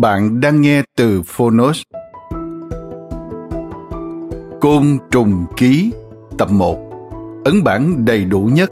Bạn 0.00 0.40
đang 0.40 0.60
nghe 0.60 0.82
từ 0.96 1.22
Phonos. 1.26 1.82
Côn 4.60 4.98
trùng 5.10 5.46
ký, 5.56 5.92
tập 6.38 6.50
1 6.50 6.78
Ấn 7.44 7.64
bản 7.64 8.04
đầy 8.04 8.24
đủ 8.24 8.40
nhất. 8.40 8.70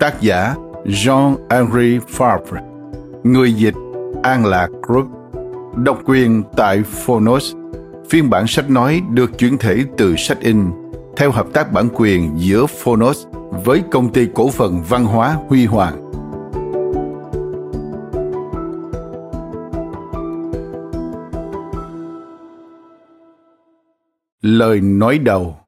Tác 0.00 0.20
giả 0.20 0.54
Jean-Henri 0.84 2.00
Favre. 2.00 2.60
Người 3.24 3.52
dịch 3.52 3.74
An 4.22 4.46
Lạc 4.46 4.68
Group. 4.82 5.06
Độc 5.76 5.98
quyền 6.04 6.42
tại 6.56 6.82
Phonos. 6.82 7.54
Phiên 8.08 8.30
bản 8.30 8.46
sách 8.46 8.70
nói 8.70 9.02
được 9.10 9.38
chuyển 9.38 9.58
thể 9.58 9.84
từ 9.96 10.16
sách 10.16 10.40
in 10.40 10.70
theo 11.16 11.30
hợp 11.30 11.46
tác 11.52 11.72
bản 11.72 11.88
quyền 11.94 12.30
giữa 12.36 12.66
Phonos 12.66 13.26
với 13.64 13.82
công 13.90 14.12
ty 14.12 14.28
cổ 14.34 14.50
phần 14.50 14.82
văn 14.88 15.04
hóa 15.04 15.36
Huy 15.48 15.66
Hoàng. 15.66 16.01
Lời 24.42 24.80
nói 24.80 25.18
đầu 25.18 25.58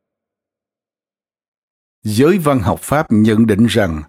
Giới 2.02 2.38
văn 2.38 2.58
học 2.58 2.80
Pháp 2.82 3.06
nhận 3.10 3.46
định 3.46 3.66
rằng 3.66 4.02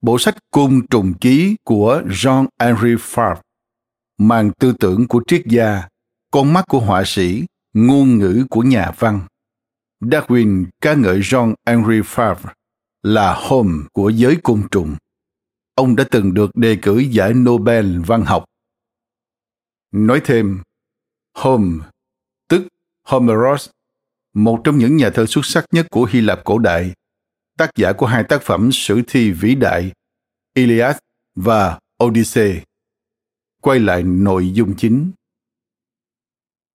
bộ 0.00 0.18
sách 0.18 0.36
Cung 0.50 0.86
trùng 0.86 1.14
ký 1.20 1.56
của 1.64 2.02
Jean-Henri 2.06 2.96
Fabre 2.96 3.40
mang 4.18 4.50
tư 4.52 4.74
tưởng 4.80 5.08
của 5.08 5.22
triết 5.26 5.42
gia, 5.46 5.88
con 6.30 6.52
mắt 6.52 6.64
của 6.68 6.80
họa 6.80 7.02
sĩ, 7.06 7.44
ngôn 7.72 8.18
ngữ 8.18 8.46
của 8.50 8.62
nhà 8.62 8.92
văn. 8.98 9.20
Darwin 10.00 10.66
ca 10.80 10.94
ngợi 10.94 11.20
Jean-Henri 11.20 12.02
Fabre 12.02 12.52
là 13.02 13.34
Holmes 13.34 13.86
của 13.92 14.10
giới 14.10 14.38
côn 14.42 14.68
trùng. 14.70 14.96
Ông 15.74 15.96
đã 15.96 16.04
từng 16.10 16.34
được 16.34 16.50
đề 16.54 16.78
cử 16.82 16.98
giải 16.98 17.34
Nobel 17.34 17.98
văn 18.06 18.24
học. 18.24 18.44
Nói 19.92 20.20
thêm, 20.24 20.62
Holmes, 21.34 21.82
tức 22.48 22.68
Homeros 23.02 23.70
một 24.44 24.60
trong 24.64 24.78
những 24.78 24.96
nhà 24.96 25.10
thơ 25.10 25.26
xuất 25.26 25.46
sắc 25.46 25.64
nhất 25.72 25.86
của 25.90 26.04
Hy 26.04 26.20
Lạp 26.20 26.44
cổ 26.44 26.58
đại, 26.58 26.92
tác 27.58 27.70
giả 27.76 27.92
của 27.92 28.06
hai 28.06 28.24
tác 28.24 28.42
phẩm 28.42 28.72
sử 28.72 29.02
thi 29.06 29.30
vĩ 29.30 29.54
đại 29.54 29.92
Iliad 30.54 30.96
và 31.34 31.78
Odyssey. 32.04 32.60
Quay 33.62 33.78
lại 33.78 34.02
nội 34.02 34.52
dung 34.52 34.74
chính. 34.76 35.10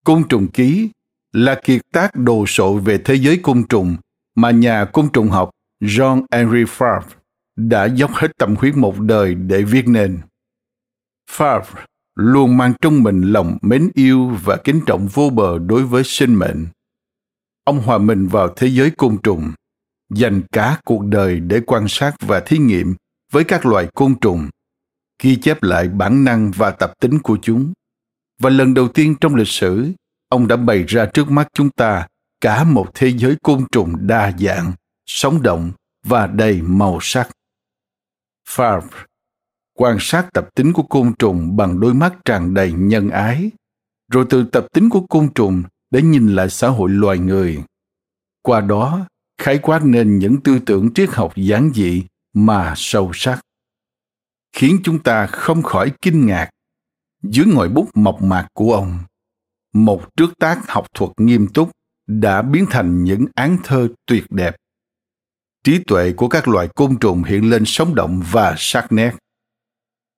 Côn 0.06 0.24
trùng 0.30 0.48
ký 0.48 0.90
là 1.32 1.62
kiệt 1.64 1.82
tác 1.94 2.16
đồ 2.16 2.46
sộ 2.48 2.78
về 2.78 3.02
thế 3.06 3.16
giới 3.16 3.40
côn 3.44 3.64
trùng 3.70 3.96
mà 4.36 4.52
nhà 4.52 4.86
côn 4.86 5.10
trùng 5.14 5.30
học 5.30 5.50
John 5.82 6.26
Henry 6.32 6.64
Favre 6.64 7.10
đã 7.56 7.86
dốc 7.86 8.12
hết 8.14 8.38
tâm 8.38 8.56
huyết 8.56 8.78
một 8.78 9.00
đời 9.00 9.36
để 9.36 9.62
viết 9.62 9.88
nên. 9.88 10.20
Favre 11.32 11.86
luôn 12.16 12.58
mang 12.58 12.74
trong 12.82 13.04
mình 13.04 13.22
lòng 13.22 13.58
mến 13.62 13.90
yêu 13.94 14.38
và 14.44 14.58
kính 14.58 14.82
trọng 14.86 15.08
vô 15.08 15.30
bờ 15.30 15.60
đối 15.60 15.84
với 15.84 16.04
sinh 16.04 16.36
mệnh 16.36 16.68
ông 17.64 17.82
hòa 17.82 17.98
mình 17.98 18.28
vào 18.28 18.54
thế 18.56 18.68
giới 18.68 18.92
côn 18.92 19.18
trùng, 19.24 19.52
dành 20.10 20.42
cả 20.52 20.80
cuộc 20.86 21.06
đời 21.06 21.40
để 21.40 21.62
quan 21.66 21.86
sát 21.88 22.16
và 22.22 22.40
thí 22.40 22.58
nghiệm 22.58 22.96
với 23.32 23.44
các 23.44 23.66
loài 23.66 23.88
côn 23.96 24.16
trùng, 24.20 24.50
ghi 25.24 25.36
chép 25.36 25.64
lại 25.64 25.88
bản 25.88 26.24
năng 26.24 26.52
và 26.52 26.72
tập 26.72 26.94
tính 27.00 27.20
của 27.20 27.38
chúng. 27.42 27.74
Và 28.40 28.50
lần 28.50 28.74
đầu 28.74 28.88
tiên 28.88 29.16
trong 29.22 29.36
lịch 29.36 29.48
sử, 29.48 29.92
ông 30.30 30.48
đã 30.48 30.56
bày 30.56 30.84
ra 30.88 31.06
trước 31.06 31.32
mắt 31.32 31.48
chúng 31.54 31.70
ta 31.70 32.08
cả 32.42 32.64
một 32.64 32.88
thế 32.94 33.14
giới 33.18 33.36
côn 33.44 33.66
trùng 33.72 34.08
đa 34.08 34.32
dạng, 34.40 34.74
sống 35.06 35.42
động 35.42 35.72
và 36.06 36.28
đầy 36.28 36.62
màu 36.62 36.98
sắc. 37.02 37.30
Favre, 38.50 39.06
quan 39.74 39.98
sát 40.00 40.30
tập 40.34 40.50
tính 40.56 40.74
của 40.74 40.84
côn 40.84 41.14
trùng 41.20 41.56
bằng 41.56 41.80
đôi 41.80 41.94
mắt 41.94 42.14
tràn 42.26 42.54
đầy 42.54 42.72
nhân 42.72 43.10
ái. 43.10 43.52
Rồi 44.12 44.26
từ 44.30 44.44
tập 44.44 44.66
tính 44.74 44.90
của 44.90 45.02
côn 45.02 45.34
trùng 45.34 45.64
để 45.94 46.02
nhìn 46.02 46.36
lại 46.36 46.50
xã 46.50 46.68
hội 46.68 46.90
loài 46.90 47.18
người. 47.18 47.64
Qua 48.42 48.62
đó, 48.62 49.08
khái 49.38 49.58
quát 49.58 49.86
nên 49.86 50.20
những 50.20 50.42
tư 50.44 50.60
tưởng 50.66 50.94
triết 50.94 51.10
học 51.10 51.34
giản 51.36 51.72
dị 51.76 52.04
mà 52.34 52.74
sâu 52.78 53.12
sắc, 53.14 53.42
khiến 54.56 54.80
chúng 54.84 55.00
ta 55.00 55.26
không 55.28 55.64
khỏi 55.64 55.92
kinh 56.02 56.26
ngạc. 56.26 56.50
Dưới 57.24 57.46
ngòi 57.46 57.70
bút 57.70 57.90
mộc 57.94 58.22
mạc 58.22 58.48
của 58.54 58.74
ông, 58.74 59.00
một 59.74 60.16
trước 60.18 60.38
tác 60.40 60.68
học 60.68 60.88
thuật 60.94 61.12
nghiêm 61.18 61.48
túc 61.48 61.72
đã 62.08 62.42
biến 62.42 62.66
thành 62.70 63.04
những 63.04 63.26
án 63.36 63.58
thơ 63.64 63.88
tuyệt 64.06 64.24
đẹp. 64.30 64.56
Trí 65.64 65.84
tuệ 65.88 66.14
của 66.14 66.28
các 66.28 66.48
loài 66.48 66.68
côn 66.76 66.98
trùng 67.00 67.24
hiện 67.24 67.50
lên 67.50 67.64
sống 67.66 67.96
động 67.96 68.22
và 68.32 68.56
sắc 68.58 68.92
nét. 68.92 69.16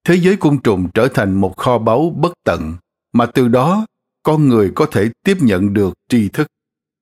Thế 0.03 0.15
giới 0.15 0.37
côn 0.37 0.59
trùng 0.61 0.89
trở 0.93 1.07
thành 1.13 1.33
một 1.33 1.57
kho 1.57 1.77
báu 1.77 2.09
bất 2.09 2.33
tận, 2.43 2.75
mà 3.13 3.25
từ 3.25 3.47
đó 3.47 3.85
con 4.25 4.49
người 4.49 4.71
có 4.75 4.85
thể 4.91 5.09
tiếp 5.23 5.37
nhận 5.41 5.73
được 5.73 5.93
tri 6.09 6.29
thức, 6.29 6.47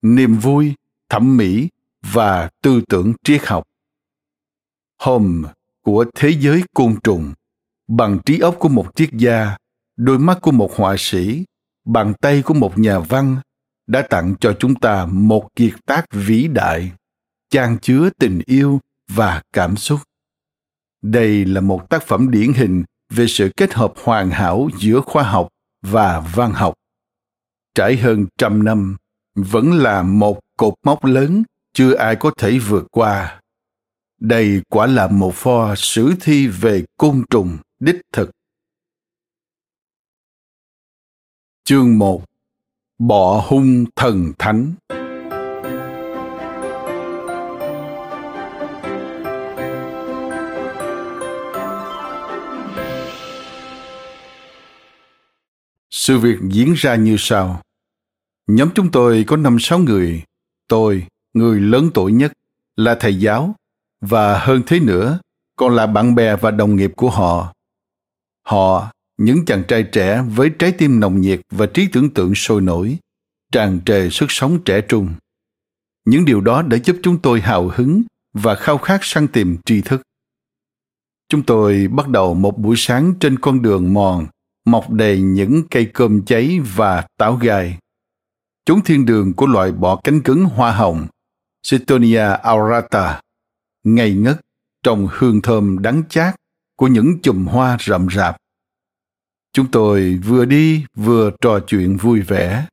niềm 0.01 0.37
vui, 0.37 0.73
thẩm 1.09 1.37
mỹ 1.37 1.69
và 2.13 2.49
tư 2.61 2.81
tưởng 2.89 3.13
triết 3.23 3.41
học. 3.45 3.63
Home 4.99 5.49
của 5.81 6.05
thế 6.15 6.29
giới 6.39 6.63
côn 6.75 6.95
trùng, 7.03 7.33
bằng 7.87 8.19
trí 8.25 8.39
óc 8.39 8.55
của 8.59 8.69
một 8.69 8.95
triết 8.95 9.09
gia, 9.13 9.57
đôi 9.97 10.19
mắt 10.19 10.37
của 10.41 10.51
một 10.51 10.71
họa 10.75 10.95
sĩ, 10.97 11.45
bàn 11.85 12.13
tay 12.21 12.41
của 12.41 12.53
một 12.53 12.77
nhà 12.77 12.99
văn 12.99 13.37
đã 13.87 14.01
tặng 14.01 14.35
cho 14.39 14.55
chúng 14.59 14.75
ta 14.75 15.05
một 15.05 15.55
kiệt 15.55 15.73
tác 15.85 16.05
vĩ 16.11 16.47
đại 16.47 16.91
chan 17.49 17.77
chứa 17.81 18.09
tình 18.19 18.41
yêu 18.45 18.79
và 19.07 19.41
cảm 19.53 19.75
xúc. 19.75 19.99
Đây 21.01 21.45
là 21.45 21.61
một 21.61 21.89
tác 21.89 22.03
phẩm 22.03 22.31
điển 22.31 22.53
hình 22.53 22.83
về 23.09 23.27
sự 23.27 23.51
kết 23.57 23.73
hợp 23.73 23.93
hoàn 24.03 24.29
hảo 24.29 24.69
giữa 24.79 25.01
khoa 25.01 25.23
học 25.23 25.47
và 25.81 26.19
văn 26.35 26.51
học 26.51 26.73
trải 27.75 27.97
hơn 27.97 28.25
trăm 28.37 28.63
năm, 28.63 28.97
vẫn 29.35 29.71
là 29.71 30.03
một 30.03 30.39
cột 30.57 30.73
mốc 30.83 31.05
lớn 31.05 31.43
chưa 31.73 31.95
ai 31.95 32.15
có 32.15 32.31
thể 32.37 32.59
vượt 32.59 32.87
qua. 32.91 33.41
Đây 34.19 34.61
quả 34.69 34.87
là 34.87 35.07
một 35.07 35.33
pho 35.33 35.75
sử 35.75 36.13
thi 36.21 36.47
về 36.47 36.83
côn 36.97 37.23
trùng, 37.29 37.57
đích 37.79 38.01
thực. 38.11 38.31
Chương 41.63 41.97
1 41.99 42.23
Bọ 42.99 43.43
hung 43.47 43.85
thần 43.95 44.31
thánh. 44.39 44.73
Sự 56.05 56.17
việc 56.17 56.39
diễn 56.49 56.73
ra 56.73 56.95
như 56.95 57.15
sau. 57.19 57.61
Nhóm 58.47 58.69
chúng 58.75 58.91
tôi 58.91 59.23
có 59.27 59.37
năm 59.37 59.57
sáu 59.59 59.79
người. 59.79 60.23
Tôi, 60.67 61.07
người 61.33 61.59
lớn 61.59 61.89
tuổi 61.93 62.11
nhất, 62.11 62.33
là 62.75 62.95
thầy 62.99 63.19
giáo, 63.19 63.55
và 64.01 64.39
hơn 64.39 64.61
thế 64.67 64.79
nữa, 64.79 65.19
còn 65.55 65.75
là 65.75 65.87
bạn 65.87 66.15
bè 66.15 66.35
và 66.35 66.51
đồng 66.51 66.75
nghiệp 66.75 66.91
của 66.95 67.09
họ. 67.09 67.53
Họ, 68.47 68.91
những 69.17 69.45
chàng 69.45 69.63
trai 69.67 69.83
trẻ 69.83 70.23
với 70.35 70.51
trái 70.59 70.71
tim 70.71 70.99
nồng 70.99 71.21
nhiệt 71.21 71.41
và 71.51 71.65
trí 71.65 71.87
tưởng 71.87 72.09
tượng 72.09 72.35
sôi 72.35 72.61
nổi, 72.61 72.97
tràn 73.51 73.79
trề 73.85 74.09
sức 74.09 74.27
sống 74.29 74.63
trẻ 74.63 74.81
trung. 74.81 75.13
Những 76.05 76.25
điều 76.25 76.41
đó 76.41 76.61
đã 76.61 76.77
giúp 76.83 76.97
chúng 77.03 77.19
tôi 77.19 77.41
hào 77.41 77.71
hứng 77.75 78.03
và 78.33 78.55
khao 78.55 78.77
khát 78.77 78.99
săn 79.03 79.27
tìm 79.27 79.57
tri 79.65 79.81
thức. 79.81 80.01
Chúng 81.29 81.43
tôi 81.43 81.87
bắt 81.87 82.07
đầu 82.07 82.33
một 82.33 82.57
buổi 82.57 82.75
sáng 82.77 83.13
trên 83.19 83.39
con 83.39 83.61
đường 83.61 83.93
mòn 83.93 84.27
mọc 84.65 84.89
đầy 84.89 85.21
những 85.21 85.63
cây 85.71 85.89
cơm 85.93 86.25
cháy 86.25 86.59
và 86.75 87.07
táo 87.17 87.35
gai. 87.35 87.77
Chúng 88.65 88.81
thiên 88.81 89.05
đường 89.05 89.33
của 89.33 89.45
loại 89.45 89.71
bọ 89.71 89.95
cánh 89.95 90.21
cứng 90.21 90.45
hoa 90.45 90.71
hồng, 90.71 91.07
Cetonia 91.71 92.25
aurata, 92.43 93.21
ngây 93.83 94.13
ngất 94.13 94.41
trong 94.83 95.07
hương 95.11 95.41
thơm 95.41 95.81
đắng 95.81 96.03
chát 96.09 96.35
của 96.77 96.87
những 96.87 97.21
chùm 97.21 97.45
hoa 97.45 97.77
rậm 97.79 98.07
rạp. 98.15 98.37
Chúng 99.53 99.71
tôi 99.71 100.19
vừa 100.25 100.45
đi 100.45 100.85
vừa 100.95 101.31
trò 101.41 101.59
chuyện 101.67 101.97
vui 101.97 102.21
vẻ. 102.21 102.65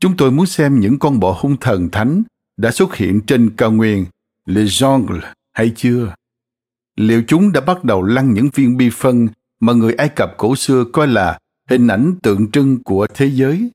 Chúng 0.00 0.16
tôi 0.16 0.30
muốn 0.30 0.46
xem 0.46 0.80
những 0.80 0.98
con 0.98 1.20
bọ 1.20 1.38
hung 1.40 1.56
thần 1.56 1.88
thánh 1.90 2.22
đã 2.56 2.70
xuất 2.70 2.96
hiện 2.96 3.20
trên 3.26 3.56
cao 3.56 3.72
nguyên 3.72 4.06
Le 4.46 4.62
Jongle 4.62 5.20
hay 5.52 5.72
chưa? 5.76 6.14
Liệu 6.96 7.22
chúng 7.28 7.52
đã 7.52 7.60
bắt 7.60 7.84
đầu 7.84 8.02
lăn 8.02 8.34
những 8.34 8.48
viên 8.54 8.76
bi 8.76 8.90
phân 8.92 9.28
mà 9.60 9.72
người 9.72 9.92
Ai 9.92 10.08
Cập 10.08 10.34
cổ 10.36 10.56
xưa 10.56 10.84
coi 10.92 11.06
là 11.06 11.38
hình 11.70 11.88
ảnh 11.88 12.14
tượng 12.22 12.50
trưng 12.50 12.82
của 12.82 13.06
thế 13.14 13.26
giới? 13.26 13.70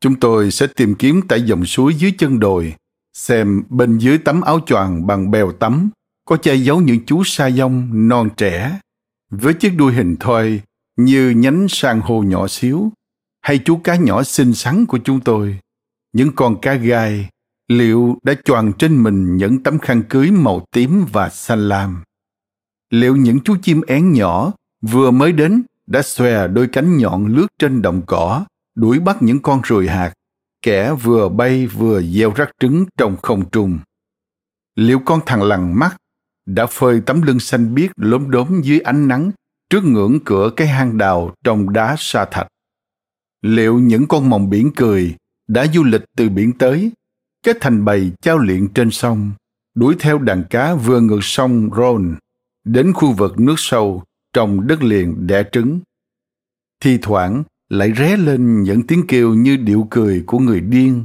Chúng 0.00 0.20
tôi 0.20 0.50
sẽ 0.50 0.66
tìm 0.66 0.94
kiếm 0.94 1.20
tại 1.28 1.42
dòng 1.42 1.64
suối 1.64 1.94
dưới 1.94 2.12
chân 2.18 2.40
đồi, 2.40 2.74
xem 3.18 3.62
bên 3.68 3.98
dưới 3.98 4.18
tấm 4.18 4.40
áo 4.40 4.60
choàng 4.66 5.06
bằng 5.06 5.30
bèo 5.30 5.52
tắm 5.52 5.90
có 6.24 6.36
che 6.36 6.54
giấu 6.54 6.80
những 6.80 7.06
chú 7.06 7.24
sa 7.24 7.50
dông 7.50 8.08
non 8.08 8.28
trẻ 8.36 8.80
với 9.30 9.54
chiếc 9.54 9.70
đuôi 9.76 9.92
hình 9.92 10.16
thoi 10.20 10.60
như 10.96 11.30
nhánh 11.30 11.66
san 11.68 12.00
hô 12.00 12.22
nhỏ 12.22 12.48
xíu 12.48 12.92
hay 13.40 13.58
chú 13.64 13.76
cá 13.76 13.96
nhỏ 13.96 14.22
xinh 14.22 14.54
xắn 14.54 14.86
của 14.86 14.98
chúng 14.98 15.20
tôi 15.20 15.58
những 16.12 16.32
con 16.36 16.60
cá 16.60 16.74
gai 16.74 17.28
liệu 17.68 18.18
đã 18.22 18.34
choàng 18.44 18.72
trên 18.78 19.02
mình 19.02 19.36
những 19.36 19.62
tấm 19.62 19.78
khăn 19.78 20.02
cưới 20.08 20.30
màu 20.30 20.66
tím 20.70 21.06
và 21.12 21.28
xanh 21.28 21.68
lam 21.68 22.02
liệu 22.90 23.16
những 23.16 23.40
chú 23.40 23.56
chim 23.62 23.80
én 23.86 24.12
nhỏ 24.12 24.52
vừa 24.82 25.10
mới 25.10 25.32
đến 25.32 25.62
đã 25.86 26.02
xòe 26.02 26.48
đôi 26.48 26.68
cánh 26.68 26.96
nhọn 26.96 27.26
lướt 27.26 27.46
trên 27.58 27.82
đồng 27.82 28.02
cỏ 28.06 28.44
đuổi 28.74 28.98
bắt 28.98 29.16
những 29.22 29.42
con 29.42 29.60
ruồi 29.64 29.88
hạt 29.88 30.12
kẻ 30.62 30.92
vừa 30.92 31.28
bay 31.28 31.66
vừa 31.66 32.02
gieo 32.02 32.32
rắc 32.36 32.50
trứng 32.60 32.84
trong 32.96 33.16
không 33.22 33.50
trung 33.50 33.78
liệu 34.74 34.98
con 34.98 35.20
thằng 35.26 35.42
lằn 35.42 35.78
mắt 35.78 35.96
đã 36.46 36.66
phơi 36.66 37.00
tấm 37.00 37.22
lưng 37.22 37.40
xanh 37.40 37.74
biếc 37.74 37.90
lốm 37.96 38.30
đốm 38.30 38.60
dưới 38.62 38.80
ánh 38.80 39.08
nắng 39.08 39.30
trước 39.70 39.84
ngưỡng 39.84 40.18
cửa 40.24 40.50
cái 40.56 40.68
hang 40.68 40.98
đào 40.98 41.34
trong 41.44 41.72
đá 41.72 41.94
sa 41.98 42.24
thạch. 42.30 42.48
Liệu 43.42 43.78
những 43.78 44.06
con 44.06 44.30
mòng 44.30 44.50
biển 44.50 44.70
cười 44.76 45.14
đã 45.48 45.66
du 45.66 45.84
lịch 45.84 46.04
từ 46.16 46.28
biển 46.28 46.52
tới, 46.58 46.92
kết 47.42 47.56
thành 47.60 47.84
bầy 47.84 48.12
trao 48.22 48.38
luyện 48.38 48.68
trên 48.74 48.90
sông, 48.90 49.32
đuổi 49.74 49.96
theo 49.98 50.18
đàn 50.18 50.44
cá 50.50 50.74
vừa 50.74 51.00
ngược 51.00 51.20
sông 51.22 51.70
Rhone 51.76 52.14
đến 52.64 52.92
khu 52.92 53.12
vực 53.12 53.40
nước 53.40 53.54
sâu 53.56 54.02
trong 54.32 54.66
đất 54.66 54.82
liền 54.82 55.26
đẻ 55.26 55.44
trứng. 55.52 55.80
Thi 56.80 56.98
thoảng 57.02 57.44
lại 57.68 57.92
ré 57.96 58.16
lên 58.16 58.62
những 58.62 58.86
tiếng 58.86 59.04
kêu 59.08 59.34
như 59.34 59.56
điệu 59.56 59.86
cười 59.90 60.24
của 60.26 60.38
người 60.38 60.60
điên. 60.60 61.04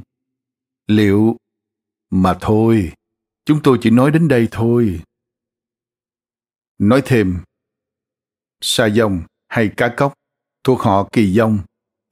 Liệu... 0.87 1.37
Mà 2.09 2.37
thôi, 2.41 2.91
chúng 3.45 3.59
tôi 3.63 3.77
chỉ 3.81 3.89
nói 3.89 4.11
đến 4.11 4.27
đây 4.27 4.47
thôi. 4.51 5.01
Nói 6.77 7.01
thêm, 7.05 7.37
sa 8.61 8.89
dông 8.89 9.21
hay 9.47 9.71
cá 9.77 9.93
cóc 9.97 10.13
thuộc 10.63 10.79
họ 10.79 11.09
kỳ 11.11 11.33
dông 11.33 11.59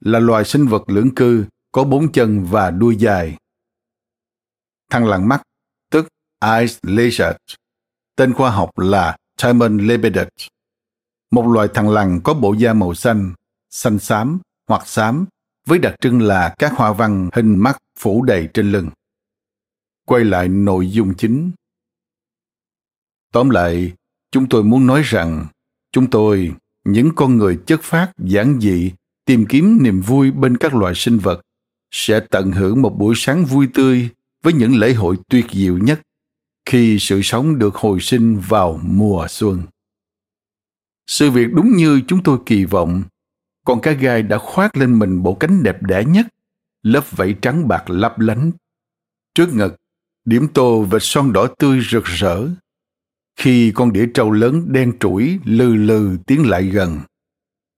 là 0.00 0.18
loài 0.18 0.44
sinh 0.44 0.66
vật 0.66 0.82
lưỡng 0.86 1.14
cư 1.14 1.44
có 1.72 1.84
bốn 1.84 2.12
chân 2.12 2.44
và 2.44 2.70
đuôi 2.70 2.96
dài. 2.96 3.36
Thằng 4.90 5.06
lằn 5.06 5.28
mắt, 5.28 5.42
tức 5.90 6.08
Ice 6.40 6.78
Lizard, 6.82 7.34
tên 8.16 8.34
khoa 8.34 8.50
học 8.50 8.78
là 8.78 9.16
Timon 9.42 9.78
lebedet, 9.78 10.28
một 11.32 11.46
loài 11.46 11.68
thằng 11.74 11.90
lằn 11.90 12.20
có 12.24 12.34
bộ 12.34 12.52
da 12.52 12.72
màu 12.72 12.94
xanh, 12.94 13.32
xanh 13.70 13.98
xám 13.98 14.38
hoặc 14.68 14.86
xám 14.86 15.24
với 15.66 15.78
đặc 15.78 15.94
trưng 16.00 16.22
là 16.22 16.54
các 16.58 16.72
hoa 16.72 16.92
văn 16.92 17.30
hình 17.32 17.56
mắt 17.56 17.78
phủ 17.98 18.22
đầy 18.22 18.48
trên 18.54 18.72
lưng. 18.72 18.90
Quay 20.06 20.24
lại 20.24 20.48
nội 20.48 20.90
dung 20.90 21.14
chính. 21.14 21.50
Tóm 23.32 23.50
lại, 23.50 23.92
chúng 24.30 24.48
tôi 24.48 24.64
muốn 24.64 24.86
nói 24.86 25.02
rằng 25.04 25.46
chúng 25.92 26.10
tôi 26.10 26.52
những 26.84 27.10
con 27.14 27.36
người 27.36 27.58
chất 27.66 27.80
phát 27.82 28.12
giản 28.18 28.60
dị 28.60 28.92
tìm 29.24 29.46
kiếm 29.46 29.82
niềm 29.82 30.00
vui 30.00 30.30
bên 30.30 30.56
các 30.56 30.74
loài 30.74 30.94
sinh 30.96 31.18
vật 31.18 31.40
sẽ 31.90 32.20
tận 32.30 32.52
hưởng 32.52 32.82
một 32.82 32.98
buổi 32.98 33.14
sáng 33.16 33.44
vui 33.44 33.68
tươi 33.74 34.08
với 34.42 34.52
những 34.52 34.76
lễ 34.76 34.92
hội 34.92 35.16
tuyệt 35.28 35.46
diệu 35.52 35.78
nhất 35.78 36.00
khi 36.64 36.98
sự 37.00 37.20
sống 37.22 37.58
được 37.58 37.74
hồi 37.74 38.00
sinh 38.00 38.40
vào 38.48 38.80
mùa 38.82 39.26
xuân 39.28 39.62
sự 41.06 41.30
việc 41.30 41.52
đúng 41.52 41.76
như 41.76 42.00
chúng 42.08 42.22
tôi 42.22 42.38
kỳ 42.46 42.64
vọng. 42.64 43.02
Con 43.66 43.80
cá 43.80 43.92
gai 43.92 44.22
đã 44.22 44.38
khoác 44.38 44.76
lên 44.76 44.98
mình 44.98 45.22
bộ 45.22 45.34
cánh 45.34 45.62
đẹp 45.62 45.82
đẽ 45.82 46.04
nhất, 46.04 46.26
lớp 46.82 47.10
vảy 47.10 47.34
trắng 47.42 47.68
bạc 47.68 47.90
lấp 47.90 48.18
lánh. 48.18 48.52
Trước 49.34 49.54
ngực, 49.54 49.76
điểm 50.24 50.48
tô 50.54 50.82
vệt 50.82 51.02
son 51.02 51.32
đỏ 51.32 51.46
tươi 51.58 51.80
rực 51.90 52.04
rỡ. 52.04 52.48
Khi 53.36 53.72
con 53.74 53.92
đĩa 53.92 54.06
trâu 54.14 54.30
lớn 54.30 54.64
đen 54.72 54.92
trũi 55.00 55.38
lừ 55.44 55.74
lừ 55.74 56.16
tiến 56.26 56.48
lại 56.48 56.64
gần, 56.64 57.00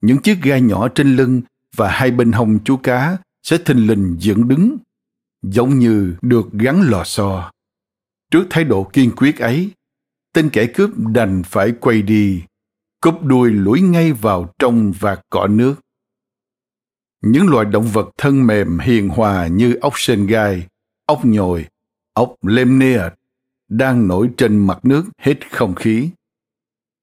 những 0.01 0.19
chiếc 0.19 0.39
gai 0.43 0.61
nhỏ 0.61 0.89
trên 0.89 1.17
lưng 1.17 1.43
và 1.77 1.91
hai 1.91 2.11
bên 2.11 2.33
hông 2.33 2.59
chú 2.65 2.77
cá 2.77 3.17
sẽ 3.43 3.59
thình 3.59 3.87
lình 3.87 4.17
dựng 4.19 4.49
đứng, 4.49 4.77
giống 5.43 5.79
như 5.79 6.17
được 6.23 6.53
gắn 6.53 6.83
lò 6.83 7.05
xo. 7.05 7.51
Trước 8.31 8.47
thái 8.51 8.65
độ 8.65 8.85
kiên 8.93 9.11
quyết 9.17 9.39
ấy, 9.39 9.71
tên 10.33 10.51
kẻ 10.51 10.67
cướp 10.67 10.91
đành 10.99 11.43
phải 11.47 11.73
quay 11.81 12.03
đi 12.03 12.43
cúp 13.05 13.23
đuôi 13.23 13.51
lủi 13.51 13.81
ngay 13.81 14.13
vào 14.13 14.55
trong 14.59 14.93
vạt 14.93 15.21
cỏ 15.31 15.47
nước 15.47 15.75
những 17.23 17.47
loài 17.47 17.65
động 17.65 17.87
vật 17.93 18.09
thân 18.19 18.47
mềm 18.47 18.79
hiền 18.79 19.09
hòa 19.09 19.47
như 19.47 19.75
ốc 19.75 19.93
sên 19.97 20.27
gai 20.27 20.67
ốc 21.07 21.25
nhồi 21.25 21.67
ốc 22.13 22.35
lemnia 22.43 23.01
đang 23.69 24.09
nổi 24.09 24.31
trên 24.37 24.67
mặt 24.67 24.79
nước 24.83 25.05
hết 25.19 25.53
không 25.53 25.75
khí. 25.75 26.11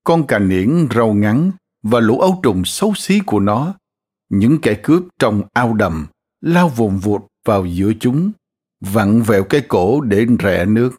Con 0.04 0.28
cà 0.28 0.40
niễn 0.40 0.88
râu 0.96 1.14
ngắn 1.14 1.52
và 1.84 2.00
lũ 2.00 2.20
ấu 2.20 2.40
trùng 2.44 2.66
xấu 2.66 2.94
xí 2.96 3.20
của 3.26 3.40
nó, 3.40 3.74
những 4.30 4.60
kẻ 4.62 4.74
cướp 4.84 5.04
trong 5.20 5.42
ao 5.54 5.74
đầm, 5.74 6.08
lao 6.42 6.70
vùng 6.70 7.00
vụt 7.00 7.22
vào 7.46 7.66
giữa 7.66 7.92
chúng, 8.00 8.32
vặn 8.80 9.22
vẹo 9.22 9.44
cái 9.44 9.62
cổ 9.68 10.02
để 10.02 10.26
rẽ 10.40 10.66
nước. 10.66 10.92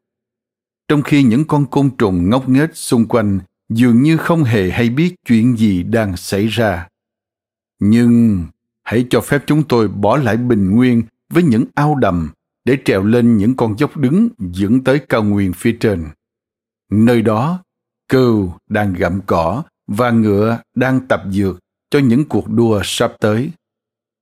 Trong 0.88 1.02
khi 1.02 1.22
những 1.22 1.44
con 1.44 1.66
côn 1.66 1.90
trùng 1.98 2.30
ngốc 2.30 2.48
nghếch 2.48 2.76
xung 2.76 3.06
quanh 3.08 3.40
dường 3.74 4.02
như 4.02 4.16
không 4.16 4.44
hề 4.44 4.70
hay 4.70 4.90
biết 4.90 5.14
chuyện 5.26 5.56
gì 5.56 5.82
đang 5.82 6.16
xảy 6.16 6.46
ra. 6.46 6.88
Nhưng 7.80 8.46
hãy 8.82 9.06
cho 9.10 9.20
phép 9.20 9.42
chúng 9.46 9.62
tôi 9.62 9.88
bỏ 9.88 10.16
lại 10.16 10.36
bình 10.36 10.70
nguyên 10.70 11.02
với 11.30 11.42
những 11.42 11.64
ao 11.74 11.94
đầm 11.94 12.30
để 12.64 12.78
trèo 12.84 13.04
lên 13.04 13.36
những 13.36 13.56
con 13.56 13.78
dốc 13.78 13.96
đứng 13.96 14.28
dẫn 14.38 14.84
tới 14.84 14.98
cao 14.98 15.24
nguyên 15.24 15.52
phía 15.52 15.76
trên. 15.80 16.04
Nơi 16.90 17.22
đó, 17.22 17.62
cừu 18.08 18.52
đang 18.68 18.94
gặm 18.94 19.20
cỏ 19.26 19.62
và 19.86 20.10
ngựa 20.10 20.58
đang 20.74 21.06
tập 21.06 21.22
dược 21.30 21.58
cho 21.90 21.98
những 21.98 22.24
cuộc 22.24 22.48
đua 22.48 22.80
sắp 22.84 23.12
tới. 23.20 23.50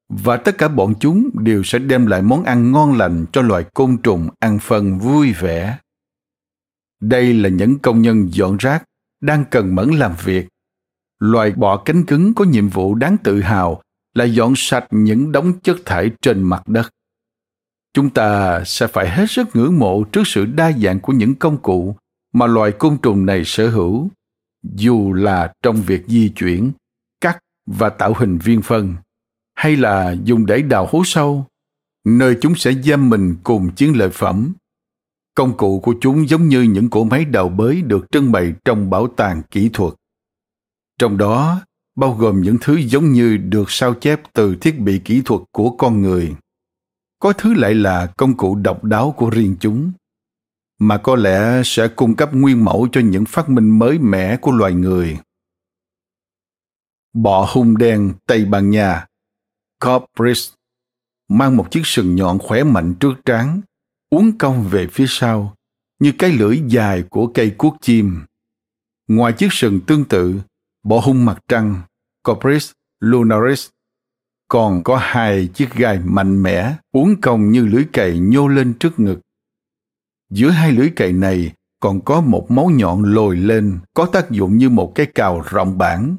Và 0.08 0.36
tất 0.36 0.58
cả 0.58 0.68
bọn 0.68 0.94
chúng 1.00 1.30
đều 1.34 1.62
sẽ 1.62 1.78
đem 1.78 2.06
lại 2.06 2.22
món 2.22 2.44
ăn 2.44 2.72
ngon 2.72 2.96
lành 2.96 3.26
cho 3.32 3.42
loài 3.42 3.64
côn 3.74 3.96
trùng 4.02 4.28
ăn 4.38 4.58
phân 4.58 4.98
vui 4.98 5.32
vẻ. 5.32 5.78
Đây 7.00 7.34
là 7.34 7.48
những 7.48 7.78
công 7.78 8.02
nhân 8.02 8.28
dọn 8.32 8.56
rác 8.56 8.84
đang 9.20 9.44
cần 9.50 9.74
mẫn 9.74 9.90
làm 9.90 10.14
việc. 10.24 10.48
loại 11.18 11.52
bọ 11.52 11.76
cánh 11.76 12.06
cứng 12.06 12.34
có 12.34 12.44
nhiệm 12.44 12.68
vụ 12.68 12.94
đáng 12.94 13.16
tự 13.24 13.40
hào 13.40 13.82
là 14.14 14.24
dọn 14.24 14.52
sạch 14.56 14.86
những 14.90 15.32
đống 15.32 15.60
chất 15.60 15.76
thải 15.84 16.10
trên 16.22 16.42
mặt 16.42 16.68
đất 16.68 16.90
chúng 17.94 18.10
ta 18.10 18.62
sẽ 18.64 18.86
phải 18.86 19.10
hết 19.10 19.30
sức 19.30 19.48
ngưỡng 19.54 19.78
mộ 19.78 20.04
trước 20.04 20.22
sự 20.26 20.44
đa 20.44 20.72
dạng 20.72 21.00
của 21.00 21.12
những 21.12 21.34
công 21.34 21.58
cụ 21.58 21.96
mà 22.32 22.46
loài 22.46 22.72
côn 22.72 22.98
trùng 23.02 23.26
này 23.26 23.42
sở 23.44 23.70
hữu, 23.70 24.10
dù 24.62 25.12
là 25.12 25.52
trong 25.62 25.76
việc 25.76 26.02
di 26.06 26.28
chuyển, 26.28 26.72
cắt 27.20 27.38
và 27.66 27.88
tạo 27.88 28.14
hình 28.16 28.38
viên 28.38 28.62
phân, 28.62 28.94
hay 29.54 29.76
là 29.76 30.16
dùng 30.24 30.46
để 30.46 30.62
đào 30.62 30.88
hố 30.90 31.02
sâu, 31.04 31.46
nơi 32.04 32.36
chúng 32.40 32.54
sẽ 32.54 32.72
giam 32.72 33.10
mình 33.10 33.36
cùng 33.42 33.70
chiến 33.72 33.96
lợi 33.96 34.10
phẩm 34.10 34.52
công 35.34 35.56
cụ 35.56 35.80
của 35.80 35.94
chúng 36.00 36.28
giống 36.28 36.48
như 36.48 36.62
những 36.62 36.90
cỗ 36.90 37.04
máy 37.04 37.24
đào 37.24 37.48
bới 37.48 37.82
được 37.82 38.06
trưng 38.12 38.32
bày 38.32 38.54
trong 38.64 38.90
bảo 38.90 39.08
tàng 39.16 39.42
kỹ 39.50 39.70
thuật. 39.72 39.94
Trong 40.98 41.18
đó, 41.18 41.62
bao 41.96 42.14
gồm 42.14 42.42
những 42.42 42.56
thứ 42.60 42.76
giống 42.76 43.12
như 43.12 43.36
được 43.36 43.70
sao 43.70 43.94
chép 43.94 44.20
từ 44.32 44.56
thiết 44.60 44.78
bị 44.78 45.00
kỹ 45.04 45.22
thuật 45.24 45.40
của 45.52 45.70
con 45.70 46.02
người. 46.02 46.34
Có 47.18 47.32
thứ 47.32 47.54
lại 47.54 47.74
là 47.74 48.06
công 48.06 48.36
cụ 48.36 48.54
độc 48.54 48.84
đáo 48.84 49.14
của 49.16 49.30
riêng 49.30 49.56
chúng, 49.60 49.92
mà 50.78 50.98
có 50.98 51.16
lẽ 51.16 51.62
sẽ 51.64 51.88
cung 51.88 52.16
cấp 52.16 52.30
nguyên 52.32 52.64
mẫu 52.64 52.88
cho 52.92 53.00
những 53.00 53.24
phát 53.24 53.48
minh 53.48 53.78
mới 53.78 53.98
mẻ 53.98 54.36
của 54.36 54.52
loài 54.52 54.72
người. 54.72 55.18
Bọ 57.12 57.46
hung 57.52 57.78
đen 57.78 58.12
tây 58.26 58.44
ban 58.44 58.70
nha, 58.70 59.06
Corpris, 59.84 60.52
mang 61.28 61.56
một 61.56 61.70
chiếc 61.70 61.82
sừng 61.84 62.16
nhọn 62.16 62.38
khỏe 62.38 62.64
mạnh 62.64 62.94
trước 63.00 63.14
trán 63.24 63.60
uốn 64.10 64.32
cong 64.38 64.68
về 64.70 64.86
phía 64.86 65.06
sau 65.08 65.54
như 65.98 66.12
cái 66.18 66.32
lưỡi 66.32 66.62
dài 66.66 67.02
của 67.10 67.26
cây 67.26 67.54
cuốc 67.58 67.76
chim. 67.80 68.20
Ngoài 69.08 69.32
chiếc 69.32 69.52
sừng 69.52 69.80
tương 69.80 70.04
tự, 70.04 70.40
bộ 70.82 71.00
hung 71.00 71.24
mặt 71.24 71.38
trăng, 71.48 71.82
Copris 72.22 72.72
lunaris, 73.00 73.68
còn 74.48 74.82
có 74.82 74.96
hai 74.96 75.46
chiếc 75.54 75.74
gai 75.74 75.98
mạnh 75.98 76.42
mẽ 76.42 76.76
uốn 76.92 77.16
cong 77.22 77.50
như 77.52 77.66
lưỡi 77.66 77.84
cày 77.92 78.18
nhô 78.18 78.48
lên 78.48 78.74
trước 78.80 79.00
ngực. 79.00 79.20
Giữa 80.30 80.50
hai 80.50 80.72
lưỡi 80.72 80.90
cày 80.96 81.12
này 81.12 81.52
còn 81.80 82.00
có 82.04 82.20
một 82.20 82.50
máu 82.50 82.70
nhọn 82.70 83.02
lồi 83.02 83.36
lên 83.36 83.78
có 83.94 84.06
tác 84.06 84.30
dụng 84.30 84.58
như 84.58 84.70
một 84.70 84.92
cái 84.94 85.06
cào 85.06 85.44
rộng 85.50 85.78
bản. 85.78 86.16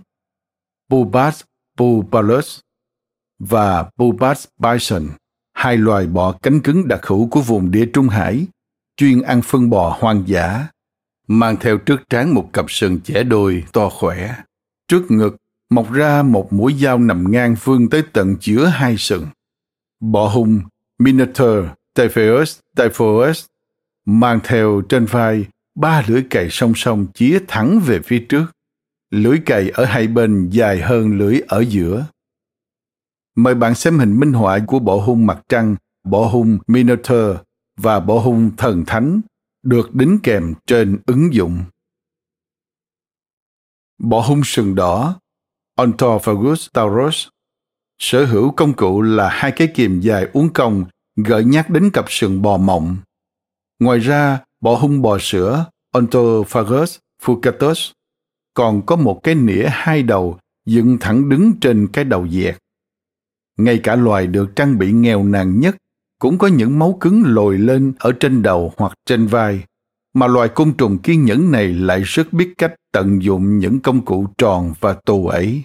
Pubas 0.89 1.41
bubalus 1.77 2.59
và 3.39 3.89
Pubas 3.97 4.47
bison, 4.57 5.07
hai 5.61 5.77
loài 5.77 6.07
bọ 6.07 6.31
cánh 6.31 6.59
cứng 6.59 6.87
đặc 6.87 7.05
hữu 7.05 7.27
của 7.27 7.41
vùng 7.41 7.71
địa 7.71 7.85
Trung 7.93 8.09
Hải, 8.09 8.45
chuyên 8.97 9.21
ăn 9.21 9.41
phân 9.41 9.69
bò 9.69 9.97
hoang 9.99 10.23
dã, 10.25 10.67
mang 11.27 11.57
theo 11.59 11.77
trước 11.77 12.09
trán 12.09 12.33
một 12.33 12.49
cặp 12.53 12.65
sừng 12.67 13.01
chẻ 13.01 13.23
đôi 13.23 13.63
to 13.73 13.89
khỏe. 13.89 14.35
Trước 14.87 15.11
ngực 15.11 15.35
mọc 15.69 15.91
ra 15.91 16.23
một 16.23 16.53
mũi 16.53 16.73
dao 16.73 16.99
nằm 16.99 17.31
ngang 17.31 17.55
vươn 17.63 17.89
tới 17.89 18.03
tận 18.13 18.35
giữa 18.41 18.65
hai 18.65 18.97
sừng. 18.97 19.25
Bọ 19.99 20.27
hung 20.27 20.61
Minotaur 20.99 21.65
Typhoeus 21.93 22.59
Typhoeus 22.75 23.45
mang 24.05 24.39
theo 24.43 24.81
trên 24.89 25.05
vai 25.05 25.45
ba 25.75 26.03
lưỡi 26.07 26.23
cày 26.29 26.47
song 26.49 26.73
song 26.75 27.05
chĩa 27.13 27.39
thẳng 27.47 27.79
về 27.85 27.99
phía 27.99 28.19
trước. 28.29 28.45
Lưỡi 29.11 29.37
cày 29.45 29.69
ở 29.69 29.85
hai 29.85 30.07
bên 30.07 30.49
dài 30.49 30.81
hơn 30.81 31.17
lưỡi 31.17 31.41
ở 31.47 31.59
giữa. 31.59 32.05
Mời 33.35 33.55
bạn 33.55 33.75
xem 33.75 33.99
hình 33.99 34.19
minh 34.19 34.33
họa 34.33 34.59
của 34.67 34.79
bộ 34.79 34.99
hung 34.99 35.25
mặt 35.25 35.41
trăng, 35.49 35.75
bộ 36.03 36.27
hung 36.27 36.57
Minotaur 36.67 37.37
và 37.77 37.99
bộ 37.99 38.19
hung 38.19 38.51
thần 38.57 38.83
thánh 38.87 39.21
được 39.63 39.95
đính 39.95 40.19
kèm 40.23 40.53
trên 40.67 40.99
ứng 41.05 41.33
dụng. 41.33 41.63
Bộ 43.97 44.21
hung 44.21 44.41
sừng 44.43 44.75
đỏ 44.75 45.19
Ontophagus 45.75 46.67
taurus 46.73 47.27
sở 47.99 48.25
hữu 48.25 48.51
công 48.51 48.73
cụ 48.73 49.01
là 49.01 49.29
hai 49.29 49.51
cái 49.51 49.67
kìm 49.75 49.99
dài 49.99 50.27
uốn 50.33 50.49
cong 50.53 50.85
gợi 51.15 51.43
nhắc 51.43 51.69
đến 51.69 51.89
cặp 51.93 52.05
sừng 52.07 52.41
bò 52.41 52.57
mộng. 52.57 52.97
Ngoài 53.79 53.99
ra, 53.99 54.39
bộ 54.61 54.75
hung 54.75 55.01
bò 55.01 55.17
sữa 55.19 55.65
Ontophagus 55.93 56.97
fucatus 57.23 57.91
còn 58.53 58.85
có 58.85 58.95
một 58.95 59.19
cái 59.23 59.35
nĩa 59.35 59.69
hai 59.71 60.03
đầu 60.03 60.39
dựng 60.65 60.97
thẳng 61.01 61.29
đứng 61.29 61.51
trên 61.61 61.87
cái 61.93 62.05
đầu 62.05 62.27
dẹt. 62.27 62.57
Ngay 63.57 63.79
cả 63.83 63.95
loài 63.95 64.27
được 64.27 64.55
trang 64.55 64.77
bị 64.77 64.91
nghèo 64.91 65.23
nàn 65.23 65.59
nhất 65.59 65.75
cũng 66.19 66.37
có 66.37 66.47
những 66.47 66.79
máu 66.79 66.97
cứng 67.01 67.23
lồi 67.25 67.57
lên 67.57 67.93
ở 67.99 68.11
trên 68.19 68.41
đầu 68.41 68.73
hoặc 68.77 68.93
trên 69.05 69.27
vai, 69.27 69.63
mà 70.13 70.27
loài 70.27 70.49
côn 70.49 70.73
trùng 70.77 70.97
kiên 70.97 71.25
nhẫn 71.25 71.51
này 71.51 71.67
lại 71.73 72.01
rất 72.05 72.33
biết 72.33 72.53
cách 72.57 72.73
tận 72.91 73.23
dụng 73.23 73.59
những 73.59 73.79
công 73.79 74.05
cụ 74.05 74.27
tròn 74.37 74.73
và 74.79 74.93
tù 74.93 75.27
ấy. 75.27 75.63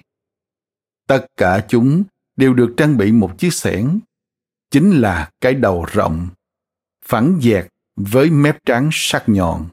Tất 1.07 1.27
cả 1.37 1.65
chúng 1.69 2.03
đều 2.37 2.55
được 2.55 2.75
trang 2.77 2.97
bị 2.97 3.13
một 3.13 3.39
chiếc 3.39 3.53
xẻng, 3.53 3.99
chính 4.71 4.91
là 4.91 5.31
cái 5.41 5.55
đầu 5.55 5.87
rộng, 5.93 6.29
phẳng 7.05 7.39
dẹt 7.43 7.67
với 7.97 8.31
mép 8.31 8.59
trắng 8.67 8.89
sắc 8.93 9.29
nhọn. 9.29 9.67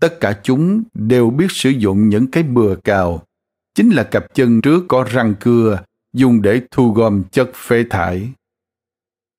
Tất 0.00 0.20
cả 0.20 0.40
chúng 0.42 0.82
đều 0.94 1.30
biết 1.30 1.46
sử 1.50 1.70
dụng 1.70 2.08
những 2.08 2.26
cái 2.26 2.42
bừa 2.42 2.74
cào, 2.74 3.22
chính 3.74 3.90
là 3.90 4.02
cặp 4.02 4.34
chân 4.34 4.60
trước 4.60 4.84
có 4.88 5.04
răng 5.04 5.34
cưa 5.40 5.80
dùng 6.18 6.42
để 6.42 6.62
thu 6.70 6.92
gom 6.92 7.22
chất 7.30 7.50
phế 7.54 7.84
thải. 7.90 8.32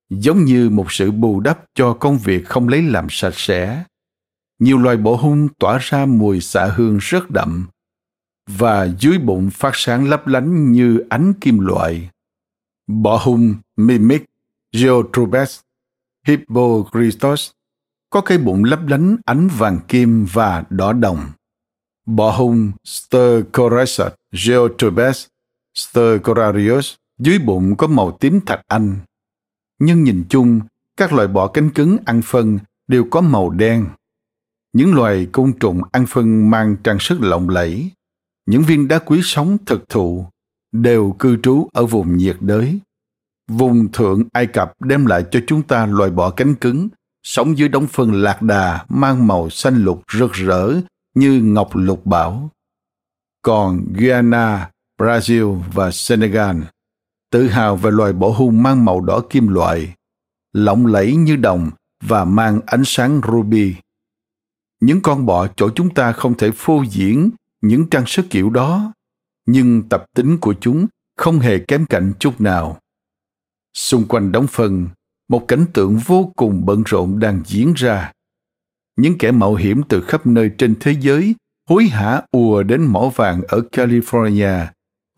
Giống 0.09 0.45
như 0.45 0.69
một 0.69 0.91
sự 0.91 1.11
bù 1.11 1.39
đắp 1.39 1.65
cho 1.75 1.93
công 1.93 2.17
việc 2.17 2.47
không 2.47 2.67
lấy 2.67 2.81
làm 2.81 3.07
sạch 3.09 3.35
sẽ, 3.35 3.83
nhiều 4.59 4.77
loài 4.77 4.97
bộ 4.97 5.15
hung 5.15 5.47
tỏa 5.59 5.77
ra 5.81 6.05
mùi 6.05 6.41
xạ 6.41 6.65
hương 6.65 6.97
rất 7.01 7.31
đậm 7.31 7.67
và 8.47 8.87
dưới 8.99 9.17
bụng 9.17 9.49
phát 9.49 9.71
sáng 9.73 10.09
lấp 10.09 10.27
lánh 10.27 10.71
như 10.71 11.03
ánh 11.09 11.33
kim 11.41 11.59
loại. 11.59 12.09
Bọ 12.87 13.17
hung 13.17 13.55
Mimic, 13.77 14.25
Geotrubes, 14.73 15.59
Hippocristos 16.27 17.51
có 18.09 18.21
cái 18.21 18.37
bụng 18.37 18.63
lấp 18.63 18.79
lánh 18.87 19.17
ánh 19.25 19.47
vàng 19.47 19.79
kim 19.87 20.25
và 20.33 20.63
đỏ 20.69 20.93
đồng. 20.93 21.19
Bọ 22.05 22.31
hung 22.31 22.71
Stercorasat, 22.83 24.13
Geotrubes, 24.47 25.27
Stercorarius 25.75 26.95
dưới 27.19 27.39
bụng 27.39 27.75
có 27.75 27.87
màu 27.87 28.17
tím 28.19 28.39
thạch 28.45 28.61
anh. 28.67 28.95
Nhưng 29.79 30.03
nhìn 30.03 30.23
chung, 30.29 30.61
các 30.97 31.13
loài 31.13 31.27
bọ 31.27 31.47
cánh 31.47 31.69
cứng 31.69 31.97
ăn 32.05 32.21
phân 32.21 32.59
đều 32.87 33.05
có 33.11 33.21
màu 33.21 33.49
đen. 33.49 33.85
Những 34.73 34.95
loài 34.95 35.27
côn 35.31 35.53
trùng 35.59 35.81
ăn 35.91 36.05
phân 36.07 36.49
mang 36.49 36.75
trang 36.83 36.99
sức 36.99 37.21
lộng 37.21 37.49
lẫy, 37.49 37.91
những 38.45 38.63
viên 38.63 38.87
đá 38.87 38.99
quý 38.99 39.19
sống 39.23 39.57
thực 39.65 39.89
thụ 39.89 40.25
đều 40.71 41.15
cư 41.19 41.37
trú 41.43 41.67
ở 41.73 41.85
vùng 41.85 42.17
nhiệt 42.17 42.37
đới. 42.39 42.79
Vùng 43.47 43.91
thượng 43.91 44.23
Ai 44.33 44.47
Cập 44.47 44.71
đem 44.79 45.05
lại 45.05 45.23
cho 45.31 45.39
chúng 45.47 45.63
ta 45.63 45.85
loài 45.85 46.09
bọ 46.09 46.29
cánh 46.29 46.55
cứng, 46.55 46.89
sống 47.23 47.57
dưới 47.57 47.69
đống 47.69 47.87
phân 47.87 48.13
lạc 48.13 48.41
đà 48.41 48.85
mang 48.89 49.27
màu 49.27 49.49
xanh 49.49 49.83
lục 49.83 50.01
rực 50.13 50.31
rỡ 50.31 50.73
như 51.15 51.41
ngọc 51.43 51.69
lục 51.73 52.05
bảo. 52.05 52.49
Còn 53.41 53.85
Guyana, 53.97 54.69
Brazil 54.99 55.61
và 55.73 55.91
Senegal 55.91 56.61
tự 57.31 57.47
hào 57.47 57.75
về 57.75 57.91
loài 57.91 58.13
bọ 58.13 58.29
hung 58.29 58.63
mang 58.63 58.85
màu 58.85 59.01
đỏ 59.01 59.21
kim 59.29 59.47
loại, 59.47 59.93
lộng 60.53 60.85
lẫy 60.85 61.15
như 61.15 61.35
đồng 61.35 61.71
và 62.03 62.25
mang 62.25 62.59
ánh 62.65 62.83
sáng 62.85 63.21
ruby. 63.27 63.75
Những 64.79 65.01
con 65.01 65.25
bọ 65.25 65.47
chỗ 65.55 65.69
chúng 65.75 65.93
ta 65.93 66.11
không 66.11 66.37
thể 66.37 66.51
phô 66.55 66.83
diễn 66.89 67.29
những 67.61 67.89
trang 67.89 68.05
sức 68.05 68.25
kiểu 68.29 68.49
đó 68.49 68.93
nhưng 69.45 69.89
tập 69.89 70.05
tính 70.15 70.37
của 70.37 70.53
chúng 70.61 70.87
không 71.17 71.39
hề 71.39 71.59
kém 71.59 71.85
cạnh 71.85 72.13
chút 72.19 72.41
nào 72.41 72.79
xung 73.73 74.05
quanh 74.07 74.31
đóng 74.31 74.47
phân 74.47 74.87
một 75.29 75.45
cảnh 75.47 75.65
tượng 75.73 75.97
vô 75.97 76.31
cùng 76.35 76.65
bận 76.65 76.83
rộn 76.85 77.19
đang 77.19 77.41
diễn 77.45 77.73
ra 77.73 78.11
những 78.95 79.17
kẻ 79.17 79.31
mạo 79.31 79.55
hiểm 79.55 79.81
từ 79.89 80.01
khắp 80.01 80.27
nơi 80.27 80.51
trên 80.57 80.75
thế 80.79 80.95
giới 81.01 81.35
hối 81.69 81.83
hả 81.83 82.21
ùa 82.31 82.63
đến 82.63 82.81
mỏ 82.81 83.11
vàng 83.15 83.41
ở 83.47 83.61
california 83.71 84.65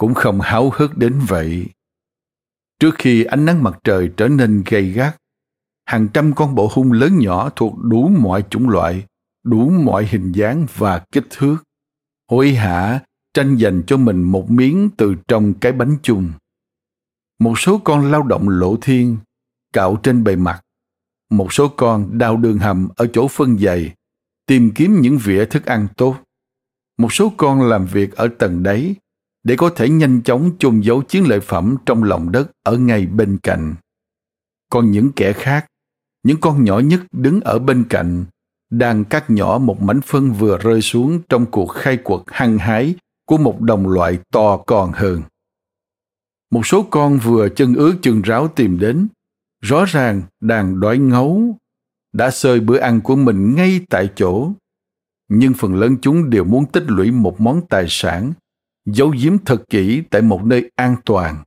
cũng 0.01 0.13
không 0.13 0.41
háo 0.41 0.71
hức 0.73 0.97
đến 0.97 1.19
vậy 1.27 1.65
trước 2.79 2.95
khi 2.97 3.23
ánh 3.23 3.45
nắng 3.45 3.63
mặt 3.63 3.79
trời 3.83 4.11
trở 4.17 4.27
nên 4.27 4.63
gay 4.69 4.83
gắt 4.83 5.17
hàng 5.85 6.07
trăm 6.13 6.33
con 6.33 6.55
bộ 6.55 6.69
hung 6.73 6.91
lớn 6.91 7.17
nhỏ 7.19 7.49
thuộc 7.55 7.77
đủ 7.77 8.07
mọi 8.07 8.43
chủng 8.49 8.69
loại 8.69 9.05
đủ 9.43 9.69
mọi 9.69 10.05
hình 10.05 10.31
dáng 10.31 10.65
và 10.77 11.05
kích 11.11 11.27
thước 11.29 11.57
hối 12.31 12.53
hả 12.53 12.99
tranh 13.33 13.57
giành 13.57 13.83
cho 13.87 13.97
mình 13.97 14.21
một 14.23 14.51
miếng 14.51 14.89
từ 14.97 15.15
trong 15.27 15.53
cái 15.53 15.71
bánh 15.71 15.97
chung. 16.03 16.31
Một 17.39 17.59
số 17.59 17.77
con 17.77 18.11
lao 18.11 18.23
động 18.23 18.49
lộ 18.49 18.77
thiên, 18.81 19.17
cạo 19.73 19.95
trên 20.03 20.23
bề 20.23 20.35
mặt. 20.35 20.61
Một 21.29 21.53
số 21.53 21.67
con 21.67 22.17
đào 22.17 22.37
đường 22.37 22.57
hầm 22.57 22.89
ở 22.95 23.07
chỗ 23.13 23.27
phân 23.27 23.57
dày, 23.57 23.93
tìm 24.45 24.71
kiếm 24.75 25.01
những 25.01 25.17
vỉa 25.17 25.45
thức 25.45 25.65
ăn 25.65 25.87
tốt. 25.97 26.17
Một 26.97 27.13
số 27.13 27.33
con 27.37 27.61
làm 27.61 27.85
việc 27.85 28.15
ở 28.15 28.27
tầng 28.39 28.63
đáy 28.63 28.95
để 29.43 29.55
có 29.55 29.69
thể 29.69 29.89
nhanh 29.89 30.21
chóng 30.23 30.51
chôn 30.59 30.81
giấu 30.81 31.01
chiến 31.01 31.27
lợi 31.27 31.39
phẩm 31.39 31.75
trong 31.85 32.03
lòng 32.03 32.31
đất 32.31 32.51
ở 32.63 32.77
ngay 32.77 33.05
bên 33.05 33.37
cạnh. 33.43 33.75
Còn 34.69 34.91
những 34.91 35.11
kẻ 35.11 35.33
khác, 35.33 35.67
những 36.23 36.37
con 36.41 36.63
nhỏ 36.63 36.79
nhất 36.79 37.01
đứng 37.11 37.41
ở 37.41 37.59
bên 37.59 37.83
cạnh 37.89 38.25
đang 38.69 39.05
cắt 39.05 39.29
nhỏ 39.29 39.57
một 39.57 39.81
mảnh 39.81 40.01
phân 40.01 40.31
vừa 40.31 40.57
rơi 40.57 40.81
xuống 40.81 41.19
trong 41.29 41.45
cuộc 41.45 41.67
khai 41.67 41.97
quật 41.97 42.21
hăng 42.27 42.57
hái 42.57 42.95
của 43.25 43.37
một 43.37 43.61
đồng 43.61 43.87
loại 43.87 44.19
to 44.31 44.57
còn 44.57 44.91
hơn. 44.91 45.21
Một 46.51 46.65
số 46.65 46.87
con 46.89 47.17
vừa 47.17 47.49
chân 47.49 47.75
ướt 47.75 47.95
chân 48.01 48.21
ráo 48.21 48.47
tìm 48.47 48.79
đến, 48.79 49.07
rõ 49.61 49.85
ràng 49.85 50.21
đang 50.39 50.79
đói 50.79 50.97
ngấu, 50.97 51.57
đã 52.13 52.31
xơi 52.31 52.59
bữa 52.59 52.77
ăn 52.77 53.01
của 53.01 53.15
mình 53.15 53.55
ngay 53.55 53.81
tại 53.89 54.09
chỗ. 54.15 54.51
Nhưng 55.29 55.53
phần 55.53 55.75
lớn 55.75 55.97
chúng 56.01 56.29
đều 56.29 56.43
muốn 56.43 56.65
tích 56.65 56.83
lũy 56.87 57.11
một 57.11 57.41
món 57.41 57.61
tài 57.69 57.85
sản, 57.89 58.33
giấu 58.85 59.13
giếm 59.21 59.37
thật 59.45 59.63
kỹ 59.69 60.03
tại 60.09 60.21
một 60.21 60.45
nơi 60.45 60.71
an 60.75 60.95
toàn, 61.05 61.43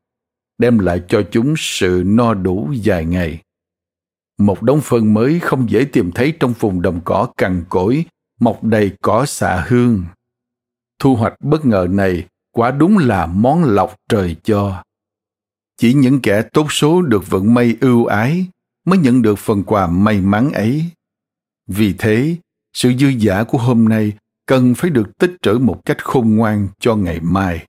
đem 0.59 0.79
lại 0.79 1.03
cho 1.09 1.23
chúng 1.31 1.55
sự 1.57 2.03
no 2.07 2.35
đủ 2.35 2.73
dài 2.73 3.05
ngày. 3.05 3.43
Một 4.39 4.63
đống 4.63 4.81
phân 4.81 5.15
mới 5.15 5.41
không 5.41 5.71
dễ 5.71 5.85
tìm 5.85 6.13
thấy 6.13 6.33
trong 6.41 6.53
vùng 6.59 6.83
đồng 6.83 7.01
cỏ 7.05 7.29
cằn 7.37 7.65
cỗi, 7.69 8.05
mọc 8.41 8.65
đầy 8.65 8.93
cỏ 9.03 9.27
xạ 9.27 9.65
hương. 9.69 10.05
Thu 10.99 11.17
hoạch 11.17 11.41
bất 11.41 11.67
ngờ 11.67 11.87
này 11.91 12.27
quả 12.53 12.71
đúng 12.71 12.99
là 12.99 13.27
món 13.27 13.65
lọc 13.65 13.97
trời 14.09 14.37
cho. 14.45 14.83
Chỉ 15.77 15.95
những 15.95 16.21
kẻ 16.21 16.43
tốt 16.53 16.73
số 16.73 17.03
được 17.03 17.31
vận 17.31 17.55
may 17.55 17.77
ưu 17.81 18.07
ái 18.07 18.47
mới 18.85 18.99
nhận 18.99 19.23
được 19.23 19.39
phần 19.39 19.63
quà 19.63 19.87
may 19.87 20.21
mắn 20.21 20.53
ấy. 20.53 20.85
Vì 21.67 21.95
thế, 21.99 22.37
sự 22.73 22.93
dư 22.99 23.09
giả 23.09 23.45
của 23.45 23.59
hôm 23.59 23.89
nay 23.89 24.13
cần 24.47 24.75
phải 24.75 24.91
được 24.91 25.19
tích 25.19 25.33
trữ 25.43 25.59
một 25.59 25.81
cách 25.85 26.05
khôn 26.05 26.37
ngoan 26.37 26.69
cho 26.79 26.97
ngày 26.97 27.21
mai. 27.21 27.67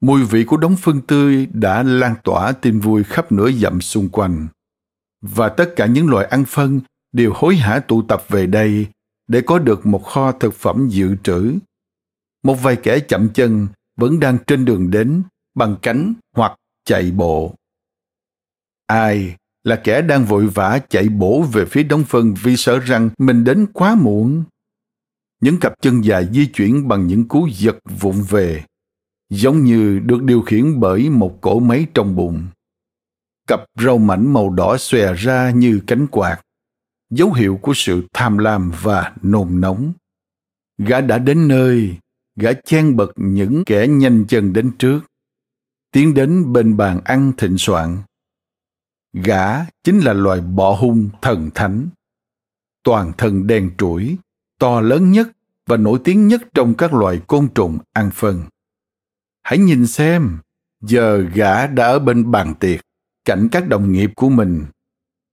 Mùi 0.00 0.24
vị 0.24 0.44
của 0.44 0.56
đống 0.56 0.76
phân 0.76 1.00
tươi 1.00 1.46
đã 1.46 1.82
lan 1.82 2.14
tỏa 2.24 2.52
tin 2.52 2.80
vui 2.80 3.04
khắp 3.04 3.32
nửa 3.32 3.50
dặm 3.50 3.80
xung 3.80 4.08
quanh 4.08 4.48
và 5.22 5.48
tất 5.48 5.72
cả 5.76 5.86
những 5.86 6.08
loài 6.08 6.26
ăn 6.26 6.44
phân 6.44 6.80
đều 7.12 7.32
hối 7.34 7.56
hả 7.56 7.78
tụ 7.78 8.02
tập 8.02 8.24
về 8.28 8.46
đây 8.46 8.86
để 9.28 9.42
có 9.46 9.58
được 9.58 9.86
một 9.86 10.04
kho 10.04 10.32
thực 10.32 10.54
phẩm 10.54 10.88
dự 10.88 11.16
trữ. 11.22 11.54
Một 12.42 12.54
vài 12.54 12.76
kẻ 12.76 12.98
chậm 13.00 13.28
chân 13.28 13.68
vẫn 13.96 14.20
đang 14.20 14.38
trên 14.46 14.64
đường 14.64 14.90
đến 14.90 15.22
bằng 15.54 15.76
cánh 15.82 16.14
hoặc 16.36 16.56
chạy 16.84 17.10
bộ. 17.10 17.54
Ai 18.86 19.36
là 19.64 19.76
kẻ 19.76 20.02
đang 20.02 20.24
vội 20.24 20.46
vã 20.46 20.78
chạy 20.88 21.08
bổ 21.08 21.42
về 21.42 21.64
phía 21.64 21.82
đống 21.82 22.04
phân 22.04 22.34
vì 22.42 22.56
sợ 22.56 22.78
rằng 22.78 23.10
mình 23.18 23.44
đến 23.44 23.66
quá 23.72 23.94
muộn. 23.94 24.44
Những 25.46 25.58
cặp 25.60 25.72
chân 25.80 26.00
dài 26.04 26.28
di 26.32 26.46
chuyển 26.46 26.88
bằng 26.88 27.06
những 27.06 27.28
cú 27.28 27.48
giật 27.52 27.76
vụng 28.00 28.22
về, 28.28 28.64
giống 29.30 29.64
như 29.64 29.98
được 29.98 30.22
điều 30.22 30.42
khiển 30.42 30.80
bởi 30.80 31.10
một 31.10 31.38
cỗ 31.40 31.60
máy 31.60 31.86
trong 31.94 32.16
bụng. 32.16 32.46
Cặp 33.48 33.60
râu 33.80 33.98
mảnh 33.98 34.32
màu 34.32 34.50
đỏ 34.50 34.76
xòe 34.76 35.14
ra 35.14 35.50
như 35.50 35.80
cánh 35.86 36.06
quạt, 36.06 36.40
dấu 37.10 37.32
hiệu 37.32 37.58
của 37.62 37.72
sự 37.74 38.06
tham 38.12 38.38
lam 38.38 38.72
và 38.82 39.12
nôn 39.22 39.60
nóng. 39.60 39.92
Gã 40.78 41.00
đã 41.00 41.18
đến 41.18 41.48
nơi, 41.48 41.96
gã 42.36 42.52
chen 42.52 42.96
bật 42.96 43.12
những 43.16 43.62
kẻ 43.66 43.86
nhanh 43.88 44.24
chân 44.28 44.52
đến 44.52 44.72
trước, 44.78 45.00
tiến 45.92 46.14
đến 46.14 46.52
bên 46.52 46.76
bàn 46.76 47.00
ăn 47.04 47.32
thịnh 47.36 47.58
soạn. 47.58 47.98
Gã 49.12 49.64
chính 49.84 49.98
là 49.98 50.12
loài 50.12 50.40
bọ 50.40 50.72
hung 50.72 51.08
thần 51.22 51.50
thánh. 51.54 51.88
Toàn 52.82 53.12
thân 53.18 53.46
đen 53.46 53.70
trũi, 53.78 54.16
to 54.58 54.80
lớn 54.80 55.12
nhất 55.12 55.28
và 55.66 55.76
nổi 55.76 56.00
tiếng 56.04 56.28
nhất 56.28 56.42
trong 56.54 56.74
các 56.74 56.94
loài 56.94 57.20
côn 57.26 57.48
trùng 57.54 57.78
ăn 57.92 58.10
phân. 58.14 58.42
Hãy 59.42 59.58
nhìn 59.58 59.86
xem, 59.86 60.38
giờ 60.82 61.18
gã 61.34 61.66
đã 61.66 61.86
ở 61.86 61.98
bên 61.98 62.30
bàn 62.30 62.54
tiệc, 62.60 62.80
cạnh 63.24 63.48
các 63.52 63.68
đồng 63.68 63.92
nghiệp 63.92 64.10
của 64.16 64.28
mình. 64.28 64.66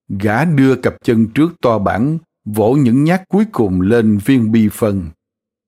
Gã 0.10 0.46
đưa 0.46 0.76
cặp 0.76 0.96
chân 1.04 1.28
trước 1.28 1.52
to 1.62 1.80
bản, 1.80 2.18
vỗ 2.46 2.74
những 2.74 3.04
nhát 3.04 3.30
cuối 3.30 3.46
cùng 3.52 3.82
lên 3.82 4.18
viên 4.26 4.52
bi 4.52 4.70
phân, 4.72 5.10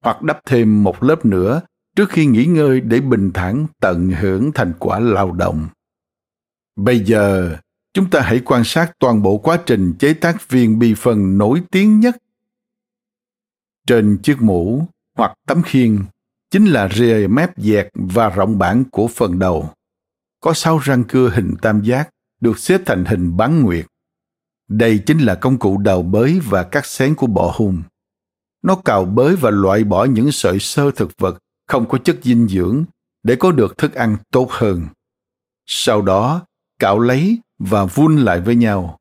hoặc 0.03 0.21
đắp 0.21 0.39
thêm 0.45 0.83
một 0.83 1.03
lớp 1.03 1.25
nữa 1.25 1.61
trước 1.95 2.09
khi 2.09 2.25
nghỉ 2.25 2.45
ngơi 2.45 2.81
để 2.81 3.01
bình 3.01 3.31
thản 3.33 3.67
tận 3.79 4.09
hưởng 4.09 4.51
thành 4.51 4.73
quả 4.79 4.99
lao 4.99 5.31
động. 5.31 5.67
Bây 6.75 6.99
giờ, 6.99 7.57
chúng 7.93 8.09
ta 8.09 8.21
hãy 8.21 8.41
quan 8.45 8.63
sát 8.63 8.91
toàn 8.99 9.21
bộ 9.21 9.37
quá 9.37 9.59
trình 9.65 9.93
chế 9.99 10.13
tác 10.13 10.49
viên 10.49 10.79
bi 10.79 10.93
phân 10.97 11.37
nổi 11.37 11.61
tiếng 11.71 11.99
nhất. 11.99 12.17
Trên 13.87 14.17
chiếc 14.23 14.41
mũ 14.41 14.87
hoặc 15.17 15.33
tấm 15.47 15.61
khiên 15.63 16.05
chính 16.51 16.65
là 16.65 16.89
rìa 16.95 17.27
mép 17.29 17.57
dẹt 17.57 17.87
và 17.93 18.29
rộng 18.29 18.57
bản 18.57 18.83
của 18.91 19.07
phần 19.07 19.39
đầu. 19.39 19.69
Có 20.39 20.53
sáu 20.53 20.77
răng 20.77 21.03
cưa 21.03 21.29
hình 21.29 21.55
tam 21.61 21.81
giác 21.81 22.09
được 22.41 22.59
xếp 22.59 22.81
thành 22.85 23.05
hình 23.05 23.37
bán 23.37 23.61
nguyệt. 23.61 23.85
Đây 24.67 24.99
chính 25.05 25.17
là 25.17 25.35
công 25.35 25.59
cụ 25.59 25.77
đào 25.77 26.01
bới 26.01 26.39
và 26.39 26.63
cắt 26.63 26.85
xén 26.85 27.15
của 27.15 27.27
bọ 27.27 27.53
hung. 27.55 27.83
Nó 28.61 28.75
cào 28.75 29.05
bới 29.05 29.35
và 29.35 29.49
loại 29.49 29.83
bỏ 29.83 30.05
những 30.05 30.31
sợi 30.31 30.59
sơ 30.59 30.91
thực 30.91 31.11
vật 31.17 31.37
không 31.67 31.89
có 31.89 31.97
chất 31.97 32.17
dinh 32.23 32.47
dưỡng 32.47 32.85
để 33.23 33.35
có 33.35 33.51
được 33.51 33.77
thức 33.77 33.93
ăn 33.93 34.17
tốt 34.31 34.47
hơn. 34.51 34.87
Sau 35.65 36.01
đó, 36.01 36.45
cạo 36.79 36.99
lấy 36.99 37.39
và 37.59 37.85
vun 37.85 38.17
lại 38.17 38.41
với 38.41 38.55
nhau. 38.55 38.97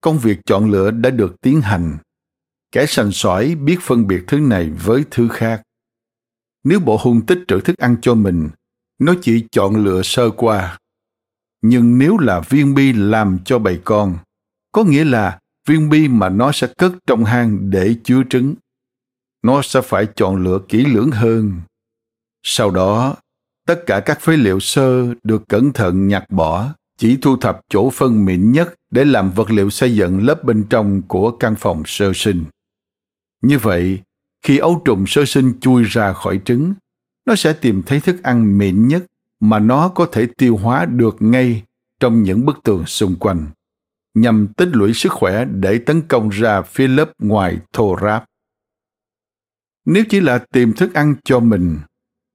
Công 0.00 0.18
việc 0.18 0.38
chọn 0.46 0.70
lựa 0.70 0.90
đã 0.90 1.10
được 1.10 1.40
tiến 1.40 1.60
hành. 1.60 1.98
Kẻ 2.74 2.86
sành 2.86 3.12
sỏi 3.12 3.54
biết 3.54 3.78
phân 3.82 4.06
biệt 4.06 4.24
thứ 4.26 4.40
này 4.40 4.70
với 4.70 5.04
thứ 5.10 5.28
khác. 5.28 5.62
Nếu 6.64 6.80
bộ 6.80 6.98
hung 7.00 7.26
tích 7.26 7.38
trữ 7.48 7.60
thức 7.60 7.78
ăn 7.78 7.96
cho 8.02 8.14
mình, 8.14 8.48
nó 8.98 9.14
chỉ 9.22 9.44
chọn 9.52 9.84
lựa 9.84 10.02
sơ 10.02 10.30
qua. 10.30 10.78
Nhưng 11.62 11.98
nếu 11.98 12.18
là 12.18 12.40
viên 12.40 12.74
bi 12.74 12.92
làm 12.92 13.38
cho 13.44 13.58
bầy 13.58 13.80
con, 13.84 14.18
có 14.72 14.84
nghĩa 14.84 15.04
là 15.04 15.38
viên 15.68 15.90
bi 15.90 16.08
mà 16.08 16.28
nó 16.28 16.52
sẽ 16.52 16.66
cất 16.78 16.92
trong 17.06 17.24
hang 17.24 17.70
để 17.70 17.94
chứa 18.04 18.22
trứng. 18.30 18.54
Nó 19.42 19.62
sẽ 19.62 19.80
phải 19.80 20.06
chọn 20.16 20.44
lựa 20.44 20.58
kỹ 20.68 20.84
lưỡng 20.84 21.10
hơn. 21.10 21.60
Sau 22.42 22.70
đó, 22.70 23.16
tất 23.66 23.82
cả 23.86 24.00
các 24.00 24.20
phế 24.20 24.36
liệu 24.36 24.60
sơ 24.60 25.14
được 25.22 25.48
cẩn 25.48 25.72
thận 25.72 26.08
nhặt 26.08 26.24
bỏ, 26.30 26.74
chỉ 26.98 27.18
thu 27.22 27.36
thập 27.36 27.60
chỗ 27.68 27.90
phân 27.90 28.24
mịn 28.24 28.52
nhất 28.52 28.74
để 28.90 29.04
làm 29.04 29.30
vật 29.30 29.50
liệu 29.50 29.70
xây 29.70 29.96
dựng 29.96 30.26
lớp 30.26 30.44
bên 30.44 30.64
trong 30.70 31.02
của 31.08 31.30
căn 31.30 31.54
phòng 31.58 31.82
sơ 31.86 32.12
sinh. 32.14 32.44
Như 33.44 33.58
vậy, 33.58 34.00
khi 34.42 34.58
ấu 34.58 34.82
trùng 34.84 35.06
sơ 35.06 35.24
sinh 35.24 35.60
chui 35.60 35.84
ra 35.84 36.12
khỏi 36.12 36.40
trứng, 36.44 36.74
nó 37.26 37.34
sẽ 37.36 37.52
tìm 37.52 37.82
thấy 37.82 38.00
thức 38.00 38.22
ăn 38.22 38.58
mịn 38.58 38.88
nhất 38.88 39.04
mà 39.40 39.58
nó 39.58 39.88
có 39.88 40.06
thể 40.12 40.26
tiêu 40.36 40.56
hóa 40.56 40.84
được 40.84 41.16
ngay 41.20 41.62
trong 42.00 42.22
những 42.22 42.46
bức 42.46 42.56
tường 42.64 42.86
xung 42.86 43.16
quanh, 43.16 43.46
nhằm 44.14 44.48
tích 44.56 44.68
lũy 44.72 44.94
sức 44.94 45.12
khỏe 45.12 45.44
để 45.44 45.78
tấn 45.78 46.02
công 46.02 46.28
ra 46.28 46.62
phía 46.62 46.88
lớp 46.88 47.10
ngoài 47.18 47.58
thô 47.72 47.96
ráp. 48.02 48.24
Nếu 49.84 50.04
chỉ 50.10 50.20
là 50.20 50.38
tìm 50.38 50.72
thức 50.72 50.94
ăn 50.94 51.14
cho 51.24 51.40
mình, 51.40 51.78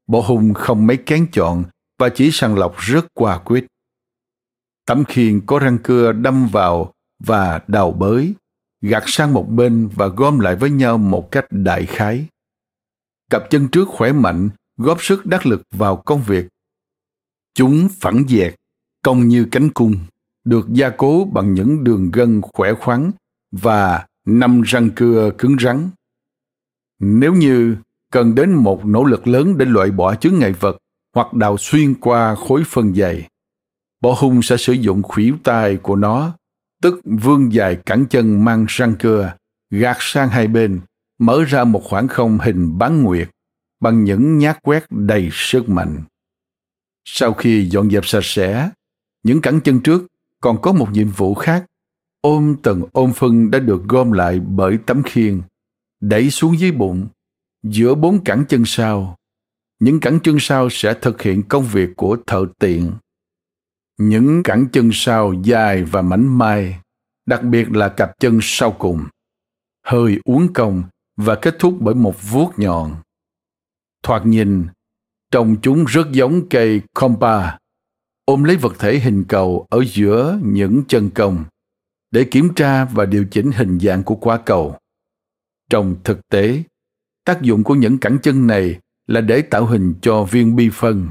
bộ 0.08 0.22
hùng 0.22 0.54
không 0.54 0.88
mấy 0.88 0.98
kén 0.98 1.28
chọn 1.32 1.64
và 2.00 2.10
chỉ 2.10 2.32
sàng 2.32 2.58
lọc 2.58 2.78
rất 2.78 3.06
quả 3.14 3.38
quyết. 3.38 3.66
Tấm 4.86 5.04
khiên 5.06 5.42
có 5.46 5.60
răng 5.60 5.78
cưa 5.84 6.12
đâm 6.12 6.48
vào 6.48 6.94
và 7.20 7.62
đào 7.68 7.92
bới 7.92 8.34
gạt 8.82 9.04
sang 9.06 9.34
một 9.34 9.50
bên 9.50 9.90
và 9.96 10.08
gom 10.08 10.40
lại 10.40 10.56
với 10.56 10.70
nhau 10.70 10.98
một 10.98 11.32
cách 11.32 11.46
đại 11.50 11.86
khái. 11.86 12.26
Cặp 13.30 13.50
chân 13.50 13.68
trước 13.68 13.88
khỏe 13.88 14.12
mạnh, 14.12 14.50
góp 14.78 15.04
sức 15.04 15.26
đắc 15.26 15.46
lực 15.46 15.62
vào 15.72 15.96
công 15.96 16.24
việc. 16.24 16.48
Chúng 17.54 17.90
phẳng 18.00 18.24
dẹt, 18.28 18.56
cong 19.04 19.28
như 19.28 19.48
cánh 19.52 19.70
cung, 19.70 19.96
được 20.44 20.68
gia 20.70 20.90
cố 20.90 21.30
bằng 21.34 21.54
những 21.54 21.84
đường 21.84 22.12
gân 22.12 22.42
khỏe 22.42 22.74
khoắn 22.74 23.12
và 23.52 24.06
năm 24.26 24.62
răng 24.62 24.90
cưa 24.96 25.32
cứng 25.38 25.56
rắn. 25.60 25.90
Nếu 27.00 27.34
như 27.34 27.76
cần 28.12 28.36
đến 28.36 28.54
một 28.54 28.86
nỗ 28.86 29.04
lực 29.04 29.28
lớn 29.28 29.58
để 29.58 29.66
loại 29.66 29.92
bỏ 29.92 30.16
chướng 30.16 30.40
ngại 30.40 30.54
vật 30.54 30.78
hoặc 31.16 31.34
đào 31.34 31.58
xuyên 31.58 31.94
qua 31.94 32.36
khối 32.36 32.64
phân 32.66 32.96
dày, 32.96 33.28
bộ 34.02 34.16
hung 34.18 34.42
sẽ 34.42 34.58
sử 34.58 34.74
dụng 34.74 35.04
khuỷu 35.04 35.36
tay 35.44 35.78
của 35.78 35.96
nó 35.96 36.34
tức 36.82 37.02
vương 37.04 37.54
dài 37.54 37.78
cẳng 37.86 38.06
chân 38.10 38.46
mang 38.46 38.66
răng 38.70 38.96
cưa, 39.00 39.34
gạt 39.72 39.98
sang 40.00 40.30
hai 40.30 40.48
bên, 40.48 40.80
mở 41.20 41.44
ra 41.48 41.64
một 41.64 41.84
khoảng 41.84 42.08
không 42.08 42.40
hình 42.40 42.78
bán 42.78 43.04
nguyệt 43.04 43.30
bằng 43.80 44.04
những 44.04 44.38
nhát 44.38 44.64
quét 44.64 44.86
đầy 44.90 45.30
sức 45.32 45.70
mạnh. 45.70 46.04
Sau 47.06 47.34
khi 47.34 47.70
dọn 47.70 47.90
dẹp 47.90 48.06
sạch 48.06 48.24
sẽ, 48.24 48.70
những 49.24 49.42
cẳng 49.42 49.62
chân 49.62 49.80
trước 49.80 50.08
còn 50.42 50.62
có 50.62 50.72
một 50.72 50.88
nhiệm 50.92 51.10
vụ 51.10 51.36
khác. 51.36 51.66
Ôm 52.22 52.56
từng 52.64 52.84
ôm 52.92 53.14
phân 53.14 53.52
đã 53.52 53.60
được 53.60 53.84
gom 53.88 54.12
lại 54.12 54.40
bởi 54.40 54.78
tấm 54.86 55.04
khiên, 55.04 55.42
đẩy 56.02 56.30
xuống 56.30 56.60
dưới 56.60 56.72
bụng, 56.72 57.08
giữa 57.64 57.96
bốn 57.96 58.24
cẳng 58.24 58.44
chân 58.50 58.64
sau. 58.66 59.16
Những 59.80 60.00
cẳng 60.00 60.20
chân 60.24 60.38
sau 60.40 60.70
sẽ 60.70 60.94
thực 60.94 61.22
hiện 61.22 61.44
công 61.44 61.66
việc 61.66 61.90
của 61.96 62.18
thợ 62.28 62.46
tiện 62.60 62.92
những 64.00 64.44
cẳng 64.44 64.68
chân 64.72 64.90
sau 64.94 65.34
dài 65.34 65.84
và 65.84 66.02
mảnh 66.02 66.38
mai, 66.38 66.80
đặc 67.26 67.44
biệt 67.44 67.72
là 67.72 67.90
cặp 67.90 68.20
chân 68.20 68.40
sau 68.42 68.72
cùng, 68.72 69.06
hơi 69.86 70.20
uốn 70.26 70.54
cong 70.54 70.84
và 71.18 71.36
kết 71.36 71.56
thúc 71.60 71.78
bởi 71.80 71.96
một 71.96 72.16
vuốt 72.32 72.54
nhọn. 72.58 72.96
Thoạt 74.04 74.26
nhìn, 74.26 74.68
trông 75.32 75.56
chúng 75.62 75.86
rất 75.86 76.12
giống 76.12 76.50
cây 76.50 76.82
compa, 76.94 77.58
ôm 78.26 78.44
lấy 78.44 78.58
vật 78.58 78.76
thể 78.80 79.00
hình 79.00 79.24
cầu 79.28 79.66
ở 79.70 79.84
giữa 79.88 80.40
những 80.44 80.84
chân 80.88 81.10
cong 81.10 81.46
để 82.12 82.28
kiểm 82.32 82.54
tra 82.56 82.86
và 82.86 83.06
điều 83.06 83.26
chỉnh 83.32 83.52
hình 83.52 83.80
dạng 83.80 84.04
của 84.04 84.16
quả 84.16 84.40
cầu. 84.46 84.78
Trong 85.70 85.96
thực 86.04 86.20
tế, 86.32 86.64
tác 87.26 87.42
dụng 87.42 87.64
của 87.64 87.76
những 87.76 87.98
cẳng 87.98 88.18
chân 88.24 88.48
này 88.48 88.80
là 89.08 89.22
để 89.22 89.42
tạo 89.42 89.66
hình 89.66 89.94
cho 90.02 90.24
viên 90.24 90.56
bi 90.56 90.70
phân 90.74 91.10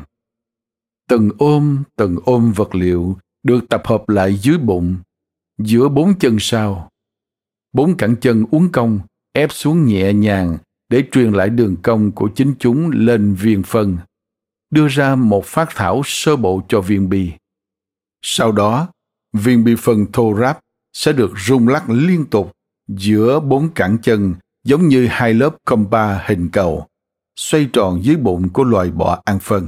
từng 1.09 1.31
ôm 1.39 1.83
từng 1.97 2.17
ôm 2.25 2.53
vật 2.53 2.75
liệu 2.75 3.17
được 3.43 3.69
tập 3.69 3.83
hợp 3.85 4.09
lại 4.09 4.35
dưới 4.35 4.59
bụng, 4.59 4.97
giữa 5.59 5.89
bốn 5.89 6.19
chân 6.19 6.37
sau. 6.41 6.89
Bốn 7.73 7.97
cẳng 7.97 8.17
chân 8.21 8.45
uốn 8.51 8.69
cong, 8.73 9.01
ép 9.33 9.53
xuống 9.53 9.87
nhẹ 9.87 10.13
nhàng 10.13 10.59
để 10.89 11.05
truyền 11.13 11.33
lại 11.33 11.49
đường 11.49 11.77
cong 11.83 12.13
của 12.13 12.29
chính 12.35 12.55
chúng 12.59 12.91
lên 12.91 13.35
viên 13.35 13.63
phân, 13.63 13.99
đưa 14.71 14.89
ra 14.89 15.15
một 15.15 15.45
phát 15.45 15.69
thảo 15.75 16.03
sơ 16.05 16.37
bộ 16.37 16.63
cho 16.69 16.81
viên 16.81 17.09
bi. 17.09 17.33
Sau 18.23 18.53
đó, 18.53 18.89
viên 19.33 19.65
bi 19.65 19.75
phân 19.79 20.07
thô 20.13 20.35
ráp 20.41 20.59
sẽ 20.93 21.13
được 21.13 21.31
rung 21.47 21.69
lắc 21.69 21.91
liên 21.91 22.27
tục 22.27 22.53
giữa 22.89 23.41
bốn 23.41 23.69
cẳng 23.75 23.99
chân 24.03 24.35
giống 24.65 24.89
như 24.89 25.07
hai 25.11 25.35
lớp 25.35 25.57
compa 25.65 26.19
hình 26.27 26.49
cầu, 26.53 26.87
xoay 27.37 27.69
tròn 27.73 28.05
dưới 28.05 28.17
bụng 28.17 28.49
của 28.49 28.65
loài 28.65 28.91
bọ 28.91 29.23
ăn 29.25 29.39
phân 29.39 29.67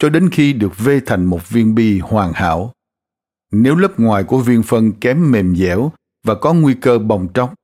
cho 0.00 0.08
đến 0.08 0.30
khi 0.30 0.52
được 0.52 0.78
vê 0.78 1.00
thành 1.06 1.24
một 1.24 1.48
viên 1.48 1.74
bi 1.74 1.98
hoàn 1.98 2.32
hảo. 2.32 2.72
Nếu 3.52 3.76
lớp 3.76 4.00
ngoài 4.00 4.24
của 4.24 4.38
viên 4.38 4.62
phân 4.62 4.92
kém 4.92 5.30
mềm 5.30 5.56
dẻo 5.56 5.92
và 6.24 6.34
có 6.34 6.54
nguy 6.54 6.74
cơ 6.74 6.98
bong 6.98 7.28
tróc, 7.34 7.54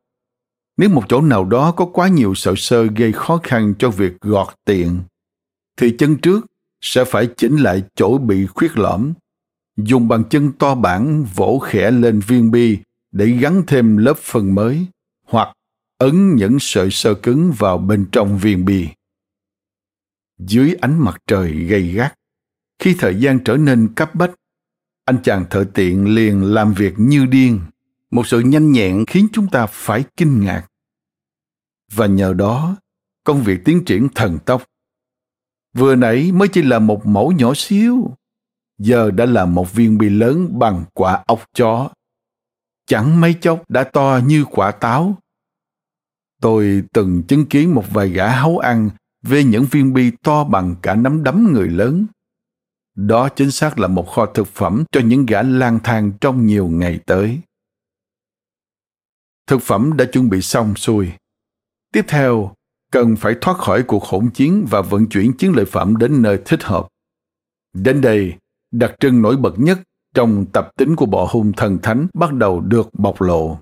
nếu 0.77 0.89
một 0.89 1.05
chỗ 1.09 1.21
nào 1.21 1.45
đó 1.45 1.73
có 1.73 1.85
quá 1.85 2.09
nhiều 2.09 2.35
sợi 2.35 2.55
sơ 2.57 2.87
gây 2.97 3.13
khó 3.13 3.41
khăn 3.43 3.75
cho 3.79 3.91
việc 3.91 4.21
gọt 4.21 4.49
tiện, 4.65 5.01
thì 5.77 5.95
chân 5.99 6.17
trước 6.17 6.47
sẽ 6.81 7.05
phải 7.05 7.29
chỉnh 7.37 7.57
lại 7.57 7.83
chỗ 7.95 8.19
bị 8.19 8.47
khuyết 8.47 8.79
lõm, 8.79 9.13
dùng 9.77 10.09
bàn 10.09 10.25
chân 10.31 10.53
to 10.53 10.75
bản 10.75 11.25
vỗ 11.35 11.59
khẽ 11.59 11.91
lên 11.91 12.21
viên 12.21 12.51
bi 12.51 12.79
để 13.13 13.27
gắn 13.27 13.63
thêm 13.67 13.97
lớp 13.97 14.17
phân 14.17 14.55
mới 14.55 14.87
hoặc 15.27 15.49
ấn 15.99 16.37
những 16.37 16.57
sợi 16.61 16.91
sơ 16.91 17.15
cứng 17.15 17.53
vào 17.53 17.79
bên 17.79 18.07
trong 18.13 18.39
viên 18.39 18.65
bi. 18.65 18.89
Dưới 20.39 20.75
ánh 20.81 21.05
mặt 21.05 21.17
trời 21.27 21.53
gay 21.53 21.83
gắt, 21.83 22.15
khi 22.87 22.95
thời 22.99 23.21
gian 23.21 23.39
trở 23.45 23.57
nên 23.57 23.95
cấp 23.95 24.15
bách, 24.15 24.31
anh 25.05 25.23
chàng 25.23 25.45
thợ 25.51 25.65
tiện 25.75 26.15
liền 26.15 26.55
làm 26.55 26.75
việc 26.75 26.95
như 26.99 27.27
điên, 27.27 27.61
một 28.11 28.27
sự 28.27 28.41
nhanh 28.41 28.73
nhẹn 28.73 29.05
khiến 29.07 29.29
chúng 29.33 29.49
ta 29.49 29.67
phải 29.67 30.05
kinh 30.17 30.41
ngạc. 30.41 30.67
Và 31.93 32.07
nhờ 32.07 32.33
đó, 32.33 32.77
công 33.25 33.43
việc 33.43 33.65
tiến 33.65 33.85
triển 33.85 34.09
thần 34.15 34.39
tốc. 34.39 34.63
Vừa 35.75 35.95
nãy 35.95 36.33
mới 36.33 36.49
chỉ 36.49 36.63
là 36.63 36.79
một 36.79 37.07
mẫu 37.07 37.33
nhỏ 37.33 37.53
xíu, 37.57 38.11
giờ 38.79 39.11
đã 39.11 39.27
là 39.27 39.45
một 39.45 39.75
viên 39.75 39.99
bi 39.99 40.09
lớn 40.09 40.59
bằng 40.59 40.85
quả 40.95 41.25
ốc 41.27 41.45
chó. 41.55 41.91
Chẳng 42.87 43.21
mấy 43.21 43.35
chốc 43.35 43.63
đã 43.69 43.85
to 43.85 44.21
như 44.27 44.45
quả 44.45 44.71
táo. 44.71 45.19
Tôi 46.41 46.83
từng 46.93 47.23
chứng 47.23 47.47
kiến 47.47 47.75
một 47.75 47.85
vài 47.91 48.09
gã 48.09 48.41
hấu 48.41 48.59
ăn 48.59 48.91
về 49.23 49.45
những 49.45 49.65
viên 49.71 49.93
bi 49.93 50.11
to 50.23 50.45
bằng 50.45 50.77
cả 50.83 50.95
nắm 50.95 51.23
đấm 51.23 51.53
người 51.53 51.69
lớn. 51.69 52.07
Đó 52.97 53.29
chính 53.29 53.51
xác 53.51 53.79
là 53.79 53.89
một 53.89 54.03
kho 54.03 54.27
thực 54.27 54.47
phẩm 54.47 54.85
cho 54.93 55.01
những 55.01 55.27
gã 55.27 55.43
lang 55.43 55.79
thang 55.85 56.13
trong 56.21 56.47
nhiều 56.47 56.69
ngày 56.69 57.01
tới. 57.07 57.41
Thực 59.47 59.63
phẩm 59.63 59.97
đã 59.97 60.05
chuẩn 60.05 60.29
bị 60.29 60.43
xong 60.43 60.77
xuôi. 60.77 61.13
Tiếp 61.93 62.05
theo, 62.09 62.55
cần 62.93 63.17
phải 63.17 63.35
thoát 63.41 63.59
khỏi 63.59 63.83
cuộc 63.83 64.05
hỗn 64.05 64.31
chiến 64.31 64.67
và 64.71 64.83
vận 64.83 65.07
chuyển 65.07 65.33
chiến 65.33 65.53
lợi 65.57 65.65
phẩm 65.65 65.97
đến 65.97 66.23
nơi 66.23 66.43
thích 66.45 66.63
hợp. 66.63 66.89
Đến 67.73 68.01
đây, 68.01 68.35
đặc 68.71 68.95
trưng 69.01 69.23
nổi 69.23 69.37
bật 69.37 69.55
nhất 69.57 69.79
trong 70.15 70.47
tập 70.53 70.71
tính 70.77 70.97
của 70.97 71.07
bọ 71.07 71.29
hung 71.31 71.53
thần 71.53 71.79
thánh 71.83 72.07
bắt 72.15 72.33
đầu 72.33 72.61
được 72.61 72.89
bộc 72.93 73.21
lộ. 73.21 73.59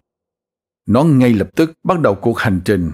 Nó 0.87 1.05
ngay 1.05 1.35
lập 1.35 1.51
tức 1.57 1.73
bắt 1.83 2.01
đầu 2.01 2.15
cuộc 2.15 2.39
hành 2.39 2.61
trình. 2.65 2.93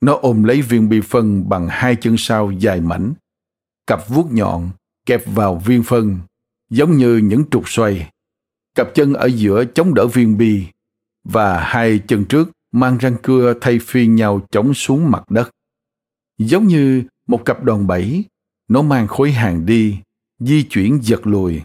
Nó 0.00 0.18
ôm 0.22 0.44
lấy 0.44 0.62
viên 0.62 0.88
bi 0.88 1.00
phân 1.00 1.48
bằng 1.48 1.68
hai 1.70 1.96
chân 2.00 2.14
sau 2.18 2.50
dài 2.50 2.80
mảnh, 2.80 3.14
cặp 3.86 4.08
vuốt 4.08 4.26
nhọn 4.32 4.70
kẹp 5.06 5.22
vào 5.26 5.62
viên 5.64 5.82
phân, 5.82 6.18
giống 6.70 6.96
như 6.96 7.16
những 7.16 7.44
trục 7.50 7.68
xoay. 7.68 8.10
Cặp 8.74 8.88
chân 8.94 9.14
ở 9.14 9.26
giữa 9.26 9.64
chống 9.74 9.94
đỡ 9.94 10.06
viên 10.06 10.36
bi 10.38 10.66
và 11.24 11.60
hai 11.60 11.98
chân 11.98 12.24
trước 12.24 12.50
mang 12.72 12.98
răng 12.98 13.16
cưa 13.22 13.54
thay 13.60 13.78
phiên 13.82 14.14
nhau 14.14 14.46
chống 14.50 14.74
xuống 14.74 15.10
mặt 15.10 15.30
đất. 15.30 15.50
Giống 16.38 16.66
như 16.66 17.02
một 17.26 17.44
cặp 17.44 17.64
đòn 17.64 17.86
bẩy, 17.86 18.24
nó 18.68 18.82
mang 18.82 19.06
khối 19.08 19.32
hàng 19.32 19.66
đi, 19.66 19.98
di 20.38 20.62
chuyển 20.62 20.98
giật 21.02 21.26
lùi. 21.26 21.60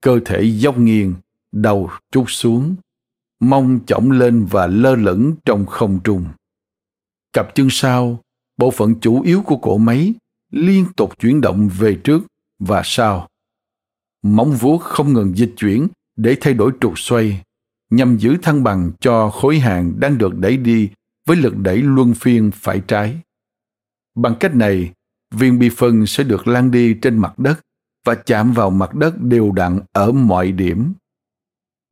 Cơ 0.00 0.20
thể 0.24 0.42
dốc 0.42 0.78
nghiêng, 0.78 1.14
đầu 1.52 1.90
trút 2.10 2.24
xuống, 2.28 2.76
mông 3.40 3.80
chỏng 3.86 4.10
lên 4.10 4.46
và 4.50 4.66
lơ 4.66 4.94
lửng 4.94 5.34
trong 5.44 5.66
không 5.66 6.00
trung. 6.04 6.26
Cặp 7.32 7.54
chân 7.54 7.68
sau, 7.70 8.20
bộ 8.56 8.70
phận 8.70 8.94
chủ 9.00 9.22
yếu 9.22 9.42
của 9.42 9.56
cổ 9.56 9.78
máy, 9.78 10.14
liên 10.50 10.86
tục 10.96 11.18
chuyển 11.18 11.40
động 11.40 11.70
về 11.78 12.00
trước 12.04 12.20
và 12.58 12.82
sau. 12.84 13.28
Móng 14.22 14.52
vuốt 14.52 14.78
không 14.78 15.12
ngừng 15.12 15.36
dịch 15.36 15.54
chuyển 15.56 15.88
để 16.16 16.36
thay 16.40 16.54
đổi 16.54 16.72
trục 16.80 16.98
xoay, 16.98 17.42
nhằm 17.90 18.16
giữ 18.18 18.36
thăng 18.42 18.64
bằng 18.64 18.92
cho 19.00 19.30
khối 19.30 19.58
hàng 19.58 20.00
đang 20.00 20.18
được 20.18 20.38
đẩy 20.38 20.56
đi 20.56 20.90
với 21.26 21.36
lực 21.36 21.56
đẩy 21.56 21.82
luân 21.82 22.14
phiên 22.14 22.50
phải 22.54 22.82
trái. 22.88 23.20
Bằng 24.14 24.34
cách 24.40 24.54
này, 24.54 24.92
viên 25.34 25.58
bi 25.58 25.70
phân 25.76 26.06
sẽ 26.06 26.24
được 26.24 26.48
lan 26.48 26.70
đi 26.70 26.94
trên 26.94 27.18
mặt 27.18 27.38
đất 27.38 27.60
và 28.04 28.14
chạm 28.14 28.52
vào 28.52 28.70
mặt 28.70 28.94
đất 28.94 29.22
đều 29.22 29.52
đặn 29.52 29.80
ở 29.92 30.12
mọi 30.12 30.52
điểm. 30.52 30.92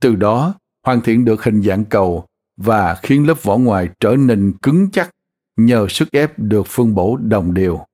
Từ 0.00 0.14
đó, 0.14 0.54
hoàn 0.86 1.00
thiện 1.00 1.24
được 1.24 1.44
hình 1.44 1.62
dạng 1.62 1.84
cầu 1.84 2.26
và 2.56 2.94
khiến 3.02 3.26
lớp 3.26 3.42
vỏ 3.42 3.56
ngoài 3.56 3.88
trở 4.00 4.16
nên 4.16 4.52
cứng 4.62 4.90
chắc 4.90 5.10
nhờ 5.56 5.86
sức 5.88 6.12
ép 6.12 6.38
được 6.38 6.66
phân 6.66 6.94
bổ 6.94 7.16
đồng 7.16 7.54
đều. 7.54 7.84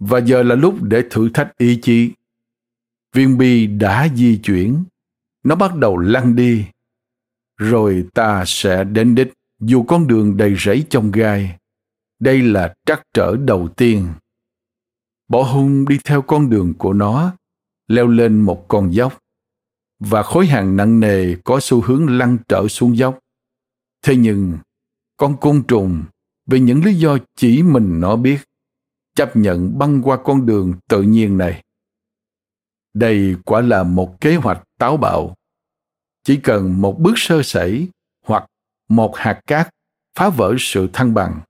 Và 0.00 0.18
giờ 0.18 0.42
là 0.42 0.54
lúc 0.54 0.82
để 0.82 1.02
thử 1.10 1.28
thách 1.34 1.58
ý 1.58 1.78
chí. 1.82 2.12
Viên 3.12 3.38
bi 3.38 3.66
đã 3.66 4.08
di 4.14 4.38
chuyển, 4.38 4.84
nó 5.44 5.54
bắt 5.54 5.76
đầu 5.76 5.98
lăn 5.98 6.36
đi. 6.36 6.64
Rồi 7.56 8.06
ta 8.14 8.44
sẽ 8.46 8.84
đến 8.84 9.14
đích 9.14 9.32
dù 9.60 9.82
con 9.82 10.06
đường 10.06 10.36
đầy 10.36 10.54
rẫy 10.58 10.84
trong 10.90 11.10
gai. 11.10 11.56
Đây 12.18 12.42
là 12.42 12.74
trắc 12.86 13.02
trở 13.14 13.36
đầu 13.36 13.68
tiên. 13.68 14.08
Bỏ 15.28 15.42
hung 15.42 15.88
đi 15.88 15.98
theo 16.04 16.22
con 16.22 16.50
đường 16.50 16.74
của 16.78 16.92
nó, 16.92 17.32
leo 17.88 18.06
lên 18.06 18.40
một 18.40 18.68
con 18.68 18.94
dốc. 18.94 19.18
Và 20.00 20.22
khối 20.22 20.46
hàng 20.46 20.76
nặng 20.76 21.00
nề 21.00 21.34
có 21.44 21.58
xu 21.62 21.80
hướng 21.80 22.18
lăn 22.18 22.38
trở 22.48 22.68
xuống 22.68 22.96
dốc. 22.96 23.18
Thế 24.02 24.16
nhưng, 24.16 24.58
con 25.16 25.36
côn 25.40 25.62
trùng, 25.68 26.02
vì 26.46 26.60
những 26.60 26.84
lý 26.84 26.94
do 26.94 27.18
chỉ 27.36 27.62
mình 27.62 28.00
nó 28.00 28.16
biết, 28.16 28.38
chấp 29.20 29.36
nhận 29.36 29.78
băng 29.78 30.02
qua 30.02 30.18
con 30.24 30.46
đường 30.46 30.74
tự 30.88 31.02
nhiên 31.02 31.38
này. 31.38 31.62
Đây 32.94 33.36
quả 33.44 33.60
là 33.60 33.82
một 33.82 34.20
kế 34.20 34.36
hoạch 34.36 34.62
táo 34.78 34.96
bạo. 34.96 35.34
Chỉ 36.24 36.36
cần 36.36 36.80
một 36.80 36.98
bước 36.98 37.12
sơ 37.16 37.42
sẩy 37.42 37.88
hoặc 38.26 38.46
một 38.88 39.16
hạt 39.16 39.40
cát 39.46 39.70
phá 40.18 40.30
vỡ 40.30 40.54
sự 40.58 40.88
thăng 40.92 41.14
bằng, 41.14 41.40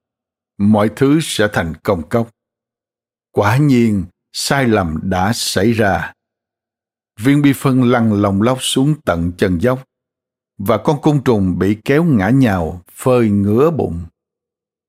mọi 0.59 0.91
thứ 0.97 1.21
sẽ 1.23 1.49
thành 1.53 1.75
công 1.83 2.09
cốc. 2.09 2.31
Quả 3.33 3.57
nhiên, 3.57 4.05
sai 4.33 4.69
lầm 4.69 5.01
đã 5.03 5.33
xảy 5.33 5.73
ra. 5.73 6.13
Viên 7.21 7.43
bi 7.43 7.53
phân 7.57 7.83
lăn 7.83 8.13
lòng 8.13 8.43
lóc 8.43 8.59
xuống 8.61 8.95
tận 9.05 9.33
chân 9.39 9.59
dốc 9.59 9.85
và 10.59 10.79
con 10.79 11.03
côn 11.03 11.25
trùng 11.25 11.59
bị 11.59 11.79
kéo 11.85 12.05
ngã 12.05 12.31
nhào, 12.31 12.83
phơi 12.93 13.31
ngứa 13.31 13.71
bụng. 13.71 14.03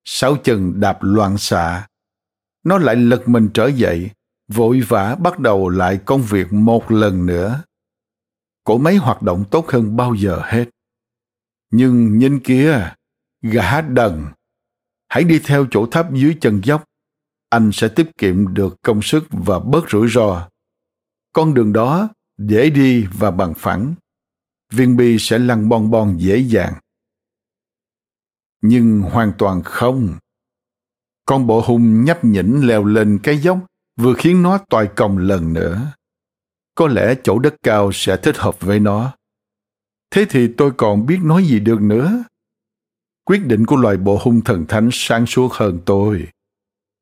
Sáu 0.05 0.37
chân 0.43 0.79
đạp 0.79 0.97
loạn 1.01 1.37
xạ, 1.37 1.87
nó 2.63 2.77
lại 2.77 2.95
lật 2.95 3.27
mình 3.27 3.49
trở 3.53 3.67
dậy, 3.67 4.09
vội 4.47 4.81
vã 4.87 5.15
bắt 5.15 5.39
đầu 5.39 5.69
lại 5.69 5.99
công 6.05 6.21
việc 6.21 6.53
một 6.53 6.91
lần 6.91 7.25
nữa. 7.25 7.63
Cổ 8.63 8.77
máy 8.77 8.95
hoạt 8.95 9.21
động 9.21 9.45
tốt 9.51 9.69
hơn 9.69 9.95
bao 9.95 10.15
giờ 10.15 10.41
hết. 10.43 10.65
Nhưng 11.71 12.17
nhìn 12.17 12.39
kia, 12.39 12.93
gã 13.41 13.81
đần. 13.81 14.25
Hãy 15.07 15.23
đi 15.23 15.39
theo 15.43 15.67
chỗ 15.71 15.85
thấp 15.85 16.07
dưới 16.13 16.37
chân 16.41 16.61
dốc. 16.63 16.83
Anh 17.49 17.71
sẽ 17.73 17.87
tiết 17.87 18.17
kiệm 18.17 18.53
được 18.53 18.75
công 18.81 19.01
sức 19.01 19.23
và 19.29 19.59
bớt 19.59 19.89
rủi 19.89 20.07
ro. 20.09 20.49
Con 21.33 21.53
đường 21.53 21.73
đó 21.73 22.09
dễ 22.37 22.69
đi 22.69 23.07
và 23.13 23.31
bằng 23.31 23.53
phẳng. 23.53 23.95
Viên 24.71 24.97
bi 24.97 25.17
sẽ 25.19 25.39
lăn 25.39 25.69
bon 25.69 25.91
bon 25.91 26.17
dễ 26.17 26.37
dàng. 26.37 26.73
Nhưng 28.61 29.01
hoàn 29.01 29.33
toàn 29.37 29.63
không 29.63 30.17
con 31.31 31.47
bộ 31.47 31.61
hung 31.61 32.03
nhấp 32.03 32.25
nhỉnh 32.25 32.67
leo 32.67 32.85
lên 32.85 33.19
cái 33.23 33.37
dốc 33.37 33.57
vừa 33.99 34.13
khiến 34.13 34.41
nó 34.41 34.57
toại 34.69 34.87
còng 34.95 35.17
lần 35.17 35.53
nữa. 35.53 35.91
Có 36.75 36.87
lẽ 36.87 37.15
chỗ 37.23 37.39
đất 37.39 37.55
cao 37.63 37.91
sẽ 37.93 38.17
thích 38.17 38.37
hợp 38.37 38.59
với 38.59 38.79
nó. 38.79 39.11
Thế 40.09 40.25
thì 40.29 40.47
tôi 40.57 40.71
còn 40.77 41.05
biết 41.05 41.17
nói 41.23 41.43
gì 41.43 41.59
được 41.59 41.81
nữa. 41.81 42.23
Quyết 43.25 43.45
định 43.45 43.65
của 43.65 43.75
loài 43.75 43.97
bộ 43.97 44.19
hung 44.21 44.41
thần 44.41 44.65
thánh 44.67 44.89
sáng 44.91 45.25
suốt 45.25 45.53
hơn 45.53 45.79
tôi. 45.85 46.27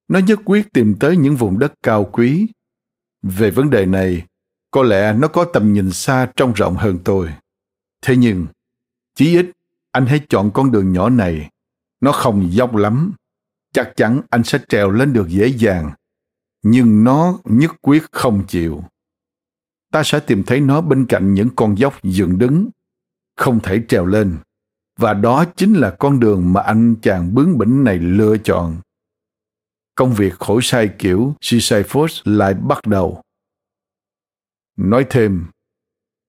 Nó 0.08 0.20
nhất 0.20 0.40
quyết 0.46 0.74
tìm 0.74 0.96
tới 1.00 1.18
những 1.18 1.36
vùng 1.36 1.60
đất 1.60 1.74
cao 1.84 2.10
quý. 2.12 2.48
Về 3.22 3.52
vấn 3.52 3.70
đề 3.70 3.86
này, 3.86 4.26
có 4.72 4.84
lẽ 4.84 5.14
nó 5.14 5.28
có 5.28 5.46
tầm 5.54 5.74
nhìn 5.74 5.92
xa 5.92 6.32
trông 6.36 6.54
rộng 6.54 6.76
hơn 6.76 7.00
tôi. 7.04 7.34
Thế 8.02 8.16
nhưng, 8.16 8.48
chí 9.16 9.38
ít, 9.38 9.52
anh 9.92 10.06
hãy 10.06 10.22
chọn 10.30 10.52
con 10.54 10.72
đường 10.72 10.94
nhỏ 10.94 11.10
này. 11.10 11.50
Nó 12.02 12.12
không 12.12 12.52
dốc 12.52 12.76
lắm, 12.76 13.14
chắc 13.74 13.94
chắn 13.96 14.22
anh 14.30 14.44
sẽ 14.44 14.60
trèo 14.70 14.92
lên 14.92 15.14
được 15.14 15.28
dễ 15.28 15.48
dàng, 15.48 15.92
nhưng 16.62 17.04
nó 17.04 17.40
nhất 17.44 17.72
quyết 17.82 18.04
không 18.12 18.44
chịu. 18.48 18.84
Ta 19.92 20.04
sẽ 20.04 20.20
tìm 20.20 20.44
thấy 20.44 20.62
nó 20.62 20.82
bên 20.82 21.06
cạnh 21.06 21.34
những 21.34 21.50
con 21.56 21.78
dốc 21.78 22.04
dựng 22.04 22.38
đứng, 22.38 22.70
không 23.36 23.60
thể 23.64 23.82
trèo 23.88 24.06
lên. 24.06 24.38
Và 24.98 25.14
đó 25.14 25.46
chính 25.56 25.74
là 25.74 25.96
con 26.00 26.20
đường 26.20 26.54
mà 26.54 26.62
anh 26.62 26.96
chàng 27.02 27.36
bướng 27.36 27.58
bỉnh 27.58 27.84
này 27.84 28.00
lựa 28.00 28.38
chọn. 28.38 28.78
Công 29.96 30.14
việc 30.14 30.34
khổ 30.40 30.60
sai 30.64 30.90
kiểu 31.00 31.36
Sisyphus 31.42 32.22
lại 32.24 32.54
bắt 32.54 32.86
đầu. 32.86 33.22
Nói 34.78 35.06
thêm, 35.10 35.46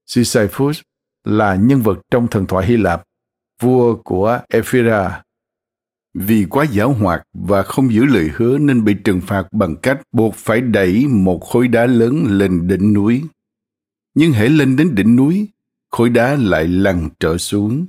Sisyphus 0.07 0.81
là 1.24 1.55
nhân 1.55 1.83
vật 1.83 1.98
trong 2.11 2.29
thần 2.29 2.46
thoại 2.46 2.66
Hy 2.66 2.76
Lạp, 2.76 3.03
vua 3.61 3.96
của 3.96 4.40
Ephyra 4.48 5.22
vì 6.14 6.46
quá 6.51 6.64
giáo 6.64 6.92
hoạt 6.92 7.23
và 7.33 7.62
không 7.62 7.92
giữ 7.92 8.05
lời 8.05 8.31
hứa 8.35 8.59
nên 8.59 8.85
bị 8.85 8.94
trừng 9.05 9.20
phạt 9.20 9.53
bằng 9.53 9.77
cách 9.77 10.01
buộc 10.12 10.35
phải 10.35 10.61
đẩy 10.61 11.07
một 11.09 11.38
khối 11.38 11.68
đá 11.68 11.87
lớn 11.87 12.25
lên 12.29 12.68
đỉnh 12.68 12.92
núi. 12.92 13.23
Nhưng 14.14 14.33
hãy 14.33 14.49
lên 14.49 14.77
đến 14.77 14.94
đỉnh 14.94 15.16
núi, 15.16 15.49
khối 15.90 16.09
đá 16.11 16.37
lại 16.37 16.68
lăn 16.68 17.09
trở 17.20 17.38
xuống. 17.38 17.87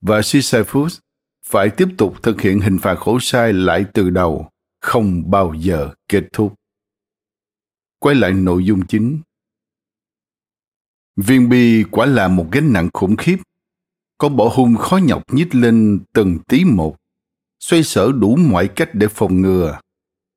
Và 0.00 0.22
Sisyphus 0.22 0.98
phải 1.46 1.70
tiếp 1.70 1.88
tục 1.98 2.22
thực 2.22 2.40
hiện 2.40 2.60
hình 2.60 2.78
phạt 2.78 2.94
khổ 2.94 3.18
sai 3.20 3.52
lại 3.52 3.84
từ 3.94 4.10
đầu, 4.10 4.48
không 4.80 5.30
bao 5.30 5.54
giờ 5.58 5.90
kết 6.08 6.24
thúc. 6.32 6.54
Quay 7.98 8.14
lại 8.14 8.32
nội 8.32 8.64
dung 8.64 8.86
chính. 8.86 9.20
Viên 11.16 11.48
bi 11.48 11.84
quả 11.90 12.06
là 12.06 12.28
một 12.28 12.46
gánh 12.52 12.72
nặng 12.72 12.88
khủng 12.92 13.16
khiếp. 13.16 13.36
có 14.18 14.28
bỏ 14.28 14.52
hung 14.54 14.76
khó 14.76 14.96
nhọc 14.96 15.34
nhích 15.34 15.54
lên 15.54 16.00
từng 16.12 16.38
tí 16.48 16.64
một, 16.64 16.96
xoay 17.64 17.82
sở 17.82 18.12
đủ 18.12 18.36
mọi 18.36 18.68
cách 18.68 18.94
để 18.94 19.08
phòng 19.08 19.40
ngừa. 19.40 19.78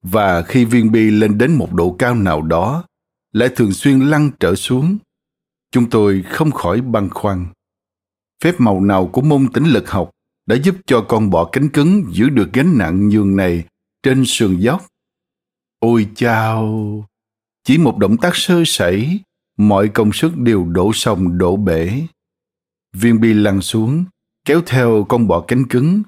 Và 0.02 0.42
khi 0.42 0.66
viên 0.66 0.92
bi 0.92 1.12
lên 1.12 1.38
đến 1.38 1.54
một 1.54 1.74
độ 1.74 1.96
cao 2.00 2.16
nào 2.16 2.42
đó, 2.42 2.84
lại 3.32 3.50
thường 3.56 3.74
xuyên 3.74 4.00
lăn 4.00 4.32
trở 4.40 4.56
xuống. 4.56 4.98
Chúng 5.72 5.90
tôi 5.90 6.24
không 6.30 6.52
khỏi 6.52 6.82
băn 6.82 7.10
khoăn. 7.10 7.46
Phép 8.44 8.56
màu 8.58 8.82
nào 8.82 9.08
của 9.08 9.22
môn 9.22 9.48
tính 9.54 9.64
lực 9.64 9.90
học 9.90 10.10
đã 10.46 10.56
giúp 10.56 10.76
cho 10.86 11.06
con 11.10 11.30
bọ 11.30 11.50
cánh 11.52 11.70
cứng 11.70 12.04
giữ 12.12 12.30
được 12.30 12.54
gánh 12.54 12.78
nặng 12.78 13.10
nhường 13.10 13.36
này 13.36 13.64
trên 14.04 14.24
sườn 14.26 14.58
dốc. 14.58 14.86
Ôi 15.80 16.08
chao! 16.16 17.06
Chỉ 17.64 17.78
một 17.78 17.98
động 17.98 18.18
tác 18.18 18.36
sơ 18.36 18.64
sẩy, 18.66 19.20
mọi 19.58 19.88
công 19.88 20.14
sức 20.14 20.38
đều 20.38 20.66
đổ 20.66 20.92
sông 20.94 21.38
đổ 21.38 21.56
bể. 21.56 22.02
Viên 22.94 23.20
bi 23.20 23.34
lăn 23.34 23.62
xuống, 23.62 24.06
kéo 24.46 24.62
theo 24.66 25.06
con 25.10 25.28
bọ 25.28 25.46
cánh 25.48 25.68
cứng. 25.68 26.04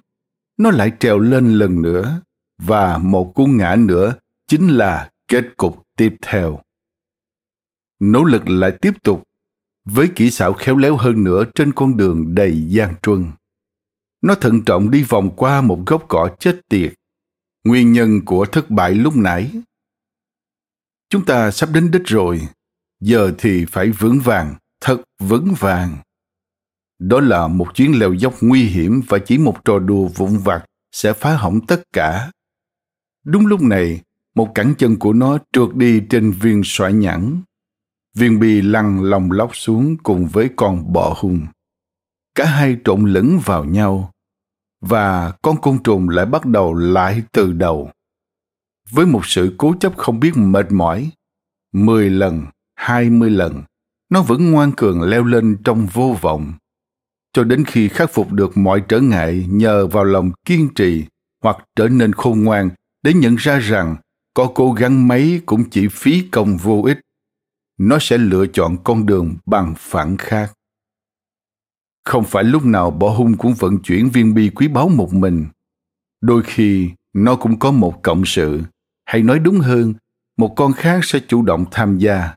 Nó 0.60 0.72
lại 0.72 0.92
trèo 1.00 1.20
lên 1.20 1.54
lần 1.54 1.82
nữa, 1.82 2.22
và 2.58 2.98
một 2.98 3.32
cú 3.36 3.46
ngã 3.46 3.76
nữa 3.76 4.16
chính 4.48 4.68
là 4.68 5.12
kết 5.28 5.46
cục 5.58 5.88
tiếp 5.96 6.16
theo. 6.22 6.60
Nỗ 8.00 8.24
lực 8.24 8.50
lại 8.50 8.72
tiếp 8.82 8.94
tục, 9.04 9.24
với 9.86 10.10
kỹ 10.16 10.32
xảo 10.32 10.54
khéo 10.54 10.78
léo 10.78 10.98
hơn 10.98 11.24
nữa 11.24 11.44
trên 11.56 11.74
con 11.74 11.98
đường 11.98 12.36
đầy 12.36 12.68
gian 12.68 12.94
truân. 13.02 13.32
Nó 14.22 14.36
thận 14.36 14.66
trọng 14.66 14.92
đi 14.92 15.04
vòng 15.04 15.36
qua 15.36 15.62
một 15.62 15.84
gốc 15.86 16.06
cỏ 16.08 16.30
chết 16.40 16.62
tiệt. 16.70 16.94
Nguyên 17.64 17.94
nhân 17.94 18.26
của 18.26 18.46
thất 18.46 18.70
bại 18.70 18.94
lúc 18.94 19.16
nãy. 19.16 19.52
Chúng 21.10 21.26
ta 21.26 21.52
sắp 21.52 21.70
đến 21.74 21.92
đích 21.92 22.04
rồi, 22.06 22.48
giờ 23.00 23.34
thì 23.38 23.66
phải 23.66 23.92
vững 23.92 24.20
vàng, 24.20 24.56
thật 24.82 25.02
vững 25.20 25.54
vàng. 25.60 25.98
Đó 27.00 27.20
là 27.20 27.48
một 27.48 27.76
chuyến 27.76 28.00
leo 28.00 28.14
dốc 28.14 28.34
nguy 28.42 28.64
hiểm 28.64 29.02
và 29.08 29.20
chỉ 29.20 29.38
một 29.38 29.66
trò 29.66 29.80
đùa 29.80 30.08
vụn 30.08 30.38
vặt 30.38 30.66
sẽ 30.92 31.14
phá 31.14 31.36
hỏng 31.36 31.66
tất 31.68 31.82
cả. 31.94 32.32
Đúng 33.26 33.46
lúc 33.46 33.62
này, 33.62 34.02
một 34.36 34.52
cẳng 34.56 34.74
chân 34.78 34.96
của 35.00 35.14
nó 35.14 35.38
trượt 35.54 35.76
đi 35.76 36.02
trên 36.10 36.32
viên 36.32 36.62
xoải 36.66 36.94
nhẵn. 36.94 37.42
Viên 38.16 38.40
bi 38.40 38.62
lăn 38.62 39.04
lòng 39.04 39.32
lóc 39.32 39.56
xuống 39.56 39.98
cùng 40.04 40.28
với 40.28 40.50
con 40.56 40.94
bọ 40.94 41.14
hung. 41.18 41.48
Cả 42.36 42.46
hai 42.46 42.78
trộn 42.86 43.06
lẫn 43.06 43.40
vào 43.46 43.66
nhau 43.66 44.12
và 44.82 45.32
con 45.42 45.62
côn 45.62 45.84
trùng 45.84 46.10
lại 46.10 46.26
bắt 46.26 46.46
đầu 46.46 46.74
lại 46.74 47.24
từ 47.32 47.54
đầu. 47.54 47.92
Với 48.92 49.06
một 49.06 49.26
sự 49.26 49.56
cố 49.58 49.76
chấp 49.80 49.98
không 49.98 50.20
biết 50.20 50.32
mệt 50.38 50.72
mỏi, 50.72 51.12
mười 51.74 52.10
lần, 52.10 52.46
hai 52.76 53.10
mươi 53.10 53.30
lần, 53.30 53.64
nó 54.10 54.22
vẫn 54.22 54.52
ngoan 54.52 54.72
cường 54.72 55.02
leo 55.02 55.24
lên 55.24 55.58
trong 55.64 55.88
vô 55.94 56.18
vọng. 56.22 56.54
Cho 57.34 57.44
đến 57.44 57.66
khi 57.66 57.88
khắc 57.88 58.12
phục 58.14 58.32
được 58.32 58.58
mọi 58.58 58.84
trở 58.88 59.00
ngại 59.00 59.46
nhờ 59.50 59.88
vào 59.88 60.04
lòng 60.04 60.32
kiên 60.46 60.70
trì 60.76 61.06
hoặc 61.44 61.58
trở 61.76 61.88
nên 61.88 62.14
khôn 62.14 62.44
ngoan 62.44 62.70
để 63.04 63.14
nhận 63.14 63.36
ra 63.36 63.60
rằng 63.60 63.96
có 64.34 64.52
cố 64.56 64.72
gắng 64.72 65.08
mấy 65.08 65.42
cũng 65.46 65.70
chỉ 65.70 65.88
phí 65.88 66.28
công 66.32 66.58
vô 66.58 66.82
ích. 66.86 67.00
Nó 67.78 67.98
sẽ 68.02 68.18
lựa 68.18 68.46
chọn 68.48 68.78
con 68.84 69.06
đường 69.06 69.36
bằng 69.46 69.74
phản 69.78 70.18
khác. 70.18 70.54
Không 72.06 72.24
phải 72.24 72.44
lúc 72.44 72.66
nào 72.66 72.92
bỏ 72.92 73.10
hung 73.10 73.38
cũng 73.38 73.54
vận 73.54 73.80
chuyển 73.80 74.10
viên 74.10 74.34
bi 74.34 74.50
quý 74.50 74.68
báu 74.68 74.90
một 74.90 75.14
mình. 75.14 75.46
Đôi 76.22 76.44
khi 76.44 76.90
nó 77.14 77.36
cũng 77.36 77.60
có 77.60 77.72
một 77.72 78.04
cộng 78.04 78.26
sự, 78.26 78.62
hay 79.06 79.24
nói 79.24 79.40
đúng 79.40 79.60
hơn, 79.60 79.94
một 80.38 80.54
con 80.56 80.74
khác 80.74 81.00
sẽ 81.06 81.20
chủ 81.28 81.42
động 81.42 81.66
tham 81.72 81.98
gia. 81.98 82.36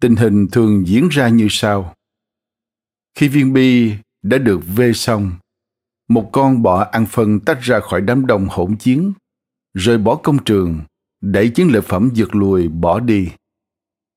Tình 0.00 0.16
hình 0.16 0.46
thường 0.52 0.86
diễn 0.86 1.08
ra 1.08 1.28
như 1.28 1.46
sau. 1.50 1.94
Khi 3.14 3.28
viên 3.28 3.52
bi 3.52 3.94
đã 4.22 4.38
được 4.38 4.60
vê 4.76 4.92
xong, 4.92 5.32
một 6.08 6.30
con 6.32 6.62
bọ 6.62 6.80
ăn 6.92 7.06
phân 7.06 7.40
tách 7.40 7.60
ra 7.60 7.80
khỏi 7.80 8.00
đám 8.00 8.26
đông 8.26 8.48
hỗn 8.50 8.76
chiến, 8.76 9.12
rời 9.74 9.98
bỏ 9.98 10.14
công 10.14 10.44
trường, 10.44 10.80
đẩy 11.20 11.48
chiến 11.48 11.72
lợi 11.72 11.82
phẩm 11.82 12.10
giật 12.14 12.34
lùi 12.34 12.68
bỏ 12.68 13.00
đi. 13.00 13.28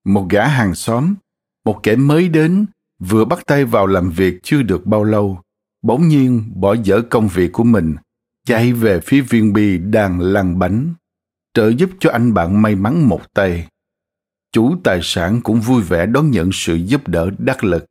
Một 0.05 0.27
gã 0.29 0.47
hàng 0.47 0.75
xóm, 0.75 1.15
một 1.65 1.79
kẻ 1.83 1.95
mới 1.95 2.29
đến 2.29 2.65
vừa 2.99 3.25
bắt 3.25 3.39
tay 3.45 3.65
vào 3.65 3.87
làm 3.87 4.09
việc 4.09 4.39
chưa 4.43 4.61
được 4.61 4.85
bao 4.85 5.03
lâu, 5.03 5.41
bỗng 5.81 6.07
nhiên 6.07 6.51
bỏ 6.55 6.75
dở 6.83 7.01
công 7.09 7.27
việc 7.27 7.51
của 7.53 7.63
mình, 7.63 7.95
chạy 8.45 8.73
về 8.73 8.99
phía 8.99 9.21
viên 9.21 9.53
bi 9.53 9.77
đang 9.77 10.19
lăn 10.19 10.59
bánh, 10.59 10.93
trợ 11.53 11.69
giúp 11.69 11.89
cho 11.99 12.11
anh 12.11 12.33
bạn 12.33 12.61
may 12.61 12.75
mắn 12.75 13.09
một 13.09 13.33
tay. 13.33 13.67
Chủ 14.51 14.75
tài 14.83 14.99
sản 15.03 15.41
cũng 15.41 15.61
vui 15.61 15.81
vẻ 15.81 16.05
đón 16.05 16.31
nhận 16.31 16.49
sự 16.53 16.75
giúp 16.75 17.07
đỡ 17.07 17.29
đắc 17.37 17.63
lực. 17.63 17.85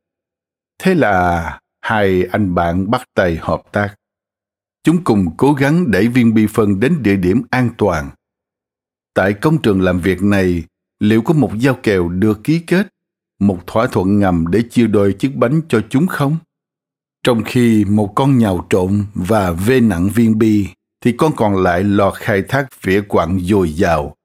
Thế 0.79 0.95
là 0.95 1.59
hai 1.81 2.23
anh 2.31 2.55
bạn 2.55 2.91
bắt 2.91 3.01
tay 3.13 3.37
hợp 3.41 3.61
tác. 3.71 3.95
Chúng 4.83 5.03
cùng 5.03 5.37
cố 5.37 5.53
gắng 5.53 5.91
đẩy 5.91 6.07
viên 6.07 6.33
bi 6.33 6.47
phân 6.47 6.79
đến 6.79 7.03
địa 7.03 7.15
điểm 7.15 7.41
an 7.49 7.69
toàn. 7.77 8.09
Tại 9.13 9.33
công 9.33 9.61
trường 9.61 9.81
làm 9.81 9.99
việc 9.99 10.23
này, 10.23 10.63
liệu 10.99 11.21
có 11.21 11.33
một 11.33 11.51
giao 11.59 11.73
kèo 11.83 12.09
được 12.09 12.43
ký 12.43 12.59
kết 12.59 12.87
một 13.39 13.67
thỏa 13.67 13.87
thuận 13.87 14.19
ngầm 14.19 14.47
để 14.47 14.61
chia 14.69 14.87
đôi 14.87 15.13
chiếc 15.13 15.35
bánh 15.35 15.61
cho 15.69 15.81
chúng 15.89 16.07
không? 16.07 16.37
Trong 17.23 17.43
khi 17.45 17.85
một 17.85 18.13
con 18.15 18.37
nhào 18.37 18.67
trộn 18.69 19.05
và 19.13 19.51
vê 19.51 19.79
nặng 19.79 20.09
viên 20.15 20.37
bi, 20.37 20.67
thì 21.01 21.11
con 21.17 21.31
còn 21.35 21.63
lại 21.63 21.83
lò 21.83 22.11
khai 22.11 22.43
thác 22.47 22.67
vỉa 22.81 23.01
quặng 23.01 23.39
dồi 23.39 23.73
dào, 23.73 24.15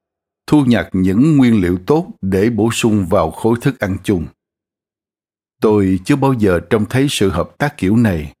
thu 0.47 0.65
nhặt 0.65 0.89
những 0.93 1.37
nguyên 1.37 1.61
liệu 1.61 1.77
tốt 1.87 2.07
để 2.21 2.49
bổ 2.49 2.71
sung 2.71 3.05
vào 3.09 3.31
khối 3.31 3.55
thức 3.61 3.79
ăn 3.79 3.97
chung. 4.03 4.25
Tôi 5.61 5.99
chưa 6.05 6.15
bao 6.15 6.33
giờ 6.33 6.59
trông 6.69 6.85
thấy 6.85 7.07
sự 7.09 7.29
hợp 7.29 7.49
tác 7.57 7.77
kiểu 7.77 7.95
này. 7.95 8.33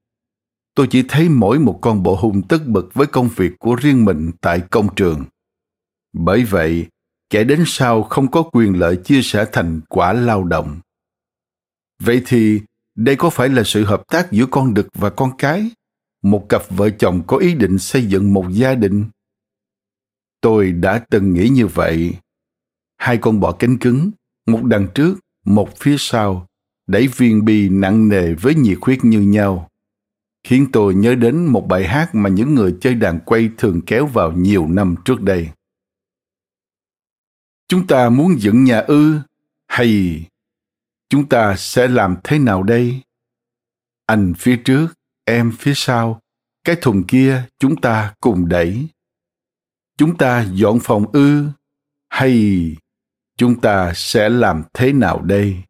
Tôi 0.75 0.87
chỉ 0.89 1.03
thấy 1.07 1.29
mỗi 1.29 1.59
một 1.59 1.79
con 1.81 2.03
bộ 2.03 2.15
hung 2.15 2.41
tất 2.41 2.67
bật 2.67 2.93
với 2.93 3.07
công 3.07 3.29
việc 3.35 3.51
của 3.59 3.75
riêng 3.75 4.05
mình 4.05 4.31
tại 4.41 4.61
công 4.71 4.95
trường. 4.95 5.25
Bởi 6.13 6.43
vậy, 6.43 6.87
kẻ 7.29 7.43
đến 7.43 7.63
sau 7.65 8.03
không 8.03 8.31
có 8.31 8.43
quyền 8.51 8.79
lợi 8.79 8.95
chia 8.95 9.21
sẻ 9.21 9.45
thành 9.51 9.81
quả 9.89 10.13
lao 10.13 10.43
động 10.43 10.79
vậy 12.01 12.21
thì 12.25 12.61
đây 12.95 13.15
có 13.15 13.29
phải 13.29 13.49
là 13.49 13.63
sự 13.65 13.85
hợp 13.85 14.03
tác 14.07 14.31
giữa 14.31 14.45
con 14.51 14.73
đực 14.73 14.87
và 14.93 15.09
con 15.09 15.37
cái 15.37 15.71
một 16.21 16.45
cặp 16.49 16.61
vợ 16.69 16.89
chồng 16.89 17.23
có 17.27 17.37
ý 17.37 17.53
định 17.53 17.77
xây 17.79 18.05
dựng 18.05 18.33
một 18.33 18.45
gia 18.51 18.75
đình 18.75 19.05
tôi 20.41 20.71
đã 20.71 21.05
từng 21.09 21.33
nghĩ 21.33 21.49
như 21.49 21.67
vậy 21.67 22.15
hai 22.97 23.17
con 23.17 23.39
bọ 23.39 23.51
cánh 23.51 23.77
cứng 23.77 24.11
một 24.47 24.63
đằng 24.63 24.87
trước 24.95 25.19
một 25.45 25.69
phía 25.77 25.95
sau 25.99 26.47
đẩy 26.91 27.07
viên 27.07 27.45
bi 27.45 27.69
nặng 27.69 28.09
nề 28.09 28.33
với 28.33 28.55
nhiệt 28.55 28.77
huyết 28.81 28.99
như 29.03 29.21
nhau, 29.21 29.69
khiến 30.43 30.67
tôi 30.73 30.95
nhớ 30.95 31.15
đến 31.15 31.45
một 31.45 31.67
bài 31.67 31.87
hát 31.87 32.15
mà 32.15 32.29
những 32.29 32.55
người 32.55 32.77
chơi 32.81 32.95
đàn 32.95 33.19
quay 33.25 33.49
thường 33.57 33.81
kéo 33.85 34.05
vào 34.05 34.31
nhiều 34.31 34.67
năm 34.67 34.95
trước 35.05 35.21
đây. 35.21 35.49
Chúng 37.67 37.87
ta 37.87 38.09
muốn 38.09 38.41
dựng 38.41 38.63
nhà 38.63 38.79
ư 38.79 39.19
hay 39.67 40.23
chúng 41.09 41.29
ta 41.29 41.55
sẽ 41.57 41.87
làm 41.87 42.15
thế 42.23 42.39
nào 42.39 42.63
đây? 42.63 43.01
Anh 44.05 44.33
phía 44.37 44.61
trước, 44.65 44.87
em 45.25 45.51
phía 45.59 45.73
sau, 45.75 46.19
cái 46.63 46.75
thùng 46.81 47.03
kia 47.03 47.43
chúng 47.59 47.81
ta 47.81 48.13
cùng 48.19 48.47
đẩy. 48.47 48.87
Chúng 49.97 50.17
ta 50.17 50.45
dọn 50.53 50.79
phòng 50.83 51.05
ư 51.13 51.45
hay 52.09 52.75
chúng 53.37 53.61
ta 53.61 53.93
sẽ 53.95 54.29
làm 54.29 54.63
thế 54.73 54.93
nào 54.93 55.21
đây? 55.21 55.63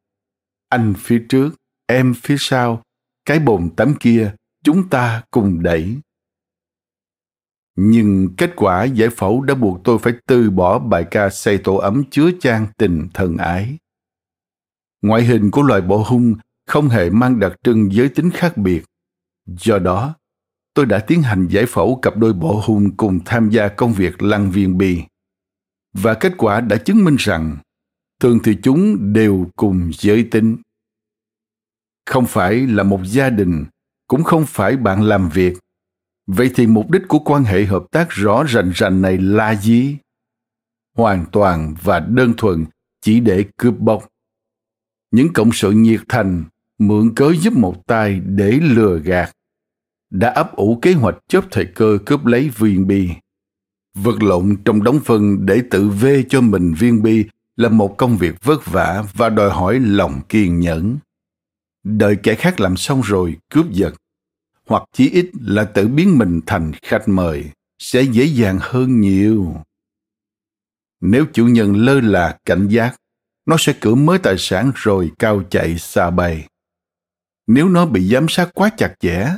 Anh 0.71 0.93
phía 0.97 1.25
trước 1.29 1.49
em 1.87 2.13
phía 2.13 2.35
sau 2.39 2.83
cái 3.25 3.39
bồn 3.39 3.69
tắm 3.75 3.93
kia 3.99 4.35
chúng 4.63 4.89
ta 4.89 5.23
cùng 5.31 5.63
đẩy 5.63 5.97
nhưng 7.75 8.29
kết 8.37 8.51
quả 8.55 8.83
giải 8.83 9.09
phẫu 9.09 9.41
đã 9.41 9.55
buộc 9.55 9.83
tôi 9.83 9.99
phải 9.99 10.13
từ 10.27 10.49
bỏ 10.49 10.79
bài 10.79 11.05
ca 11.11 11.29
xây 11.29 11.57
tổ 11.57 11.75
ấm 11.75 12.03
chứa 12.11 12.31
chan 12.39 12.67
tình 12.77 13.07
thần 13.13 13.37
ái. 13.37 13.77
Ngoại 15.01 15.23
hình 15.23 15.51
của 15.51 15.61
loài 15.61 15.81
bộ 15.81 16.03
hung 16.03 16.35
không 16.67 16.89
hề 16.89 17.09
mang 17.09 17.39
đặc 17.39 17.53
trưng 17.63 17.93
giới 17.93 18.09
tính 18.09 18.29
khác 18.31 18.57
biệt. 18.57 18.83
Do 19.45 19.79
đó, 19.79 20.15
tôi 20.73 20.85
đã 20.85 20.99
tiến 20.99 21.21
hành 21.21 21.47
giải 21.47 21.65
phẫu 21.65 21.99
cặp 22.01 22.17
đôi 22.17 22.33
bộ 22.33 22.61
hung 22.65 22.97
cùng 22.97 23.19
tham 23.25 23.49
gia 23.49 23.67
công 23.67 23.93
việc 23.93 24.21
lăn 24.21 24.51
viên 24.51 24.77
bì. 24.77 25.01
Và 25.93 26.13
kết 26.13 26.33
quả 26.37 26.61
đã 26.61 26.77
chứng 26.77 27.03
minh 27.03 27.15
rằng 27.19 27.57
thường 28.21 28.39
thì 28.43 28.57
chúng 28.63 29.13
đều 29.13 29.47
cùng 29.55 29.91
giới 29.93 30.27
tính. 30.31 30.57
Không 32.05 32.25
phải 32.25 32.67
là 32.67 32.83
một 32.83 32.99
gia 33.05 33.29
đình, 33.29 33.65
cũng 34.07 34.23
không 34.23 34.45
phải 34.45 34.77
bạn 34.77 35.03
làm 35.03 35.29
việc, 35.29 35.57
Vậy 36.27 36.51
thì 36.55 36.67
mục 36.67 36.91
đích 36.91 37.01
của 37.07 37.19
quan 37.19 37.43
hệ 37.43 37.65
hợp 37.65 37.83
tác 37.91 38.09
rõ 38.09 38.43
rành 38.47 38.71
rành 38.75 39.01
này 39.01 39.17
là 39.17 39.55
gì? 39.55 39.97
Hoàn 40.97 41.25
toàn 41.31 41.75
và 41.83 41.99
đơn 41.99 42.33
thuần 42.37 42.65
chỉ 43.01 43.19
để 43.19 43.45
cướp 43.57 43.79
bóc. 43.79 44.07
Những 45.11 45.33
cộng 45.33 45.51
sự 45.53 45.71
nhiệt 45.71 46.01
thành 46.09 46.43
mượn 46.79 47.15
cớ 47.15 47.33
giúp 47.33 47.53
một 47.57 47.87
tay 47.87 48.19
để 48.19 48.51
lừa 48.51 48.99
gạt 48.99 49.31
đã 50.09 50.29
ấp 50.29 50.55
ủ 50.55 50.79
kế 50.81 50.93
hoạch 50.93 51.15
chớp 51.27 51.45
thời 51.51 51.65
cơ 51.65 51.97
cướp 52.05 52.25
lấy 52.25 52.49
viên 52.49 52.87
bi. 52.87 53.09
Vật 53.93 54.23
lộn 54.23 54.55
trong 54.65 54.83
đóng 54.83 54.99
phân 55.05 55.45
để 55.45 55.63
tự 55.71 55.89
vê 55.89 56.23
cho 56.29 56.41
mình 56.41 56.73
viên 56.79 57.03
bi 57.03 57.25
là 57.55 57.69
một 57.69 57.95
công 57.97 58.17
việc 58.17 58.43
vất 58.43 58.65
vả 58.65 59.03
và 59.13 59.29
đòi 59.29 59.49
hỏi 59.49 59.79
lòng 59.79 60.21
kiên 60.29 60.59
nhẫn. 60.59 60.97
Đợi 61.83 62.15
kẻ 62.23 62.35
khác 62.35 62.59
làm 62.59 62.77
xong 62.77 63.01
rồi 63.01 63.37
cướp 63.49 63.71
giật, 63.71 63.93
hoặc 64.67 64.83
chí 64.93 65.09
ít 65.09 65.29
là 65.41 65.63
tự 65.63 65.87
biến 65.87 66.17
mình 66.17 66.41
thành 66.45 66.71
khách 66.81 67.07
mời, 67.07 67.51
sẽ 67.79 68.01
dễ 68.01 68.25
dàng 68.25 68.57
hơn 68.61 69.01
nhiều 69.01 69.55
nếu 71.01 71.25
chủ 71.33 71.47
nhân 71.47 71.75
lơ 71.75 72.01
là 72.01 72.37
cảnh 72.45 72.67
giác, 72.67 72.95
nó 73.45 73.55
sẽ 73.59 73.73
cử 73.81 73.95
mới 73.95 74.19
tài 74.19 74.35
sản 74.37 74.71
rồi 74.75 75.11
cao 75.19 75.43
chạy 75.49 75.77
xa 75.77 76.09
bay 76.09 76.47
nếu 77.47 77.69
nó 77.69 77.85
bị 77.85 78.07
giám 78.07 78.25
sát 78.29 78.49
quá 78.53 78.69
chặt 78.77 78.93
chẽ, 78.99 79.37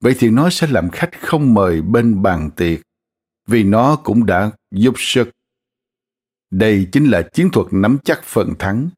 vậy 0.00 0.14
thì 0.18 0.30
nó 0.30 0.50
sẽ 0.50 0.66
làm 0.66 0.90
khách 0.90 1.10
không 1.20 1.54
mời 1.54 1.82
bên 1.82 2.22
bàn 2.22 2.50
tiệc, 2.56 2.80
vì 3.46 3.64
nó 3.64 3.96
cũng 3.96 4.26
đã 4.26 4.50
giúp 4.70 4.94
sức 4.96 5.30
đây 6.52 6.88
chính 6.92 7.04
là 7.04 7.22
chiến 7.22 7.50
thuật 7.50 7.66
nắm 7.70 7.98
chắc 8.04 8.22
phần 8.24 8.54
thắng. 8.58 8.88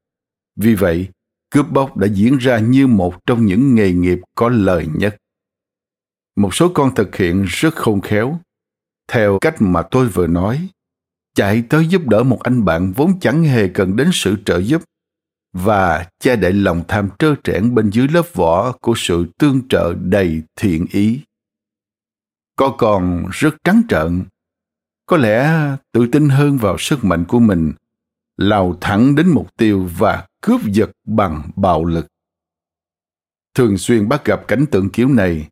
Vì 0.57 0.75
vậy, 0.75 1.09
cướp 1.51 1.71
bóc 1.71 1.97
đã 1.97 2.07
diễn 2.07 2.39
ra 2.39 2.59
như 2.59 2.87
một 2.87 3.27
trong 3.27 3.47
những 3.47 3.75
nghề 3.75 3.93
nghiệp 3.93 4.19
có 4.35 4.49
lời 4.49 4.87
nhất. 4.95 5.17
Một 6.37 6.55
số 6.55 6.69
con 6.75 6.95
thực 6.95 7.17
hiện 7.17 7.45
rất 7.49 7.75
khôn 7.75 8.01
khéo. 8.01 8.41
Theo 9.09 9.39
cách 9.41 9.63
mà 9.63 9.83
tôi 9.91 10.09
vừa 10.09 10.27
nói, 10.27 10.69
chạy 11.35 11.63
tới 11.69 11.87
giúp 11.87 12.03
đỡ 12.07 12.23
một 12.23 12.43
anh 12.43 12.65
bạn 12.65 12.93
vốn 12.93 13.21
chẳng 13.21 13.43
hề 13.45 13.69
cần 13.69 13.97
đến 13.97 14.11
sự 14.13 14.37
trợ 14.45 14.59
giúp, 14.59 14.83
và 15.53 16.09
che 16.21 16.37
đậy 16.37 16.53
lòng 16.53 16.83
tham 16.89 17.09
trơ 17.19 17.35
trẽn 17.45 17.75
bên 17.75 17.91
dưới 17.91 18.09
lớp 18.09 18.35
vỏ 18.35 18.73
của 18.73 18.95
sự 18.97 19.27
tương 19.39 19.69
trợ 19.69 19.95
đầy 20.01 20.43
thiện 20.57 20.87
ý. 20.91 21.21
Có 22.57 22.75
còn 22.79 23.27
rất 23.33 23.55
trắng 23.65 23.83
trợn 23.89 24.25
có 25.07 25.17
lẽ 25.17 25.53
tự 25.93 26.07
tin 26.07 26.29
hơn 26.29 26.57
vào 26.57 26.79
sức 26.79 27.05
mạnh 27.05 27.25
của 27.29 27.41
mình, 27.41 27.73
lao 28.37 28.79
thẳng 28.81 29.15
đến 29.15 29.29
mục 29.29 29.57
tiêu 29.57 29.89
và 29.99 30.27
cướp 30.41 30.61
giật 30.65 30.91
bằng 31.05 31.51
bạo 31.57 31.85
lực. 31.85 32.07
Thường 33.55 33.79
xuyên 33.79 34.09
bắt 34.09 34.25
gặp 34.25 34.49
cảnh 34.49 34.65
tượng 34.71 34.91
kiểu 34.91 35.09
này, 35.09 35.49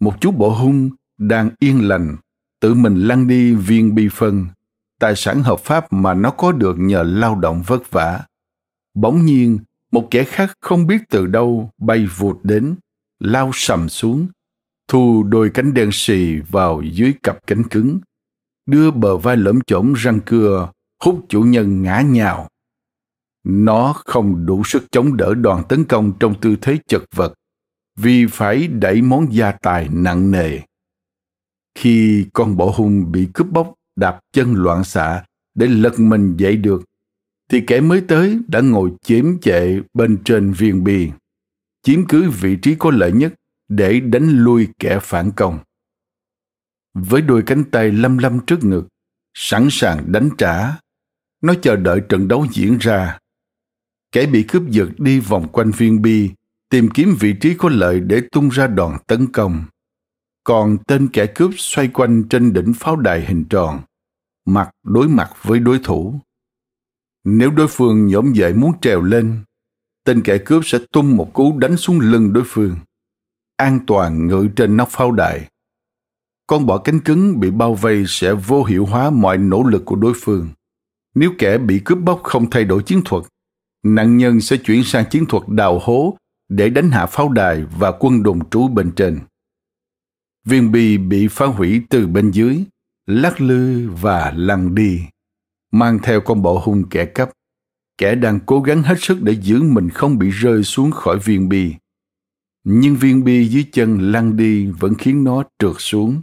một 0.00 0.14
chú 0.20 0.30
bộ 0.30 0.50
hung 0.50 0.90
đang 1.18 1.50
yên 1.58 1.88
lành, 1.88 2.16
tự 2.60 2.74
mình 2.74 3.00
lăn 3.00 3.26
đi 3.26 3.54
viên 3.54 3.94
bi 3.94 4.08
phân, 4.12 4.46
tài 4.98 5.16
sản 5.16 5.42
hợp 5.42 5.60
pháp 5.60 5.92
mà 5.92 6.14
nó 6.14 6.30
có 6.30 6.52
được 6.52 6.76
nhờ 6.78 7.02
lao 7.02 7.34
động 7.34 7.62
vất 7.66 7.90
vả. 7.90 8.20
Bỗng 8.94 9.26
nhiên, 9.26 9.58
một 9.92 10.08
kẻ 10.10 10.24
khác 10.24 10.52
không 10.60 10.86
biết 10.86 11.02
từ 11.08 11.26
đâu 11.26 11.70
bay 11.78 12.06
vụt 12.06 12.38
đến, 12.42 12.74
lao 13.18 13.50
sầm 13.54 13.88
xuống, 13.88 14.26
thu 14.88 15.22
đôi 15.22 15.50
cánh 15.54 15.74
đen 15.74 15.88
xì 15.92 16.40
vào 16.40 16.82
dưới 16.82 17.14
cặp 17.22 17.46
cánh 17.46 17.68
cứng 17.68 17.98
đưa 18.70 18.90
bờ 18.90 19.16
vai 19.16 19.36
lõm 19.36 19.60
chổm 19.66 19.92
răng 19.92 20.20
cưa, 20.26 20.70
hút 21.02 21.26
chủ 21.28 21.42
nhân 21.42 21.82
ngã 21.82 22.00
nhào. 22.00 22.48
Nó 23.44 23.92
không 24.04 24.46
đủ 24.46 24.64
sức 24.64 24.84
chống 24.92 25.16
đỡ 25.16 25.34
đoàn 25.34 25.62
tấn 25.68 25.84
công 25.84 26.12
trong 26.20 26.34
tư 26.40 26.56
thế 26.60 26.78
chật 26.86 27.02
vật, 27.14 27.34
vì 27.96 28.26
phải 28.26 28.68
đẩy 28.68 29.02
món 29.02 29.34
gia 29.34 29.52
tài 29.52 29.88
nặng 29.92 30.30
nề. 30.30 30.58
Khi 31.74 32.26
con 32.32 32.56
bộ 32.56 32.70
hung 32.76 33.12
bị 33.12 33.28
cướp 33.34 33.46
bóc, 33.50 33.74
đạp 33.96 34.20
chân 34.32 34.54
loạn 34.54 34.84
xạ 34.84 35.24
để 35.54 35.66
lật 35.66 35.98
mình 35.98 36.36
dậy 36.36 36.56
được, 36.56 36.84
thì 37.50 37.60
kẻ 37.66 37.80
mới 37.80 38.00
tới 38.08 38.38
đã 38.48 38.60
ngồi 38.60 38.90
chiếm 39.02 39.40
chệ 39.40 39.80
bên 39.94 40.18
trên 40.24 40.52
viên 40.52 40.84
bi 40.84 41.10
chiếm 41.82 42.06
cứ 42.06 42.30
vị 42.30 42.56
trí 42.56 42.74
có 42.74 42.90
lợi 42.90 43.12
nhất 43.12 43.34
để 43.68 44.00
đánh 44.00 44.28
lui 44.28 44.68
kẻ 44.78 44.98
phản 45.02 45.30
công 45.36 45.58
với 46.94 47.22
đôi 47.22 47.42
cánh 47.46 47.64
tay 47.70 47.90
lâm 47.90 48.18
lâm 48.18 48.40
trước 48.46 48.64
ngực, 48.64 48.88
sẵn 49.34 49.68
sàng 49.70 50.12
đánh 50.12 50.30
trả. 50.38 50.76
Nó 51.42 51.54
chờ 51.62 51.76
đợi 51.76 52.00
trận 52.08 52.28
đấu 52.28 52.46
diễn 52.52 52.78
ra. 52.78 53.18
Kẻ 54.12 54.26
bị 54.26 54.42
cướp 54.42 54.62
giật 54.68 54.88
đi 54.98 55.20
vòng 55.20 55.48
quanh 55.52 55.70
viên 55.70 56.02
bi, 56.02 56.30
tìm 56.70 56.88
kiếm 56.94 57.16
vị 57.20 57.34
trí 57.40 57.54
có 57.54 57.68
lợi 57.68 58.00
để 58.00 58.22
tung 58.32 58.48
ra 58.48 58.66
đòn 58.66 58.96
tấn 59.06 59.32
công. 59.32 59.64
Còn 60.44 60.78
tên 60.86 61.08
kẻ 61.12 61.26
cướp 61.26 61.50
xoay 61.56 61.88
quanh 61.88 62.28
trên 62.28 62.52
đỉnh 62.52 62.74
pháo 62.74 62.96
đài 62.96 63.26
hình 63.26 63.44
tròn, 63.50 63.80
mặt 64.46 64.70
đối 64.84 65.08
mặt 65.08 65.30
với 65.42 65.60
đối 65.60 65.78
thủ. 65.84 66.20
Nếu 67.24 67.50
đối 67.50 67.68
phương 67.68 68.06
nhổm 68.06 68.32
dậy 68.32 68.54
muốn 68.54 68.72
trèo 68.80 69.02
lên, 69.02 69.44
tên 70.04 70.22
kẻ 70.22 70.38
cướp 70.38 70.66
sẽ 70.66 70.78
tung 70.92 71.16
một 71.16 71.30
cú 71.32 71.58
đánh 71.58 71.76
xuống 71.76 72.00
lưng 72.00 72.32
đối 72.32 72.44
phương, 72.46 72.76
an 73.56 73.80
toàn 73.86 74.26
ngự 74.26 74.48
trên 74.56 74.76
nóc 74.76 74.88
pháo 74.88 75.12
đài 75.12 75.49
con 76.50 76.66
bọ 76.66 76.78
cánh 76.78 77.00
cứng 77.00 77.40
bị 77.40 77.50
bao 77.50 77.74
vây 77.74 78.04
sẽ 78.06 78.34
vô 78.34 78.64
hiệu 78.64 78.86
hóa 78.86 79.10
mọi 79.10 79.38
nỗ 79.38 79.62
lực 79.62 79.84
của 79.84 79.96
đối 79.96 80.12
phương. 80.16 80.48
Nếu 81.14 81.30
kẻ 81.38 81.58
bị 81.58 81.80
cướp 81.84 81.98
bóc 81.98 82.20
không 82.22 82.50
thay 82.50 82.64
đổi 82.64 82.82
chiến 82.82 83.02
thuật, 83.04 83.24
nạn 83.82 84.16
nhân 84.16 84.40
sẽ 84.40 84.56
chuyển 84.56 84.84
sang 84.84 85.04
chiến 85.10 85.26
thuật 85.26 85.42
đào 85.48 85.78
hố 85.78 86.16
để 86.48 86.70
đánh 86.70 86.90
hạ 86.90 87.06
pháo 87.06 87.28
đài 87.28 87.64
và 87.78 87.92
quân 87.92 88.22
đồn 88.22 88.50
trú 88.50 88.68
bên 88.68 88.92
trên. 88.96 89.20
Viên 90.46 90.72
bi 90.72 90.98
bị 90.98 91.28
phá 91.28 91.46
hủy 91.46 91.82
từ 91.90 92.06
bên 92.06 92.30
dưới, 92.30 92.64
lắc 93.06 93.40
lư 93.40 93.90
và 93.90 94.32
lăn 94.36 94.74
đi, 94.74 95.00
mang 95.72 95.98
theo 96.02 96.20
con 96.20 96.42
bộ 96.42 96.58
hung 96.64 96.88
kẻ 96.88 97.04
cấp 97.04 97.30
kẻ 97.98 98.14
đang 98.14 98.40
cố 98.46 98.60
gắng 98.60 98.82
hết 98.82 98.96
sức 98.98 99.22
để 99.22 99.32
giữ 99.32 99.62
mình 99.62 99.90
không 99.90 100.18
bị 100.18 100.30
rơi 100.30 100.62
xuống 100.64 100.90
khỏi 100.90 101.18
viên 101.18 101.48
bi. 101.48 101.74
Nhưng 102.64 102.96
viên 102.96 103.24
bi 103.24 103.48
dưới 103.48 103.64
chân 103.72 104.12
lăn 104.12 104.36
đi 104.36 104.66
vẫn 104.66 104.94
khiến 104.94 105.24
nó 105.24 105.42
trượt 105.58 105.74
xuống 105.78 106.20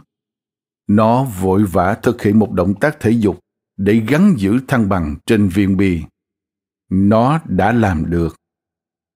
nó 0.88 1.24
vội 1.24 1.64
vã 1.64 1.94
thực 2.02 2.22
hiện 2.22 2.38
một 2.38 2.52
động 2.52 2.74
tác 2.74 3.00
thể 3.00 3.10
dục 3.10 3.38
để 3.76 4.02
gắn 4.08 4.34
giữ 4.38 4.60
thăng 4.68 4.88
bằng 4.88 5.16
trên 5.26 5.48
viên 5.48 5.76
bi. 5.76 6.02
Nó 6.90 7.40
đã 7.44 7.72
làm 7.72 8.10
được, 8.10 8.36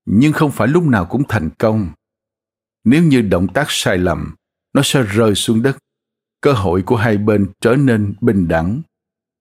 nhưng 0.06 0.32
không 0.32 0.50
phải 0.50 0.68
lúc 0.68 0.86
nào 0.86 1.04
cũng 1.04 1.22
thành 1.28 1.50
công. 1.58 1.90
Nếu 2.84 3.02
như 3.02 3.20
động 3.20 3.48
tác 3.48 3.66
sai 3.68 3.98
lầm, 3.98 4.34
nó 4.74 4.82
sẽ 4.84 5.02
rơi 5.02 5.34
xuống 5.34 5.62
đất. 5.62 5.78
Cơ 6.40 6.52
hội 6.52 6.82
của 6.82 6.96
hai 6.96 7.18
bên 7.18 7.46
trở 7.60 7.76
nên 7.76 8.14
bình 8.20 8.48
đẳng, 8.48 8.82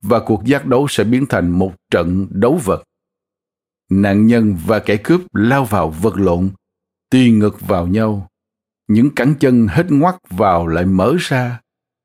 và 0.02 0.20
cuộc 0.26 0.46
giác 0.46 0.66
đấu 0.66 0.88
sẽ 0.90 1.04
biến 1.04 1.26
thành 1.30 1.50
một 1.50 1.74
trận 1.92 2.28
đấu 2.30 2.60
vật. 2.64 2.84
Nạn 3.90 4.28
nhân 4.28 4.58
và 4.66 4.80
kẻ 4.80 4.98
cướp 5.04 5.22
lao 5.34 5.66
vào 5.66 5.90
vật 5.90 6.18
lộn 6.18 6.50
tuy 7.10 7.32
ngực 7.32 7.62
vào 7.62 7.88
nhau. 7.88 8.28
Những 8.88 9.10
cẳng 9.16 9.36
chân 9.40 9.68
hết 9.68 9.86
ngoắt 9.90 10.16
vào 10.30 10.68
lại 10.68 10.86
mở 10.86 11.16
ra 11.20 11.61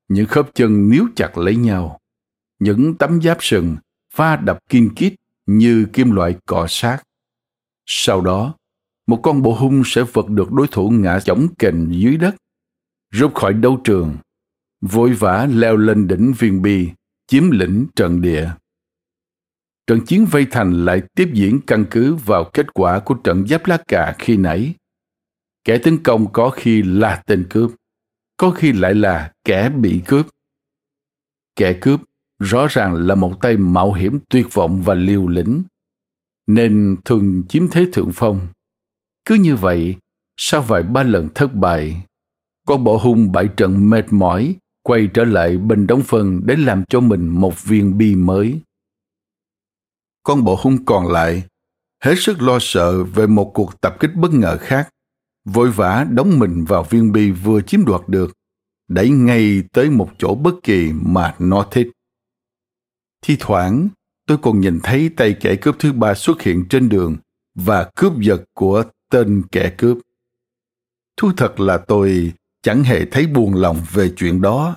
những 0.08 0.26
khớp 0.26 0.54
chân 0.54 0.90
níu 0.90 1.06
chặt 1.16 1.38
lấy 1.38 1.56
nhau. 1.56 1.98
Những 2.58 2.94
tấm 2.94 3.22
giáp 3.22 3.38
sừng 3.40 3.76
va 4.16 4.36
đập 4.36 4.58
kim 4.68 4.90
kít 4.96 5.14
như 5.46 5.86
kim 5.92 6.10
loại 6.10 6.34
cọ 6.46 6.66
sát. 6.68 7.02
Sau 7.86 8.20
đó, 8.20 8.54
một 9.06 9.20
con 9.22 9.42
bộ 9.42 9.54
hung 9.54 9.82
sẽ 9.86 10.02
vật 10.12 10.28
được 10.28 10.52
đối 10.52 10.68
thủ 10.68 10.90
ngã 10.90 11.20
chỏng 11.20 11.48
kềnh 11.58 11.88
dưới 11.90 12.16
đất, 12.16 12.36
rút 13.10 13.34
khỏi 13.34 13.54
đấu 13.54 13.80
trường, 13.84 14.16
vội 14.80 15.12
vã 15.12 15.46
leo 15.50 15.76
lên 15.76 16.08
đỉnh 16.08 16.32
viên 16.38 16.62
bi, 16.62 16.90
chiếm 17.26 17.50
lĩnh 17.50 17.86
trận 17.96 18.20
địa. 18.22 18.50
Trận 19.86 20.00
chiến 20.06 20.26
vây 20.30 20.46
thành 20.50 20.84
lại 20.84 21.02
tiếp 21.14 21.28
diễn 21.32 21.60
căn 21.66 21.84
cứ 21.90 22.14
vào 22.14 22.50
kết 22.52 22.74
quả 22.74 23.00
của 23.00 23.14
trận 23.14 23.46
giáp 23.46 23.66
lá 23.66 23.78
cà 23.88 24.14
khi 24.18 24.36
nãy. 24.36 24.74
Kẻ 25.64 25.78
tấn 25.78 26.02
công 26.02 26.32
có 26.32 26.50
khi 26.50 26.82
là 26.82 27.22
tên 27.26 27.46
cướp 27.50 27.70
có 28.36 28.50
khi 28.50 28.72
lại 28.72 28.94
là 28.94 29.32
kẻ 29.44 29.68
bị 29.68 30.02
cướp. 30.06 30.26
Kẻ 31.56 31.78
cướp 31.80 32.00
rõ 32.38 32.66
ràng 32.70 32.94
là 32.94 33.14
một 33.14 33.32
tay 33.40 33.56
mạo 33.56 33.92
hiểm 33.92 34.18
tuyệt 34.28 34.46
vọng 34.52 34.82
và 34.82 34.94
liều 34.94 35.28
lĩnh, 35.28 35.62
nên 36.46 36.96
thường 37.04 37.42
chiếm 37.48 37.68
thế 37.68 37.86
thượng 37.92 38.10
phong. 38.14 38.48
Cứ 39.24 39.34
như 39.34 39.56
vậy, 39.56 39.96
sau 40.36 40.62
vài 40.62 40.82
ba 40.82 41.02
lần 41.02 41.28
thất 41.34 41.54
bại 41.54 42.06
con 42.66 42.84
bộ 42.84 42.96
hung 42.96 43.32
bại 43.32 43.48
trận 43.56 43.90
mệt 43.90 44.04
mỏi, 44.10 44.56
quay 44.82 45.08
trở 45.14 45.24
lại 45.24 45.56
bên 45.56 45.86
đóng 45.86 46.02
phân 46.02 46.40
để 46.46 46.56
làm 46.56 46.84
cho 46.88 47.00
mình 47.00 47.28
một 47.28 47.64
viên 47.64 47.98
bi 47.98 48.14
mới. 48.14 48.60
Con 50.22 50.44
bộ 50.44 50.58
hung 50.62 50.84
còn 50.84 51.12
lại, 51.12 51.42
hết 52.04 52.14
sức 52.18 52.42
lo 52.42 52.58
sợ 52.60 53.04
về 53.04 53.26
một 53.26 53.50
cuộc 53.54 53.80
tập 53.80 53.96
kích 54.00 54.10
bất 54.14 54.32
ngờ 54.32 54.58
khác 54.60 54.88
vội 55.46 55.70
vã 55.70 56.06
đóng 56.10 56.38
mình 56.38 56.64
vào 56.64 56.82
viên 56.82 57.12
bi 57.12 57.30
vừa 57.30 57.60
chiếm 57.60 57.84
đoạt 57.84 58.00
được. 58.06 58.32
Đẩy 58.88 59.10
ngay 59.10 59.62
tới 59.72 59.90
một 59.90 60.10
chỗ 60.18 60.34
bất 60.34 60.54
kỳ 60.62 60.92
mà 60.92 61.34
nó 61.38 61.66
thích. 61.70 61.88
Thi 63.22 63.36
thoảng, 63.40 63.88
tôi 64.26 64.38
còn 64.42 64.60
nhìn 64.60 64.80
thấy 64.82 65.10
tay 65.16 65.36
kẻ 65.40 65.56
cướp 65.56 65.76
thứ 65.78 65.92
ba 65.92 66.14
xuất 66.14 66.42
hiện 66.42 66.64
trên 66.70 66.88
đường 66.88 67.16
và 67.54 67.90
cướp 67.96 68.12
giật 68.20 68.44
của 68.54 68.84
tên 69.10 69.42
kẻ 69.52 69.74
cướp. 69.78 69.98
Thú 71.16 71.32
thật 71.36 71.60
là 71.60 71.78
tôi 71.78 72.32
chẳng 72.62 72.84
hề 72.84 73.04
thấy 73.04 73.26
buồn 73.26 73.54
lòng 73.54 73.80
về 73.92 74.12
chuyện 74.16 74.40
đó. 74.40 74.76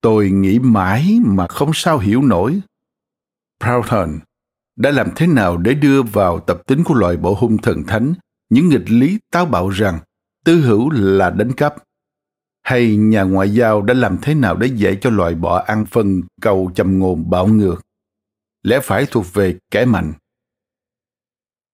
Tôi 0.00 0.30
nghĩ 0.30 0.58
mãi 0.58 1.18
mà 1.24 1.46
không 1.46 1.70
sao 1.74 1.98
hiểu 1.98 2.22
nổi. 2.22 2.60
Proudhon, 3.60 4.18
đã 4.76 4.90
làm 4.90 5.08
thế 5.16 5.26
nào 5.26 5.56
để 5.56 5.74
đưa 5.74 6.02
vào 6.02 6.40
tập 6.40 6.62
tính 6.66 6.84
của 6.84 6.94
loài 6.94 7.16
bộ 7.16 7.34
hung 7.34 7.58
thần 7.58 7.84
thánh 7.86 8.14
những 8.48 8.68
nghịch 8.68 8.90
lý 8.90 9.18
táo 9.30 9.46
bạo 9.46 9.68
rằng 9.68 9.98
tư 10.44 10.60
hữu 10.60 10.90
là 10.90 11.30
đánh 11.30 11.52
cắp. 11.52 11.74
Hay 12.62 12.96
nhà 12.96 13.22
ngoại 13.22 13.54
giao 13.54 13.82
đã 13.82 13.94
làm 13.94 14.18
thế 14.22 14.34
nào 14.34 14.56
để 14.56 14.66
dễ 14.66 14.96
cho 15.00 15.10
loại 15.10 15.34
bỏ 15.34 15.64
ăn 15.66 15.86
phân, 15.86 16.22
cầu 16.40 16.70
châm 16.74 16.98
ngôn, 16.98 17.30
bạo 17.30 17.46
ngược? 17.46 17.80
Lẽ 18.62 18.80
phải 18.82 19.06
thuộc 19.10 19.34
về 19.34 19.58
kẻ 19.70 19.84
mạnh. 19.84 20.12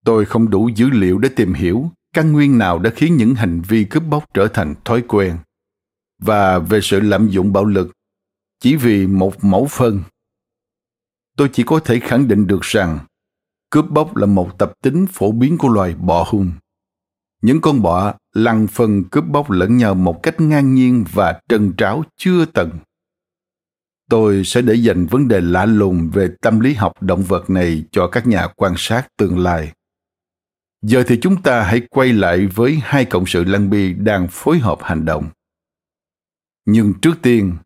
Tôi 0.05 0.25
không 0.25 0.51
đủ 0.51 0.69
dữ 0.69 0.91
liệu 0.91 1.19
để 1.19 1.29
tìm 1.37 1.55
hiểu 1.55 1.91
căn 2.13 2.33
nguyên 2.33 2.59
nào 2.59 2.79
đã 2.79 2.91
khiến 2.97 3.17
những 3.17 3.35
hành 3.35 3.63
vi 3.69 3.85
cướp 3.85 4.03
bóc 4.03 4.25
trở 4.35 4.49
thành 4.49 4.75
thói 4.85 5.03
quen. 5.09 5.39
Và 6.19 6.59
về 6.59 6.81
sự 6.83 7.01
lạm 7.01 7.29
dụng 7.29 7.53
bạo 7.53 7.65
lực, 7.65 7.91
chỉ 8.61 8.77
vì 8.77 9.07
một 9.07 9.45
mẫu 9.45 9.67
phân, 9.71 10.03
tôi 11.37 11.51
chỉ 11.53 11.63
có 11.63 11.81
thể 11.81 12.01
khẳng 12.01 12.29
định 12.29 12.47
được 12.47 12.61
rằng 12.63 12.99
cướp 13.71 13.91
bóc 13.91 14.17
là 14.17 14.27
một 14.27 14.59
tập 14.59 14.73
tính 14.83 15.07
phổ 15.13 15.33
biến 15.33 15.59
của 15.59 15.69
loài 15.69 15.95
bọ 15.95 16.25
hung. 16.29 16.53
Những 17.43 17.61
con 17.61 17.83
bọ 17.83 18.15
lăn 18.33 18.67
phân 18.67 19.05
cướp 19.05 19.25
bóc 19.27 19.51
lẫn 19.51 19.77
nhau 19.77 19.95
một 19.95 20.23
cách 20.23 20.41
ngang 20.41 20.75
nhiên 20.75 21.05
và 21.13 21.41
trần 21.49 21.73
tráo 21.77 22.05
chưa 22.17 22.45
từng. 22.45 22.71
Tôi 24.11 24.45
sẽ 24.45 24.63
để 24.63 24.75
dành 24.75 25.07
vấn 25.07 25.29
đề 25.29 25.41
lạ 25.41 25.67
lùng 25.67 26.11
về 26.11 26.29
tâm 26.43 26.61
lý 26.61 26.75
học 26.75 26.93
động 27.01 27.23
vật 27.23 27.51
này 27.51 27.85
cho 27.93 28.09
các 28.09 28.27
nhà 28.27 28.49
quan 28.57 28.75
sát 28.77 29.09
tương 29.17 29.39
lai. 29.39 29.73
Giờ 30.83 31.05
thì 31.07 31.19
chúng 31.23 31.43
ta 31.43 31.63
hãy 31.63 31.81
quay 31.91 32.13
lại 32.13 32.47
với 32.47 32.81
hai 32.83 33.05
cộng 33.05 33.27
sự 33.27 33.45
lăng 33.45 33.71
bi 33.71 33.93
đang 33.93 34.27
phối 34.31 34.59
hợp 34.59 34.79
hành 34.83 35.05
động. 35.05 35.29
Nhưng 36.67 36.95
trước 37.03 37.23
tiên, 37.23 37.57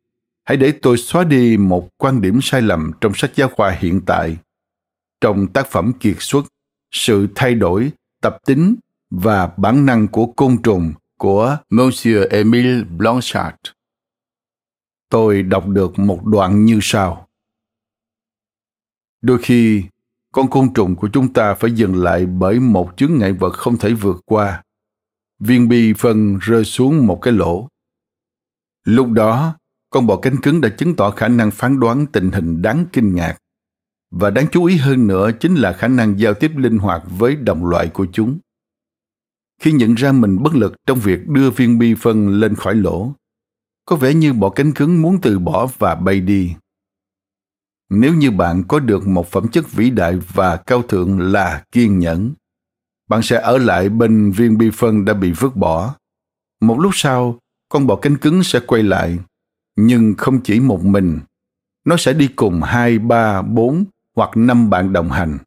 hãy 0.45 0.57
để 0.57 0.73
tôi 0.83 0.99
xóa 0.99 1.25
đi 1.25 1.57
một 1.57 1.89
quan 1.97 2.21
điểm 2.21 2.39
sai 2.43 2.63
lầm 2.63 2.91
trong 3.01 3.15
sách 3.15 3.31
giáo 3.35 3.49
khoa 3.49 3.71
hiện 3.71 4.01
tại 4.07 4.37
trong 5.25 5.47
tác 5.47 5.67
phẩm 5.67 5.93
kiệt 6.01 6.17
xuất 6.21 6.45
sự 6.93 7.29
thay 7.35 7.55
đổi 7.55 7.93
tập 8.23 8.37
tính 8.47 8.77
và 9.11 9.47
bản 9.57 9.87
năng 9.87 10.09
của 10.09 10.27
côn 10.27 10.63
trùng 10.63 10.93
của 11.19 11.59
Monsieur 11.71 12.29
Emile 12.31 12.85
Blanchard. 12.85 13.57
Tôi 15.09 15.43
đọc 15.43 15.69
được 15.69 15.99
một 15.99 16.25
đoạn 16.25 16.65
như 16.65 16.79
sau. 16.83 17.29
Đôi 19.23 19.39
khi, 19.43 19.85
con 20.33 20.51
côn 20.51 20.75
trùng 20.75 20.97
của 20.97 21.09
chúng 21.13 21.33
ta 21.33 21.55
phải 21.55 21.71
dừng 21.73 22.03
lại 22.03 22.27
bởi 22.27 22.61
một 22.61 22.93
chướng 22.97 23.19
ngại 23.19 23.33
vật 23.33 23.53
không 23.53 23.79
thể 23.79 23.95
vượt 23.95 24.21
qua. 24.27 24.63
Viên 25.39 25.69
bi 25.69 25.93
phân 25.99 26.39
rơi 26.41 26.65
xuống 26.65 27.07
một 27.07 27.19
cái 27.23 27.33
lỗ. 27.33 27.69
Lúc 28.85 29.11
đó, 29.11 29.57
con 29.91 30.07
bọ 30.07 30.17
cánh 30.17 30.37
cứng 30.43 30.61
đã 30.61 30.69
chứng 30.69 30.97
tỏ 30.97 31.11
khả 31.11 31.29
năng 31.29 31.51
phán 31.51 31.81
đoán 31.81 32.07
tình 32.07 32.31
hình 32.31 32.63
đáng 32.63 32.87
kinh 32.93 33.15
ngạc. 33.15 33.37
Và 34.17 34.31
đáng 34.31 34.47
chú 34.53 34.65
ý 34.65 34.77
hơn 34.77 35.07
nữa 35.07 35.31
chính 35.41 35.55
là 35.55 35.73
khả 35.73 35.89
năng 35.89 36.19
giao 36.19 36.35
tiếp 36.35 36.53
linh 36.57 36.79
hoạt 36.79 37.03
với 37.19 37.37
đồng 37.37 37.67
loại 37.67 37.89
của 37.89 38.07
chúng. 38.13 38.39
Khi 39.61 39.73
nhận 39.73 39.95
ra 39.95 40.13
mình 40.13 40.43
bất 40.43 40.55
lực 40.55 40.75
trong 40.87 40.99
việc 40.99 41.29
đưa 41.29 41.51
viên 41.51 41.79
bi 41.79 41.95
phân 41.95 42.29
lên 42.29 42.55
khỏi 42.55 42.75
lỗ, 42.75 43.13
có 43.87 43.97
vẻ 43.97 44.15
như 44.15 44.33
bọ 44.33 44.51
cánh 44.51 44.73
cứng 44.73 45.03
muốn 45.03 45.21
từ 45.23 45.39
bỏ 45.39 45.69
và 45.79 45.95
bay 45.95 46.21
đi. 46.21 46.55
Nếu 47.91 48.15
như 48.15 48.31
bạn 48.31 48.63
có 48.69 48.81
được 48.81 49.07
một 49.07 49.31
phẩm 49.31 49.49
chất 49.49 49.73
vĩ 49.73 49.91
đại 49.91 50.19
và 50.33 50.57
cao 50.57 50.83
thượng 50.83 51.21
là 51.21 51.65
kiên 51.73 51.99
nhẫn, 51.99 52.35
bạn 53.09 53.23
sẽ 53.23 53.41
ở 53.41 53.59
lại 53.59 53.89
bên 53.89 54.31
viên 54.31 54.59
bi 54.59 54.71
phân 54.75 55.05
đã 55.05 55.15
bị 55.15 55.33
vứt 55.33 55.57
bỏ. 55.57 55.95
Một 56.61 56.79
lúc 56.79 56.93
sau, 56.95 57.39
con 57.69 57.87
bọ 57.87 57.97
cánh 57.97 58.17
cứng 58.17 58.43
sẽ 58.43 58.61
quay 58.67 58.83
lại, 58.83 59.19
nhưng 59.77 60.15
không 60.19 60.41
chỉ 60.41 60.61
một 60.61 60.85
mình. 60.85 61.21
Nó 61.85 61.97
sẽ 61.97 62.13
đi 62.13 62.29
cùng 62.29 62.63
hai, 62.63 62.99
ba, 62.99 63.43
bốn 63.43 63.85
hoặc 64.15 64.31
năm 64.37 64.71
bạn 64.71 64.93
đồng 64.93 65.11
hành. 65.11 65.39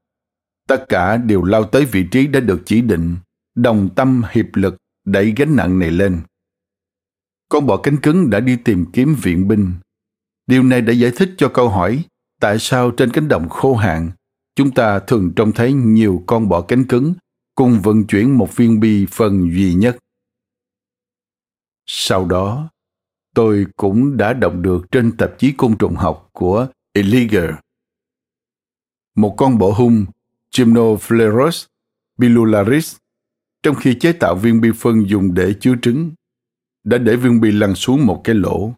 Tất 0.67 0.85
cả 0.89 1.17
đều 1.17 1.43
lao 1.43 1.63
tới 1.63 1.85
vị 1.85 2.07
trí 2.11 2.27
đã 2.27 2.39
được 2.39 2.61
chỉ 2.65 2.81
định, 2.81 3.15
đồng 3.55 3.89
tâm 3.95 4.23
hiệp 4.31 4.45
lực 4.53 4.77
đẩy 5.05 5.33
gánh 5.35 5.55
nặng 5.55 5.79
này 5.79 5.91
lên. 5.91 6.21
Con 7.49 7.65
bọ 7.65 7.77
cánh 7.77 7.97
cứng 7.97 8.29
đã 8.29 8.39
đi 8.39 8.57
tìm 8.65 8.85
kiếm 8.93 9.15
viện 9.21 9.47
binh. 9.47 9.73
Điều 10.47 10.63
này 10.63 10.81
đã 10.81 10.93
giải 10.93 11.11
thích 11.15 11.29
cho 11.37 11.49
câu 11.49 11.69
hỏi 11.69 12.03
tại 12.41 12.59
sao 12.59 12.91
trên 12.91 13.11
cánh 13.11 13.27
đồng 13.27 13.49
khô 13.49 13.75
hạn 13.75 14.11
chúng 14.57 14.71
ta 14.71 14.99
thường 14.99 15.33
trông 15.35 15.51
thấy 15.51 15.73
nhiều 15.73 16.23
con 16.27 16.49
bọ 16.49 16.61
cánh 16.61 16.85
cứng 16.85 17.13
cùng 17.55 17.79
vận 17.83 18.07
chuyển 18.07 18.37
một 18.37 18.55
viên 18.55 18.79
bi 18.79 19.05
phần 19.11 19.51
duy 19.51 19.73
nhất. 19.73 19.97
Sau 21.85 22.25
đó, 22.25 22.69
tôi 23.35 23.65
cũng 23.75 24.17
đã 24.17 24.33
đọc 24.33 24.53
được 24.55 24.91
trên 24.91 25.17
tạp 25.17 25.39
chí 25.39 25.51
côn 25.51 25.77
trùng 25.77 25.95
học 25.95 26.29
của 26.31 26.67
Eliger. 26.93 27.49
Một 29.17 29.35
con 29.37 29.57
bọ 29.57 29.71
hung 29.71 30.05
Gymnoplerus 30.57 31.65
bilularis, 32.17 32.95
trong 33.63 33.75
khi 33.75 33.93
chế 33.93 34.11
tạo 34.11 34.35
viên 34.35 34.61
bi 34.61 34.69
phân 34.75 35.09
dùng 35.09 35.33
để 35.33 35.53
chứa 35.59 35.75
trứng, 35.81 36.11
đã 36.83 36.97
để 36.97 37.15
viên 37.15 37.41
bi 37.41 37.51
lăn 37.51 37.75
xuống 37.75 38.05
một 38.05 38.21
cái 38.23 38.35
lỗ. 38.35 38.73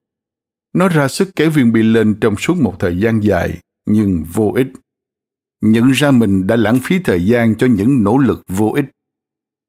Nó 0.74 0.88
ra 0.88 1.08
sức 1.08 1.30
kéo 1.36 1.50
viên 1.50 1.74
bi 1.74 1.84
lên 1.84 2.18
trong 2.22 2.36
suốt 2.38 2.58
một 2.58 2.76
thời 2.80 3.00
gian 3.00 3.20
dài, 3.24 3.60
nhưng 3.86 4.24
vô 4.34 4.52
ích. 4.56 4.68
Nhận 5.62 5.92
ra 5.92 6.12
mình 6.12 6.48
đã 6.48 6.56
lãng 6.56 6.80
phí 6.84 7.00
thời 7.00 7.26
gian 7.26 7.56
cho 7.56 7.68
những 7.68 8.04
nỗ 8.04 8.18
lực 8.18 8.44
vô 8.48 8.72
ích. 8.76 8.86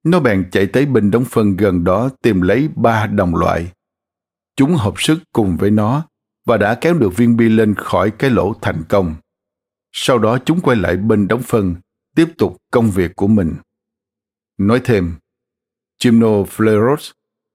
Nó 0.05 0.21
bèn 0.21 0.51
chạy 0.53 0.67
tới 0.67 0.87
bên 0.87 1.11
đống 1.11 1.25
phân 1.25 1.57
gần 1.57 1.85
đó 1.85 2.11
tìm 2.23 2.41
lấy 2.41 2.69
ba 2.77 3.07
đồng 3.07 3.35
loại. 3.37 3.73
Chúng 4.57 4.75
hợp 4.75 4.95
sức 4.97 5.19
cùng 5.33 5.57
với 5.57 5.71
nó 5.71 6.07
và 6.47 6.57
đã 6.57 6.75
kéo 6.75 6.95
được 6.95 7.17
viên 7.17 7.37
bi 7.37 7.49
lên 7.49 7.75
khỏi 7.75 8.11
cái 8.11 8.31
lỗ 8.31 8.55
thành 8.63 8.83
công 8.89 9.15
sau 9.93 10.19
đó 10.19 10.39
chúng 10.45 10.61
quay 10.61 10.77
lại 10.77 10.97
bên 10.97 11.29
đóng 11.29 11.43
phân 11.43 11.75
tiếp 12.17 12.29
tục 12.39 12.57
công 12.73 12.91
việc 12.91 13.17
của 13.17 13.27
mình 13.27 13.55
nói 14.59 14.81
thêm 14.85 15.15
Gymnopleros 16.05 17.11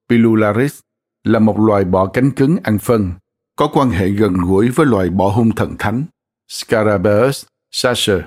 pilularis 0.09 0.79
là 1.23 1.39
một 1.39 1.59
loài 1.59 1.85
bọ 1.85 2.05
cánh 2.05 2.31
cứng 2.31 2.57
ăn 2.63 2.79
phân 2.79 3.11
có 3.55 3.69
quan 3.73 3.89
hệ 3.89 4.09
gần 4.09 4.33
gũi 4.33 4.69
với 4.69 4.85
loài 4.85 5.09
bọ 5.09 5.29
hung 5.29 5.55
thần 5.55 5.75
thánh 5.79 6.05
Scarabaeus 6.47 7.45
sacer, 7.71 8.21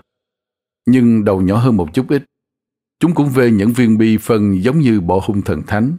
nhưng 0.86 1.24
đầu 1.24 1.42
nhỏ 1.42 1.56
hơn 1.56 1.76
một 1.76 1.94
chút 1.94 2.08
ít. 2.08 2.22
Chúng 3.00 3.14
cũng 3.14 3.28
về 3.28 3.50
những 3.50 3.72
viên 3.72 3.98
bi 3.98 4.16
phân 4.20 4.62
giống 4.62 4.78
như 4.78 5.00
bọ 5.00 5.20
hung 5.24 5.42
thần 5.42 5.62
thánh. 5.66 5.96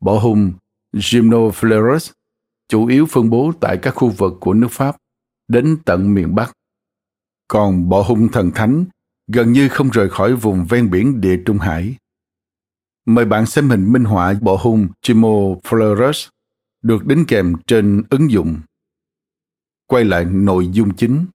Bọ 0.00 0.18
hung 0.18 0.52
Gymnopleros 0.92 2.10
chủ 2.68 2.86
yếu 2.86 3.06
phân 3.06 3.30
bố 3.30 3.52
tại 3.60 3.78
các 3.82 3.94
khu 3.94 4.08
vực 4.08 4.32
của 4.40 4.54
nước 4.54 4.70
Pháp 4.70 4.96
đến 5.48 5.76
tận 5.84 6.14
miền 6.14 6.34
Bắc. 6.34 6.52
Còn 7.52 7.88
bọ 7.88 8.02
hung 8.02 8.28
thần 8.28 8.50
thánh 8.54 8.84
gần 9.26 9.52
như 9.52 9.68
không 9.68 9.90
rời 9.90 10.10
khỏi 10.10 10.36
vùng 10.36 10.64
ven 10.64 10.90
biển 10.90 11.20
địa 11.20 11.42
Trung 11.46 11.58
Hải. 11.58 11.96
Mời 13.06 13.24
bạn 13.24 13.46
xem 13.46 13.70
hình 13.70 13.92
minh 13.92 14.04
họa 14.04 14.34
bọ 14.40 14.56
hung 14.56 14.88
Flores 15.02 16.28
được 16.82 17.06
đính 17.06 17.24
kèm 17.28 17.54
trên 17.66 18.02
ứng 18.10 18.30
dụng. 18.30 18.60
Quay 19.86 20.04
lại 20.04 20.24
nội 20.24 20.68
dung 20.72 20.96
chính. 20.96 21.26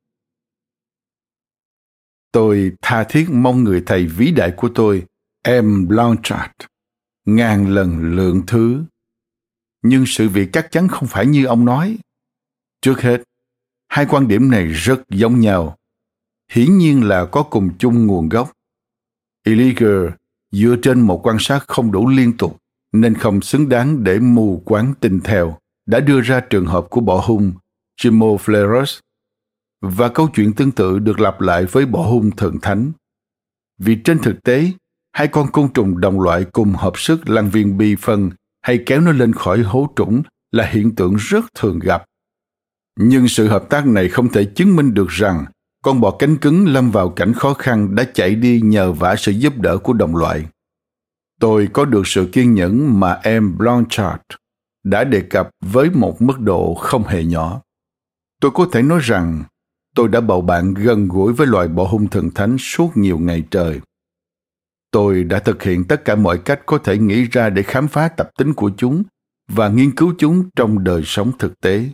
Tôi 2.32 2.72
tha 2.82 3.03
thiết 3.03 3.28
mong 3.30 3.63
người 3.63 3.84
thầy 3.86 4.05
vĩ 4.05 4.32
đại 4.32 4.53
của 4.57 4.70
tôi, 4.76 5.05
em 5.43 5.88
Blanchard, 5.88 6.51
ngàn 7.26 7.74
lần 7.76 8.15
lượng 8.15 8.41
thứ. 8.47 8.84
Nhưng 9.82 10.03
sự 10.07 10.30
việc 10.30 10.49
chắc 10.53 10.68
chắn 10.72 10.88
không 10.88 11.07
phải 11.07 11.26
như 11.26 11.45
ông 11.45 11.65
nói. 11.65 11.97
Trước 12.82 13.01
hết, 13.01 13.24
hai 13.88 14.05
quan 14.09 14.28
điểm 14.28 14.51
này 14.51 14.68
rất 14.68 15.01
giống 15.09 15.39
nhau. 15.39 15.78
Hiển 16.51 16.77
nhiên 16.77 17.07
là 17.07 17.25
có 17.25 17.43
cùng 17.43 17.69
chung 17.77 18.05
nguồn 18.05 18.29
gốc. 18.29 18.51
Illegal 19.45 20.07
dựa 20.51 20.75
trên 20.81 21.01
một 21.01 21.27
quan 21.27 21.37
sát 21.39 21.67
không 21.67 21.91
đủ 21.91 22.07
liên 22.07 22.37
tục 22.37 22.57
nên 22.93 23.15
không 23.15 23.41
xứng 23.41 23.69
đáng 23.69 24.03
để 24.03 24.19
mù 24.19 24.61
quáng 24.65 24.93
tin 24.99 25.19
theo, 25.23 25.57
đã 25.85 25.99
đưa 25.99 26.21
ra 26.21 26.39
trường 26.39 26.65
hợp 26.65 26.87
của 26.89 27.01
bỏ 27.01 27.23
hung 27.25 27.53
Chimopleros 27.97 28.99
và 29.81 30.09
câu 30.09 30.29
chuyện 30.33 30.53
tương 30.53 30.71
tự 30.71 30.99
được 30.99 31.19
lặp 31.19 31.41
lại 31.41 31.65
với 31.65 31.85
bỏ 31.85 32.01
hung 32.09 32.31
thần 32.31 32.59
thánh. 32.61 32.91
Vì 33.77 33.95
trên 33.95 34.19
thực 34.19 34.43
tế, 34.43 34.71
hai 35.13 35.27
con 35.27 35.51
côn 35.51 35.73
trùng 35.73 35.99
đồng 35.99 36.21
loại 36.21 36.45
cùng 36.51 36.73
hợp 36.73 36.93
sức 36.97 37.29
lăn 37.29 37.49
viên 37.49 37.77
bi 37.77 37.95
phân 37.99 38.31
hay 38.61 38.83
kéo 38.85 39.01
nó 39.01 39.11
lên 39.11 39.33
khỏi 39.33 39.61
hố 39.61 39.93
trũng 39.95 40.21
là 40.51 40.65
hiện 40.65 40.95
tượng 40.95 41.15
rất 41.15 41.45
thường 41.53 41.79
gặp. 41.79 42.03
Nhưng 42.99 43.27
sự 43.27 43.47
hợp 43.47 43.69
tác 43.69 43.87
này 43.87 44.09
không 44.09 44.29
thể 44.29 44.45
chứng 44.45 44.75
minh 44.75 44.93
được 44.93 45.07
rằng 45.09 45.45
con 45.88 46.01
bò 46.01 46.11
cánh 46.11 46.38
cứng 46.38 46.67
lâm 46.67 46.91
vào 46.91 47.09
cảnh 47.09 47.33
khó 47.33 47.53
khăn 47.53 47.95
đã 47.95 48.03
chạy 48.13 48.35
đi 48.35 48.61
nhờ 48.61 48.91
vả 48.91 49.15
sự 49.15 49.31
giúp 49.31 49.57
đỡ 49.57 49.77
của 49.77 49.93
đồng 49.93 50.15
loại. 50.15 50.45
Tôi 51.39 51.67
có 51.73 51.85
được 51.85 52.07
sự 52.07 52.29
kiên 52.33 52.53
nhẫn 52.53 52.99
mà 52.99 53.19
em 53.23 53.57
Blanchard 53.57 54.21
đã 54.83 55.03
đề 55.03 55.21
cập 55.21 55.49
với 55.61 55.89
một 55.89 56.21
mức 56.21 56.39
độ 56.39 56.73
không 56.73 57.03
hề 57.03 57.23
nhỏ. 57.23 57.61
Tôi 58.41 58.51
có 58.51 58.67
thể 58.71 58.81
nói 58.81 58.99
rằng 59.03 59.43
tôi 59.95 60.07
đã 60.07 60.21
bầu 60.21 60.41
bạn 60.41 60.73
gần 60.73 61.07
gũi 61.07 61.33
với 61.33 61.47
loài 61.47 61.67
bọ 61.67 61.83
hung 61.83 62.07
thần 62.07 62.29
thánh 62.31 62.57
suốt 62.59 62.97
nhiều 62.97 63.19
ngày 63.19 63.43
trời. 63.51 63.81
Tôi 64.91 65.23
đã 65.23 65.39
thực 65.39 65.63
hiện 65.63 65.83
tất 65.83 66.05
cả 66.05 66.15
mọi 66.15 66.38
cách 66.38 66.61
có 66.65 66.77
thể 66.77 66.97
nghĩ 66.97 67.23
ra 67.31 67.49
để 67.49 67.63
khám 67.63 67.88
phá 67.88 68.07
tập 68.07 68.29
tính 68.38 68.53
của 68.53 68.71
chúng 68.77 69.03
và 69.47 69.69
nghiên 69.69 69.95
cứu 69.95 70.13
chúng 70.17 70.49
trong 70.55 70.83
đời 70.83 71.01
sống 71.05 71.31
thực 71.39 71.61
tế 71.61 71.85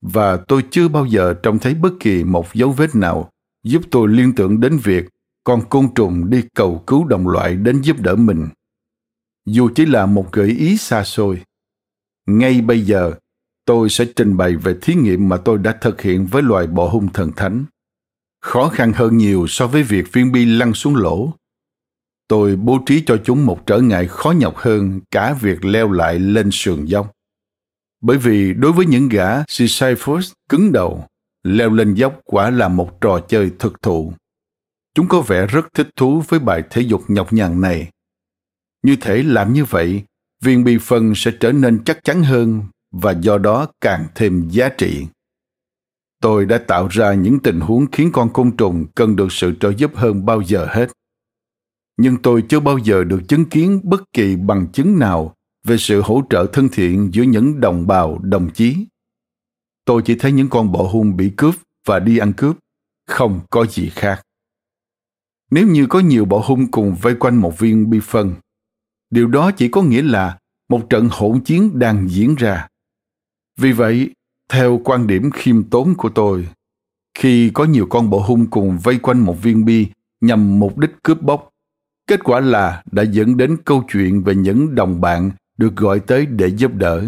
và 0.00 0.36
tôi 0.36 0.64
chưa 0.70 0.88
bao 0.88 1.06
giờ 1.06 1.34
trông 1.42 1.58
thấy 1.58 1.74
bất 1.74 1.92
kỳ 2.00 2.24
một 2.24 2.54
dấu 2.54 2.72
vết 2.72 2.94
nào 2.94 3.30
giúp 3.64 3.82
tôi 3.90 4.08
liên 4.08 4.34
tưởng 4.34 4.60
đến 4.60 4.78
việc 4.78 5.04
con 5.44 5.68
côn 5.68 5.94
trùng 5.94 6.30
đi 6.30 6.42
cầu 6.54 6.84
cứu 6.86 7.04
đồng 7.04 7.28
loại 7.28 7.56
đến 7.56 7.80
giúp 7.82 7.96
đỡ 8.00 8.16
mình. 8.16 8.48
Dù 9.46 9.70
chỉ 9.74 9.86
là 9.86 10.06
một 10.06 10.32
gợi 10.32 10.48
ý 10.48 10.76
xa 10.76 11.04
xôi, 11.04 11.42
ngay 12.26 12.60
bây 12.60 12.80
giờ 12.80 13.12
tôi 13.64 13.88
sẽ 13.88 14.04
trình 14.16 14.36
bày 14.36 14.56
về 14.56 14.74
thí 14.82 14.94
nghiệm 14.94 15.28
mà 15.28 15.36
tôi 15.36 15.58
đã 15.58 15.78
thực 15.80 16.00
hiện 16.00 16.26
với 16.26 16.42
loài 16.42 16.66
bọ 16.66 16.88
hung 16.88 17.08
thần 17.12 17.32
thánh. 17.36 17.64
Khó 18.40 18.68
khăn 18.68 18.92
hơn 18.92 19.16
nhiều 19.16 19.46
so 19.48 19.66
với 19.66 19.82
việc 19.82 20.12
viên 20.12 20.32
bi 20.32 20.44
lăn 20.44 20.74
xuống 20.74 20.96
lỗ. 20.96 21.32
Tôi 22.28 22.56
bố 22.56 22.78
trí 22.86 23.02
cho 23.06 23.16
chúng 23.24 23.46
một 23.46 23.66
trở 23.66 23.78
ngại 23.78 24.08
khó 24.08 24.30
nhọc 24.30 24.56
hơn 24.56 25.00
cả 25.10 25.34
việc 25.40 25.64
leo 25.64 25.92
lại 25.92 26.18
lên 26.18 26.48
sườn 26.52 26.84
dốc. 26.84 27.12
Bởi 28.00 28.18
vì 28.18 28.54
đối 28.54 28.72
với 28.72 28.86
những 28.86 29.08
gã 29.08 29.44
Sisyphus 29.48 30.32
cứng 30.48 30.72
đầu, 30.72 31.04
leo 31.42 31.70
lên 31.70 31.94
dốc 31.94 32.20
quả 32.24 32.50
là 32.50 32.68
một 32.68 33.00
trò 33.00 33.20
chơi 33.28 33.50
thực 33.58 33.82
thụ. 33.82 34.12
Chúng 34.94 35.08
có 35.08 35.20
vẻ 35.20 35.46
rất 35.46 35.74
thích 35.74 35.88
thú 35.96 36.22
với 36.28 36.40
bài 36.40 36.62
thể 36.70 36.82
dục 36.82 37.02
nhọc 37.08 37.32
nhằn 37.32 37.60
này. 37.60 37.90
Như 38.82 38.96
thể 39.00 39.22
làm 39.22 39.52
như 39.52 39.64
vậy, 39.64 40.02
viên 40.42 40.64
bi 40.64 40.78
phân 40.80 41.14
sẽ 41.14 41.30
trở 41.40 41.52
nên 41.52 41.84
chắc 41.84 42.04
chắn 42.04 42.22
hơn 42.22 42.62
và 42.90 43.12
do 43.12 43.38
đó 43.38 43.66
càng 43.80 44.06
thêm 44.14 44.48
giá 44.48 44.68
trị. 44.68 45.06
Tôi 46.22 46.46
đã 46.46 46.58
tạo 46.58 46.88
ra 46.90 47.14
những 47.14 47.38
tình 47.38 47.60
huống 47.60 47.86
khiến 47.92 48.10
con 48.12 48.32
côn 48.32 48.56
trùng 48.56 48.86
cần 48.94 49.16
được 49.16 49.32
sự 49.32 49.52
trợ 49.60 49.72
giúp 49.76 49.90
hơn 49.94 50.26
bao 50.26 50.42
giờ 50.42 50.66
hết. 50.70 50.86
Nhưng 51.96 52.16
tôi 52.22 52.42
chưa 52.48 52.60
bao 52.60 52.78
giờ 52.78 53.04
được 53.04 53.20
chứng 53.28 53.44
kiến 53.44 53.80
bất 53.84 54.02
kỳ 54.12 54.36
bằng 54.36 54.66
chứng 54.72 54.98
nào 54.98 55.34
về 55.64 55.76
sự 55.78 56.02
hỗ 56.02 56.22
trợ 56.30 56.46
thân 56.52 56.68
thiện 56.72 57.10
giữa 57.12 57.22
những 57.22 57.60
đồng 57.60 57.86
bào 57.86 58.18
đồng 58.18 58.50
chí. 58.54 58.86
Tôi 59.84 60.02
chỉ 60.04 60.14
thấy 60.18 60.32
những 60.32 60.48
con 60.48 60.72
bọ 60.72 60.82
hung 60.82 61.16
bị 61.16 61.32
cướp 61.36 61.54
và 61.86 61.98
đi 61.98 62.18
ăn 62.18 62.32
cướp, 62.32 62.56
không 63.06 63.40
có 63.50 63.66
gì 63.66 63.88
khác. 63.88 64.22
Nếu 65.50 65.66
như 65.66 65.86
có 65.86 66.00
nhiều 66.00 66.24
bọ 66.24 66.38
hung 66.38 66.70
cùng 66.70 66.94
vây 67.02 67.14
quanh 67.14 67.36
một 67.36 67.58
viên 67.58 67.90
bi 67.90 68.00
phân, 68.02 68.34
điều 69.10 69.26
đó 69.26 69.50
chỉ 69.50 69.68
có 69.68 69.82
nghĩa 69.82 70.02
là 70.02 70.38
một 70.68 70.90
trận 70.90 71.08
hỗn 71.12 71.40
chiến 71.40 71.78
đang 71.78 72.08
diễn 72.08 72.34
ra. 72.34 72.68
Vì 73.56 73.72
vậy, 73.72 74.10
theo 74.48 74.80
quan 74.84 75.06
điểm 75.06 75.30
khiêm 75.30 75.64
tốn 75.64 75.94
của 75.94 76.08
tôi, 76.08 76.48
khi 77.14 77.50
có 77.54 77.64
nhiều 77.64 77.86
con 77.90 78.10
bọ 78.10 78.18
hung 78.18 78.46
cùng 78.50 78.78
vây 78.78 78.98
quanh 78.98 79.20
một 79.20 79.42
viên 79.42 79.64
bi 79.64 79.86
nhằm 80.20 80.58
mục 80.58 80.78
đích 80.78 80.90
cướp 81.02 81.22
bóc, 81.22 81.48
kết 82.06 82.24
quả 82.24 82.40
là 82.40 82.82
đã 82.92 83.02
dẫn 83.02 83.36
đến 83.36 83.56
câu 83.64 83.84
chuyện 83.88 84.22
về 84.22 84.34
những 84.34 84.74
đồng 84.74 85.00
bạn 85.00 85.30
được 85.58 85.76
gọi 85.76 86.00
tới 86.00 86.26
để 86.26 86.46
giúp 86.46 86.74
đỡ. 86.74 87.06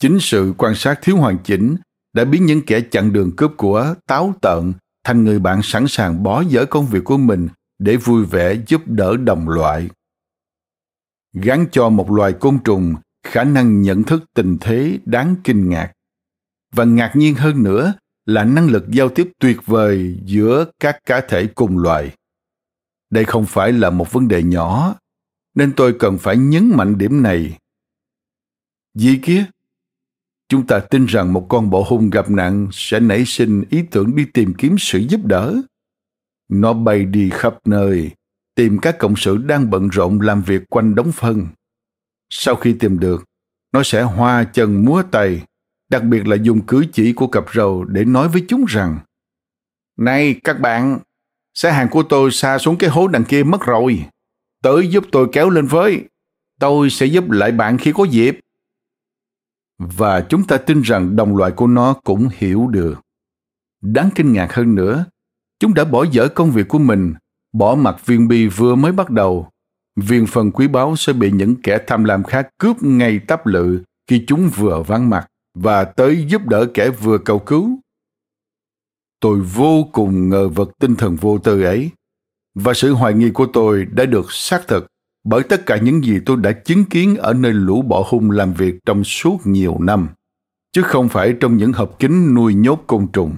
Chính 0.00 0.18
sự 0.20 0.54
quan 0.58 0.74
sát 0.74 0.98
thiếu 1.02 1.16
hoàn 1.16 1.38
chỉnh 1.44 1.76
đã 2.12 2.24
biến 2.24 2.46
những 2.46 2.62
kẻ 2.66 2.80
chặn 2.80 3.12
đường 3.12 3.36
cướp 3.36 3.52
của 3.56 3.94
táo 4.06 4.34
tợn 4.40 4.72
thành 5.04 5.24
người 5.24 5.38
bạn 5.38 5.60
sẵn 5.62 5.84
sàng 5.88 6.22
bó 6.22 6.40
dở 6.40 6.64
công 6.64 6.86
việc 6.86 7.04
của 7.04 7.16
mình 7.16 7.48
để 7.78 7.96
vui 7.96 8.24
vẻ 8.24 8.56
giúp 8.66 8.82
đỡ 8.86 9.16
đồng 9.16 9.48
loại. 9.48 9.88
Gắn 11.32 11.66
cho 11.72 11.88
một 11.88 12.10
loài 12.10 12.32
côn 12.32 12.58
trùng 12.64 12.94
khả 13.26 13.44
năng 13.44 13.82
nhận 13.82 14.02
thức 14.02 14.24
tình 14.34 14.58
thế 14.60 14.98
đáng 15.04 15.36
kinh 15.44 15.68
ngạc. 15.68 15.92
Và 16.72 16.84
ngạc 16.84 17.12
nhiên 17.16 17.34
hơn 17.34 17.62
nữa 17.62 17.94
là 18.26 18.44
năng 18.44 18.68
lực 18.68 18.90
giao 18.90 19.08
tiếp 19.08 19.30
tuyệt 19.38 19.66
vời 19.66 20.20
giữa 20.24 20.64
các 20.80 20.98
cá 21.06 21.20
thể 21.20 21.46
cùng 21.46 21.78
loài. 21.78 22.10
Đây 23.10 23.24
không 23.24 23.46
phải 23.46 23.72
là 23.72 23.90
một 23.90 24.12
vấn 24.12 24.28
đề 24.28 24.42
nhỏ, 24.42 24.94
nên 25.54 25.72
tôi 25.76 25.96
cần 25.98 26.18
phải 26.18 26.36
nhấn 26.36 26.72
mạnh 26.76 26.98
điểm 26.98 27.22
này. 27.22 27.58
Gì 28.94 29.18
kia? 29.22 29.44
Chúng 30.48 30.66
ta 30.66 30.80
tin 30.80 31.06
rằng 31.06 31.32
một 31.32 31.46
con 31.48 31.70
bọ 31.70 31.84
hung 31.88 32.10
gặp 32.10 32.30
nạn 32.30 32.68
sẽ 32.72 33.00
nảy 33.00 33.24
sinh 33.24 33.64
ý 33.70 33.82
tưởng 33.90 34.16
đi 34.16 34.24
tìm 34.34 34.54
kiếm 34.58 34.76
sự 34.78 34.98
giúp 34.98 35.20
đỡ. 35.24 35.62
Nó 36.48 36.72
bay 36.72 37.04
đi 37.04 37.30
khắp 37.30 37.54
nơi, 37.64 38.10
tìm 38.54 38.78
các 38.78 38.98
cộng 38.98 39.16
sự 39.16 39.36
đang 39.36 39.70
bận 39.70 39.88
rộn 39.88 40.20
làm 40.20 40.42
việc 40.42 40.62
quanh 40.70 40.94
đống 40.94 41.12
phân. 41.12 41.46
Sau 42.30 42.56
khi 42.56 42.76
tìm 42.80 42.98
được, 42.98 43.24
nó 43.72 43.82
sẽ 43.82 44.02
hoa 44.02 44.44
chân 44.44 44.84
múa 44.84 45.02
tay, 45.10 45.42
đặc 45.90 46.04
biệt 46.04 46.26
là 46.26 46.36
dùng 46.36 46.66
cử 46.66 46.84
chỉ 46.92 47.12
của 47.12 47.26
cặp 47.26 47.44
râu 47.54 47.84
để 47.84 48.04
nói 48.04 48.28
với 48.28 48.44
chúng 48.48 48.64
rằng 48.68 48.98
Này 49.98 50.40
các 50.44 50.60
bạn, 50.60 50.98
xe 51.54 51.72
hàng 51.72 51.88
của 51.90 52.02
tôi 52.02 52.30
xa 52.30 52.58
xuống 52.58 52.76
cái 52.78 52.90
hố 52.90 53.08
đằng 53.08 53.24
kia 53.24 53.42
mất 53.42 53.60
rồi. 53.60 54.04
Tới 54.64 54.88
giúp 54.88 55.04
tôi 55.12 55.28
kéo 55.32 55.50
lên 55.50 55.66
với. 55.66 56.04
Tôi 56.60 56.90
sẽ 56.90 57.06
giúp 57.06 57.30
lại 57.30 57.52
bạn 57.52 57.78
khi 57.78 57.92
có 57.92 58.04
dịp. 58.04 58.40
Và 59.78 60.20
chúng 60.20 60.46
ta 60.46 60.56
tin 60.56 60.82
rằng 60.82 61.16
đồng 61.16 61.36
loại 61.36 61.50
của 61.50 61.66
nó 61.66 61.94
cũng 62.04 62.28
hiểu 62.32 62.66
được. 62.66 62.94
Đáng 63.82 64.10
kinh 64.14 64.32
ngạc 64.32 64.54
hơn 64.54 64.74
nữa, 64.74 65.04
chúng 65.60 65.74
đã 65.74 65.84
bỏ 65.84 66.04
dở 66.10 66.28
công 66.28 66.50
việc 66.50 66.68
của 66.68 66.78
mình, 66.78 67.14
bỏ 67.52 67.74
mặt 67.74 68.06
viên 68.06 68.28
bi 68.28 68.46
vừa 68.46 68.74
mới 68.74 68.92
bắt 68.92 69.10
đầu. 69.10 69.48
Viên 69.96 70.26
phần 70.26 70.50
quý 70.50 70.68
báu 70.68 70.96
sẽ 70.96 71.12
bị 71.12 71.30
những 71.30 71.62
kẻ 71.62 71.78
tham 71.86 72.04
lam 72.04 72.24
khác 72.24 72.48
cướp 72.58 72.82
ngay 72.82 73.18
tắp 73.18 73.46
lự 73.46 73.82
khi 74.06 74.24
chúng 74.26 74.50
vừa 74.56 74.82
vắng 74.82 75.10
mặt 75.10 75.26
và 75.54 75.84
tới 75.84 76.26
giúp 76.28 76.42
đỡ 76.46 76.66
kẻ 76.74 76.90
vừa 76.90 77.18
cầu 77.18 77.38
cứu. 77.38 77.78
Tôi 79.20 79.40
vô 79.40 79.84
cùng 79.92 80.28
ngờ 80.28 80.48
vật 80.48 80.70
tinh 80.78 80.96
thần 80.96 81.16
vô 81.16 81.38
tư 81.38 81.62
ấy, 81.62 81.90
và 82.54 82.74
sự 82.74 82.92
hoài 82.92 83.14
nghi 83.14 83.30
của 83.30 83.46
tôi 83.46 83.84
đã 83.84 84.06
được 84.06 84.32
xác 84.32 84.68
thực 84.68 84.86
bởi 85.24 85.42
tất 85.42 85.66
cả 85.66 85.76
những 85.76 86.04
gì 86.04 86.20
tôi 86.26 86.36
đã 86.36 86.52
chứng 86.52 86.84
kiến 86.84 87.16
ở 87.16 87.32
nơi 87.32 87.52
lũ 87.52 87.82
bọ 87.82 88.04
hung 88.08 88.30
làm 88.30 88.52
việc 88.52 88.74
trong 88.86 89.04
suốt 89.04 89.38
nhiều 89.44 89.76
năm, 89.80 90.08
chứ 90.72 90.82
không 90.82 91.08
phải 91.08 91.34
trong 91.40 91.56
những 91.56 91.72
hộp 91.72 91.98
kính 91.98 92.34
nuôi 92.34 92.54
nhốt 92.54 92.84
côn 92.86 93.06
trùng. 93.12 93.36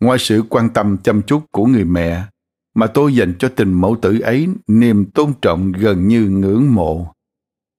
Ngoài 0.00 0.18
sự 0.18 0.42
quan 0.48 0.70
tâm 0.70 0.96
chăm 0.98 1.22
chút 1.22 1.42
của 1.50 1.66
người 1.66 1.84
mẹ, 1.84 2.24
mà 2.74 2.86
tôi 2.86 3.14
dành 3.14 3.34
cho 3.38 3.48
tình 3.48 3.72
mẫu 3.72 3.96
tử 4.02 4.20
ấy 4.20 4.48
niềm 4.66 5.04
tôn 5.04 5.32
trọng 5.42 5.72
gần 5.72 6.08
như 6.08 6.28
ngưỡng 6.28 6.74
mộ. 6.74 7.12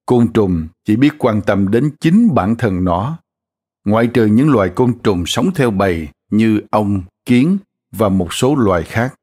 Côn 0.06 0.28
trùng 0.34 0.68
chỉ 0.86 0.96
biết 0.96 1.14
quan 1.18 1.42
tâm 1.42 1.72
đến 1.72 1.92
chính 2.00 2.34
bản 2.34 2.56
thân 2.56 2.84
nó, 2.84 3.18
ngoại 3.86 4.08
trừ 4.08 4.26
những 4.26 4.52
loài 4.52 4.70
côn 4.70 4.94
trùng 5.04 5.26
sống 5.26 5.52
theo 5.56 5.72
bầy 5.72 6.08
như 6.32 6.62
ong, 6.72 7.02
kiến 7.26 7.58
và 7.92 8.10
một 8.10 8.34
số 8.34 8.56
loài 8.56 8.84
khác. 8.84 9.14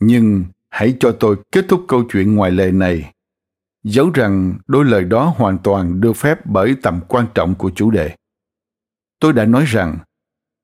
Nhưng 0.00 0.44
hãy 0.68 0.96
cho 1.00 1.16
tôi 1.20 1.36
kết 1.52 1.64
thúc 1.68 1.84
câu 1.88 2.04
chuyện 2.12 2.34
ngoài 2.34 2.50
lề 2.50 2.70
này. 2.70 3.12
Dẫu 3.84 4.10
rằng 4.14 4.58
đôi 4.66 4.84
lời 4.84 5.04
đó 5.04 5.34
hoàn 5.36 5.58
toàn 5.58 6.00
được 6.00 6.12
phép 6.12 6.46
bởi 6.46 6.76
tầm 6.82 7.00
quan 7.08 7.26
trọng 7.34 7.54
của 7.54 7.70
chủ 7.70 7.90
đề. 7.90 8.16
Tôi 9.20 9.32
đã 9.32 9.44
nói 9.44 9.64
rằng, 9.66 9.98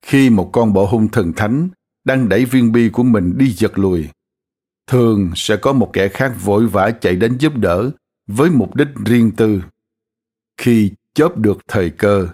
khi 0.07 0.31
một 0.31 0.51
con 0.53 0.73
bộ 0.73 0.87
hung 0.87 1.09
thần 1.09 1.33
thánh 1.33 1.69
đang 2.05 2.29
đẩy 2.29 2.45
viên 2.45 2.73
bi 2.73 2.91
của 2.93 3.03
mình 3.03 3.39
đi 3.39 3.53
giật 3.53 3.79
lùi, 3.79 4.09
thường 4.87 5.31
sẽ 5.37 5.57
có 5.57 5.73
một 5.73 5.91
kẻ 5.93 6.09
khác 6.09 6.33
vội 6.43 6.67
vã 6.67 6.91
chạy 6.91 7.17
đến 7.17 7.39
giúp 7.39 7.57
đỡ 7.57 7.91
với 8.27 8.51
mục 8.51 8.77
đích 8.77 8.89
riêng 9.07 9.31
tư. 9.37 9.63
Khi 10.57 10.93
chớp 11.15 11.37
được 11.37 11.59
thời 11.69 11.91
cơ, 11.91 12.29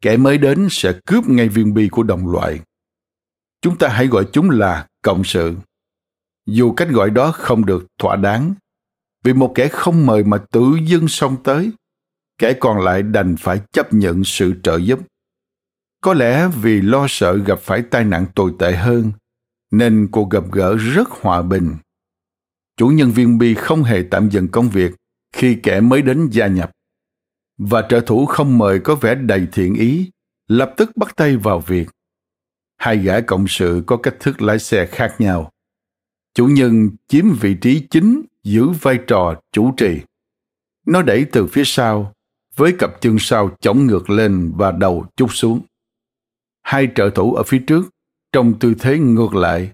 kẻ 0.00 0.16
mới 0.16 0.38
đến 0.38 0.68
sẽ 0.70 0.92
cướp 1.06 1.28
ngay 1.28 1.48
viên 1.48 1.74
bi 1.74 1.88
của 1.88 2.02
đồng 2.02 2.32
loại. 2.32 2.60
Chúng 3.62 3.78
ta 3.78 3.88
hãy 3.88 4.06
gọi 4.06 4.24
chúng 4.32 4.50
là 4.50 4.86
cộng 5.02 5.24
sự 5.24 5.54
dù 6.46 6.72
cách 6.72 6.88
gọi 6.88 7.10
đó 7.10 7.32
không 7.32 7.66
được 7.66 7.86
thỏa 7.98 8.16
đáng, 8.16 8.54
vì 9.24 9.32
một 9.32 9.52
kẻ 9.54 9.68
không 9.68 10.06
mời 10.06 10.24
mà 10.24 10.38
tự 10.50 10.64
dưng 10.86 11.08
xông 11.08 11.42
tới, 11.42 11.70
kẻ 12.38 12.52
còn 12.52 12.80
lại 12.80 13.02
đành 13.02 13.36
phải 13.38 13.60
chấp 13.72 13.92
nhận 13.92 14.24
sự 14.24 14.54
trợ 14.62 14.76
giúp. 14.76 15.00
Có 16.00 16.14
lẽ 16.14 16.48
vì 16.62 16.80
lo 16.80 17.06
sợ 17.08 17.36
gặp 17.36 17.58
phải 17.58 17.82
tai 17.82 18.04
nạn 18.04 18.26
tồi 18.34 18.52
tệ 18.58 18.76
hơn, 18.76 19.12
nên 19.70 20.08
cuộc 20.12 20.30
gặp 20.30 20.44
gỡ 20.52 20.76
rất 20.76 21.08
hòa 21.10 21.42
bình. 21.42 21.76
Chủ 22.76 22.88
nhân 22.88 23.10
viên 23.10 23.38
bi 23.38 23.54
không 23.54 23.82
hề 23.82 24.02
tạm 24.10 24.30
dừng 24.30 24.48
công 24.48 24.68
việc 24.68 24.92
khi 25.32 25.58
kẻ 25.62 25.80
mới 25.80 26.02
đến 26.02 26.28
gia 26.32 26.46
nhập. 26.46 26.70
Và 27.58 27.86
trợ 27.88 28.00
thủ 28.00 28.26
không 28.26 28.58
mời 28.58 28.80
có 28.80 28.94
vẻ 28.94 29.14
đầy 29.14 29.46
thiện 29.52 29.74
ý, 29.74 30.10
lập 30.48 30.74
tức 30.76 30.90
bắt 30.96 31.16
tay 31.16 31.36
vào 31.36 31.60
việc. 31.60 31.88
Hai 32.76 32.96
gã 32.96 33.20
cộng 33.20 33.44
sự 33.48 33.82
có 33.86 33.96
cách 33.96 34.14
thức 34.20 34.42
lái 34.42 34.58
xe 34.58 34.86
khác 34.86 35.14
nhau 35.18 35.51
chủ 36.34 36.46
nhân 36.46 36.90
chiếm 37.08 37.24
vị 37.40 37.54
trí 37.54 37.86
chính 37.90 38.22
giữ 38.42 38.68
vai 38.68 38.98
trò 39.06 39.40
chủ 39.52 39.72
trì. 39.76 40.00
Nó 40.86 41.02
đẩy 41.02 41.26
từ 41.32 41.46
phía 41.46 41.62
sau, 41.64 42.12
với 42.56 42.74
cặp 42.78 43.00
chân 43.00 43.16
sau 43.18 43.50
chống 43.60 43.86
ngược 43.86 44.10
lên 44.10 44.52
và 44.56 44.70
đầu 44.70 45.06
chút 45.16 45.28
xuống. 45.30 45.60
Hai 46.62 46.88
trợ 46.94 47.10
thủ 47.14 47.34
ở 47.34 47.42
phía 47.42 47.58
trước, 47.66 47.90
trong 48.32 48.58
tư 48.58 48.74
thế 48.78 48.98
ngược 48.98 49.34
lại. 49.34 49.72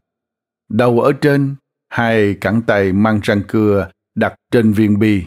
Đầu 0.68 1.00
ở 1.00 1.12
trên, 1.12 1.54
hai 1.88 2.34
cẳng 2.40 2.62
tay 2.62 2.92
mang 2.92 3.20
răng 3.22 3.42
cưa 3.48 3.90
đặt 4.14 4.34
trên 4.50 4.72
viên 4.72 4.98
bi. 4.98 5.24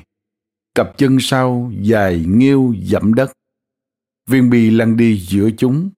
Cặp 0.75 0.97
chân 0.97 1.17
sau 1.19 1.71
dài 1.81 2.25
nghiêu 2.27 2.73
dẫm 2.77 3.13
đất. 3.13 3.31
Viên 4.27 4.49
bi 4.49 4.69
lăn 4.69 4.97
đi 4.97 5.17
giữa 5.17 5.49
chúng. 5.57 5.89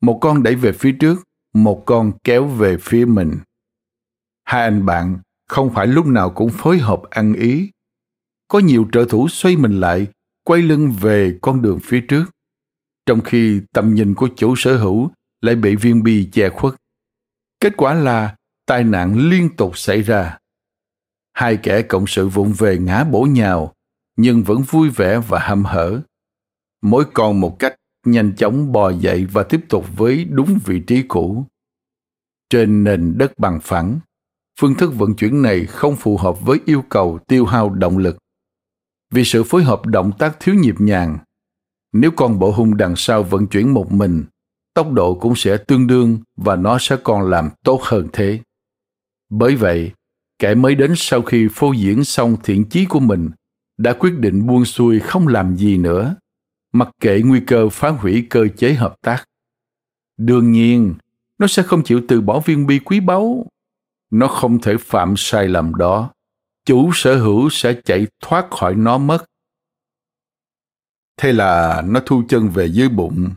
Một 0.00 0.18
con 0.20 0.42
đẩy 0.42 0.54
về 0.54 0.72
phía 0.72 0.92
trước, 1.00 1.22
một 1.54 1.82
con 1.86 2.12
kéo 2.24 2.46
về 2.46 2.76
phía 2.80 3.04
mình. 3.04 3.38
Hai 4.46 4.62
anh 4.62 4.86
bạn 4.86 5.18
không 5.48 5.74
phải 5.74 5.86
lúc 5.86 6.06
nào 6.06 6.30
cũng 6.30 6.50
phối 6.50 6.78
hợp 6.78 7.02
ăn 7.10 7.34
ý. 7.34 7.70
Có 8.48 8.58
nhiều 8.58 8.88
trợ 8.92 9.06
thủ 9.08 9.28
xoay 9.28 9.56
mình 9.56 9.80
lại, 9.80 10.06
quay 10.44 10.62
lưng 10.62 10.92
về 11.00 11.38
con 11.42 11.62
đường 11.62 11.78
phía 11.82 12.00
trước, 12.08 12.24
trong 13.06 13.20
khi 13.20 13.60
tầm 13.72 13.94
nhìn 13.94 14.14
của 14.14 14.28
chủ 14.36 14.56
sở 14.56 14.76
hữu 14.76 15.10
lại 15.40 15.54
bị 15.54 15.76
viên 15.76 16.02
bi 16.02 16.28
che 16.32 16.48
khuất. 16.48 16.74
Kết 17.60 17.72
quả 17.76 17.94
là 17.94 18.36
tai 18.66 18.84
nạn 18.84 19.28
liên 19.30 19.56
tục 19.56 19.78
xảy 19.78 20.02
ra. 20.02 20.38
Hai 21.32 21.56
kẻ 21.56 21.82
cộng 21.82 22.06
sự 22.06 22.28
vụng 22.28 22.52
về 22.58 22.78
ngã 22.78 23.04
bổ 23.04 23.22
nhào, 23.22 23.74
nhưng 24.16 24.42
vẫn 24.42 24.62
vui 24.62 24.90
vẻ 24.90 25.20
và 25.28 25.38
hăm 25.38 25.64
hở. 25.64 26.00
Mỗi 26.82 27.04
con 27.14 27.40
một 27.40 27.58
cách 27.58 27.74
nhanh 28.06 28.36
chóng 28.36 28.72
bò 28.72 28.90
dậy 28.90 29.26
và 29.32 29.42
tiếp 29.42 29.60
tục 29.68 29.86
với 29.96 30.24
đúng 30.24 30.58
vị 30.64 30.80
trí 30.86 31.02
cũ. 31.02 31.46
Trên 32.50 32.84
nền 32.84 33.18
đất 33.18 33.32
bằng 33.38 33.60
phẳng, 33.62 34.00
phương 34.60 34.74
thức 34.74 34.92
vận 34.94 35.14
chuyển 35.14 35.42
này 35.42 35.66
không 35.66 35.96
phù 35.96 36.16
hợp 36.16 36.40
với 36.40 36.60
yêu 36.64 36.84
cầu 36.88 37.18
tiêu 37.28 37.46
hao 37.46 37.70
động 37.70 37.98
lực. 37.98 38.16
Vì 39.10 39.24
sự 39.24 39.42
phối 39.44 39.62
hợp 39.62 39.86
động 39.86 40.12
tác 40.18 40.36
thiếu 40.40 40.54
nhịp 40.54 40.74
nhàng, 40.78 41.18
nếu 41.92 42.10
con 42.10 42.38
bộ 42.38 42.50
hung 42.50 42.76
đằng 42.76 42.96
sau 42.96 43.22
vận 43.22 43.46
chuyển 43.46 43.74
một 43.74 43.92
mình, 43.92 44.24
tốc 44.74 44.92
độ 44.92 45.14
cũng 45.14 45.36
sẽ 45.36 45.56
tương 45.56 45.86
đương 45.86 46.18
và 46.36 46.56
nó 46.56 46.78
sẽ 46.80 46.96
còn 47.04 47.30
làm 47.30 47.50
tốt 47.64 47.80
hơn 47.82 48.08
thế. 48.12 48.40
Bởi 49.30 49.56
vậy, 49.56 49.92
kẻ 50.38 50.54
mới 50.54 50.74
đến 50.74 50.92
sau 50.96 51.22
khi 51.22 51.48
phô 51.52 51.72
diễn 51.72 52.04
xong 52.04 52.36
thiện 52.44 52.64
chí 52.64 52.84
của 52.84 53.00
mình 53.00 53.30
đã 53.78 53.92
quyết 53.92 54.18
định 54.18 54.46
buông 54.46 54.64
xuôi 54.64 55.00
không 55.00 55.28
làm 55.28 55.56
gì 55.56 55.76
nữa, 55.76 56.16
mặc 56.72 56.88
kệ 57.00 57.20
nguy 57.24 57.40
cơ 57.40 57.68
phá 57.68 57.88
hủy 57.88 58.26
cơ 58.30 58.48
chế 58.56 58.74
hợp 58.74 58.94
tác. 59.02 59.24
Đương 60.16 60.52
nhiên, 60.52 60.94
nó 61.38 61.46
sẽ 61.46 61.62
không 61.62 61.82
chịu 61.84 62.00
từ 62.08 62.20
bỏ 62.20 62.40
viên 62.40 62.66
bi 62.66 62.78
quý 62.78 63.00
báu. 63.00 63.46
Nó 64.10 64.28
không 64.28 64.60
thể 64.60 64.76
phạm 64.80 65.14
sai 65.16 65.48
lầm 65.48 65.74
đó. 65.74 66.10
Chủ 66.64 66.90
sở 66.94 67.18
hữu 67.18 67.50
sẽ 67.50 67.80
chạy 67.84 68.06
thoát 68.20 68.46
khỏi 68.50 68.74
nó 68.74 68.98
mất. 68.98 69.24
Thế 71.16 71.32
là 71.32 71.82
nó 71.86 72.00
thu 72.06 72.22
chân 72.28 72.48
về 72.48 72.66
dưới 72.66 72.88
bụng. 72.88 73.30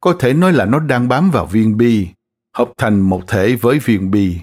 Có 0.00 0.16
thể 0.18 0.32
nói 0.32 0.52
là 0.52 0.64
nó 0.64 0.78
đang 0.78 1.08
bám 1.08 1.30
vào 1.30 1.46
viên 1.46 1.76
bi, 1.76 2.08
hợp 2.56 2.72
thành 2.76 3.00
một 3.00 3.22
thể 3.26 3.56
với 3.56 3.78
viên 3.78 4.10
bi. 4.10 4.38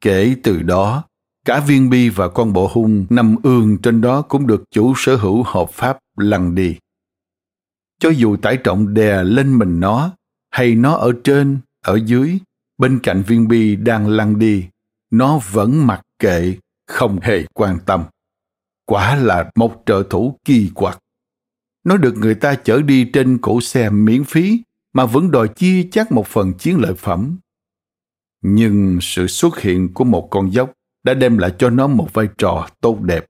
Kể 0.00 0.36
từ 0.42 0.62
đó, 0.62 1.04
cả 1.44 1.60
viên 1.60 1.90
bi 1.90 2.08
và 2.08 2.28
con 2.28 2.52
bộ 2.52 2.70
hung 2.72 3.06
nằm 3.10 3.36
ương 3.42 3.78
trên 3.82 4.00
đó 4.00 4.22
cũng 4.22 4.46
được 4.46 4.64
chủ 4.70 4.94
sở 4.96 5.16
hữu 5.16 5.42
hợp 5.42 5.70
pháp 5.70 5.98
lăn 6.16 6.54
đi. 6.54 6.76
Cho 7.98 8.08
dù 8.08 8.36
tải 8.36 8.56
trọng 8.56 8.94
đè 8.94 9.24
lên 9.24 9.58
mình 9.58 9.80
nó, 9.80 10.10
hay 10.50 10.74
nó 10.74 10.94
ở 10.94 11.12
trên, 11.24 11.58
ở 11.84 11.98
dưới, 12.04 12.38
bên 12.78 13.00
cạnh 13.02 13.22
viên 13.26 13.48
bi 13.48 13.76
đang 13.76 14.08
lăn 14.08 14.38
đi, 14.38 14.66
nó 15.10 15.40
vẫn 15.52 15.86
mặc 15.86 16.02
kệ, 16.18 16.54
không 16.86 17.20
hề 17.22 17.44
quan 17.54 17.78
tâm. 17.86 18.04
Quả 18.84 19.16
là 19.16 19.50
một 19.54 19.82
trợ 19.86 20.02
thủ 20.10 20.38
kỳ 20.44 20.70
quặc. 20.74 20.98
Nó 21.84 21.96
được 21.96 22.14
người 22.16 22.34
ta 22.34 22.54
chở 22.54 22.82
đi 22.82 23.10
trên 23.12 23.38
cổ 23.38 23.60
xe 23.60 23.90
miễn 23.90 24.24
phí 24.24 24.62
mà 24.92 25.06
vẫn 25.06 25.30
đòi 25.30 25.48
chia 25.48 25.88
chắc 25.92 26.12
một 26.12 26.26
phần 26.26 26.52
chiến 26.58 26.78
lợi 26.80 26.94
phẩm. 26.94 27.38
Nhưng 28.42 28.98
sự 29.00 29.26
xuất 29.26 29.60
hiện 29.60 29.94
của 29.94 30.04
một 30.04 30.28
con 30.30 30.52
dốc 30.52 30.72
đã 31.02 31.14
đem 31.14 31.38
lại 31.38 31.54
cho 31.58 31.70
nó 31.70 31.86
một 31.86 32.08
vai 32.12 32.28
trò 32.38 32.68
tốt 32.80 33.00
đẹp. 33.00 33.26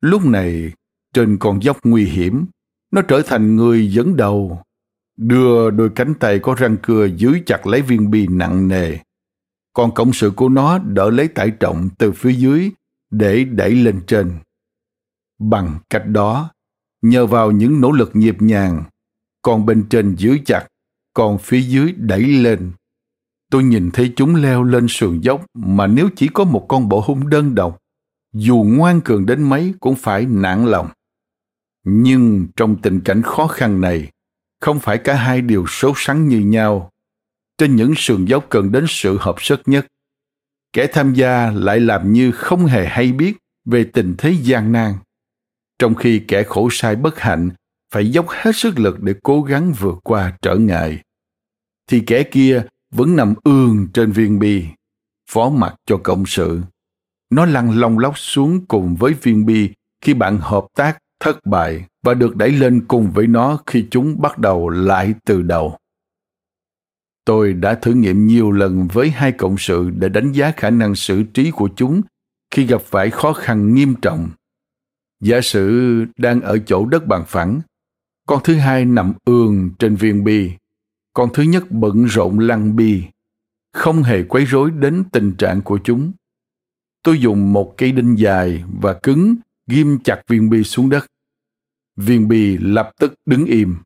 Lúc 0.00 0.24
này, 0.24 0.72
trên 1.14 1.38
con 1.38 1.62
dốc 1.62 1.78
nguy 1.84 2.04
hiểm, 2.04 2.46
nó 2.90 3.02
trở 3.02 3.22
thành 3.26 3.56
người 3.56 3.92
dẫn 3.92 4.16
đầu, 4.16 4.62
đưa 5.16 5.70
đôi 5.70 5.90
cánh 5.90 6.14
tay 6.14 6.38
có 6.38 6.54
răng 6.54 6.76
cưa 6.82 7.04
dưới 7.04 7.42
chặt 7.46 7.66
lấy 7.66 7.82
viên 7.82 8.10
bi 8.10 8.26
nặng 8.30 8.68
nề. 8.68 8.96
Còn 9.72 9.94
cộng 9.94 10.12
sự 10.12 10.30
của 10.36 10.48
nó 10.48 10.78
đỡ 10.78 11.10
lấy 11.10 11.28
tải 11.28 11.50
trọng 11.50 11.88
từ 11.98 12.12
phía 12.12 12.32
dưới 12.32 12.70
để 13.10 13.44
đẩy 13.44 13.70
lên 13.70 14.00
trên. 14.06 14.32
Bằng 15.38 15.78
cách 15.90 16.06
đó, 16.06 16.50
nhờ 17.02 17.26
vào 17.26 17.50
những 17.50 17.80
nỗ 17.80 17.92
lực 17.92 18.10
nhịp 18.14 18.42
nhàng, 18.42 18.84
còn 19.42 19.66
bên 19.66 19.86
trên 19.90 20.16
giữ 20.16 20.38
chặt, 20.44 20.66
còn 21.14 21.38
phía 21.38 21.60
dưới 21.60 21.92
đẩy 21.96 22.22
lên. 22.22 22.72
Tôi 23.50 23.64
nhìn 23.64 23.90
thấy 23.92 24.12
chúng 24.16 24.34
leo 24.34 24.62
lên 24.62 24.86
sườn 24.88 25.20
dốc 25.20 25.44
mà 25.54 25.86
nếu 25.86 26.08
chỉ 26.16 26.28
có 26.28 26.44
một 26.44 26.66
con 26.68 26.88
bộ 26.88 27.00
hung 27.00 27.28
đơn 27.28 27.54
độc, 27.54 27.78
dù 28.32 28.64
ngoan 28.68 29.00
cường 29.00 29.26
đến 29.26 29.42
mấy 29.42 29.74
cũng 29.80 29.94
phải 29.94 30.26
nản 30.26 30.64
lòng. 30.64 30.88
Nhưng 31.84 32.46
trong 32.56 32.76
tình 32.82 33.00
cảnh 33.00 33.22
khó 33.22 33.46
khăn 33.46 33.80
này, 33.80 34.10
không 34.60 34.80
phải 34.80 34.98
cả 34.98 35.14
hai 35.14 35.40
đều 35.40 35.64
xấu 35.68 35.92
sắng 35.96 36.28
như 36.28 36.38
nhau. 36.38 36.90
Trên 37.58 37.76
những 37.76 37.94
sườn 37.96 38.24
dốc 38.24 38.46
cần 38.48 38.72
đến 38.72 38.84
sự 38.88 39.18
hợp 39.20 39.36
sức 39.38 39.62
nhất, 39.66 39.86
kẻ 40.72 40.86
tham 40.86 41.14
gia 41.14 41.50
lại 41.50 41.80
làm 41.80 42.12
như 42.12 42.32
không 42.32 42.66
hề 42.66 42.86
hay 42.86 43.12
biết 43.12 43.36
về 43.64 43.84
tình 43.92 44.14
thế 44.18 44.34
gian 44.42 44.72
nan. 44.72 44.94
Trong 45.78 45.94
khi 45.94 46.22
kẻ 46.28 46.42
khổ 46.42 46.68
sai 46.72 46.96
bất 46.96 47.18
hạnh 47.18 47.50
phải 47.92 48.10
dốc 48.10 48.26
hết 48.28 48.56
sức 48.56 48.78
lực 48.78 49.02
để 49.02 49.14
cố 49.22 49.42
gắng 49.42 49.72
vượt 49.72 49.98
qua 50.02 50.36
trở 50.42 50.54
ngại. 50.54 51.00
Thì 51.86 52.02
kẻ 52.06 52.22
kia 52.22 52.62
vẫn 52.90 53.16
nằm 53.16 53.34
ương 53.44 53.88
trên 53.94 54.12
viên 54.12 54.38
bi 54.38 54.66
phó 55.30 55.48
mặc 55.48 55.74
cho 55.86 56.00
cộng 56.02 56.26
sự. 56.26 56.60
Nó 57.30 57.46
lăn 57.46 57.80
long 57.80 57.98
lóc 57.98 58.18
xuống 58.18 58.66
cùng 58.66 58.96
với 58.96 59.12
viên 59.12 59.46
bi 59.46 59.70
khi 60.00 60.14
bạn 60.14 60.38
hợp 60.38 60.66
tác 60.74 60.98
thất 61.20 61.46
bại 61.46 61.84
và 62.02 62.14
được 62.14 62.36
đẩy 62.36 62.52
lên 62.52 62.84
cùng 62.88 63.10
với 63.10 63.26
nó 63.26 63.58
khi 63.66 63.86
chúng 63.90 64.20
bắt 64.20 64.38
đầu 64.38 64.68
lại 64.68 65.14
từ 65.24 65.42
đầu 65.42 65.78
tôi 67.24 67.52
đã 67.52 67.74
thử 67.74 67.92
nghiệm 67.92 68.26
nhiều 68.26 68.50
lần 68.50 68.88
với 68.92 69.10
hai 69.10 69.32
cộng 69.32 69.58
sự 69.58 69.90
để 69.90 70.08
đánh 70.08 70.32
giá 70.32 70.52
khả 70.56 70.70
năng 70.70 70.94
xử 70.94 71.22
trí 71.22 71.50
của 71.50 71.68
chúng 71.76 72.02
khi 72.50 72.66
gặp 72.66 72.82
phải 72.82 73.10
khó 73.10 73.32
khăn 73.32 73.74
nghiêm 73.74 73.94
trọng 74.02 74.28
Giả 75.20 75.40
sử 75.40 76.04
đang 76.16 76.40
ở 76.40 76.58
chỗ 76.58 76.86
đất 76.86 77.06
bằng 77.06 77.24
phẳng, 77.26 77.60
con 78.26 78.40
thứ 78.44 78.54
hai 78.54 78.84
nằm 78.84 79.12
ương 79.24 79.70
trên 79.78 79.96
viên 79.96 80.24
bi, 80.24 80.50
con 81.12 81.30
thứ 81.34 81.42
nhất 81.42 81.70
bận 81.70 82.04
rộn 82.04 82.38
lăn 82.38 82.76
bi, 82.76 83.04
không 83.72 84.02
hề 84.02 84.22
quấy 84.22 84.44
rối 84.44 84.70
đến 84.70 85.04
tình 85.12 85.34
trạng 85.38 85.62
của 85.62 85.78
chúng. 85.84 86.12
Tôi 87.02 87.20
dùng 87.20 87.52
một 87.52 87.74
cây 87.76 87.92
đinh 87.92 88.18
dài 88.18 88.64
và 88.80 88.92
cứng 89.02 89.34
ghim 89.66 89.98
chặt 90.04 90.22
viên 90.28 90.50
bi 90.50 90.62
xuống 90.64 90.90
đất. 90.90 91.06
Viên 91.96 92.28
bi 92.28 92.58
lập 92.58 92.90
tức 92.98 93.14
đứng 93.26 93.44
im. 93.44 93.76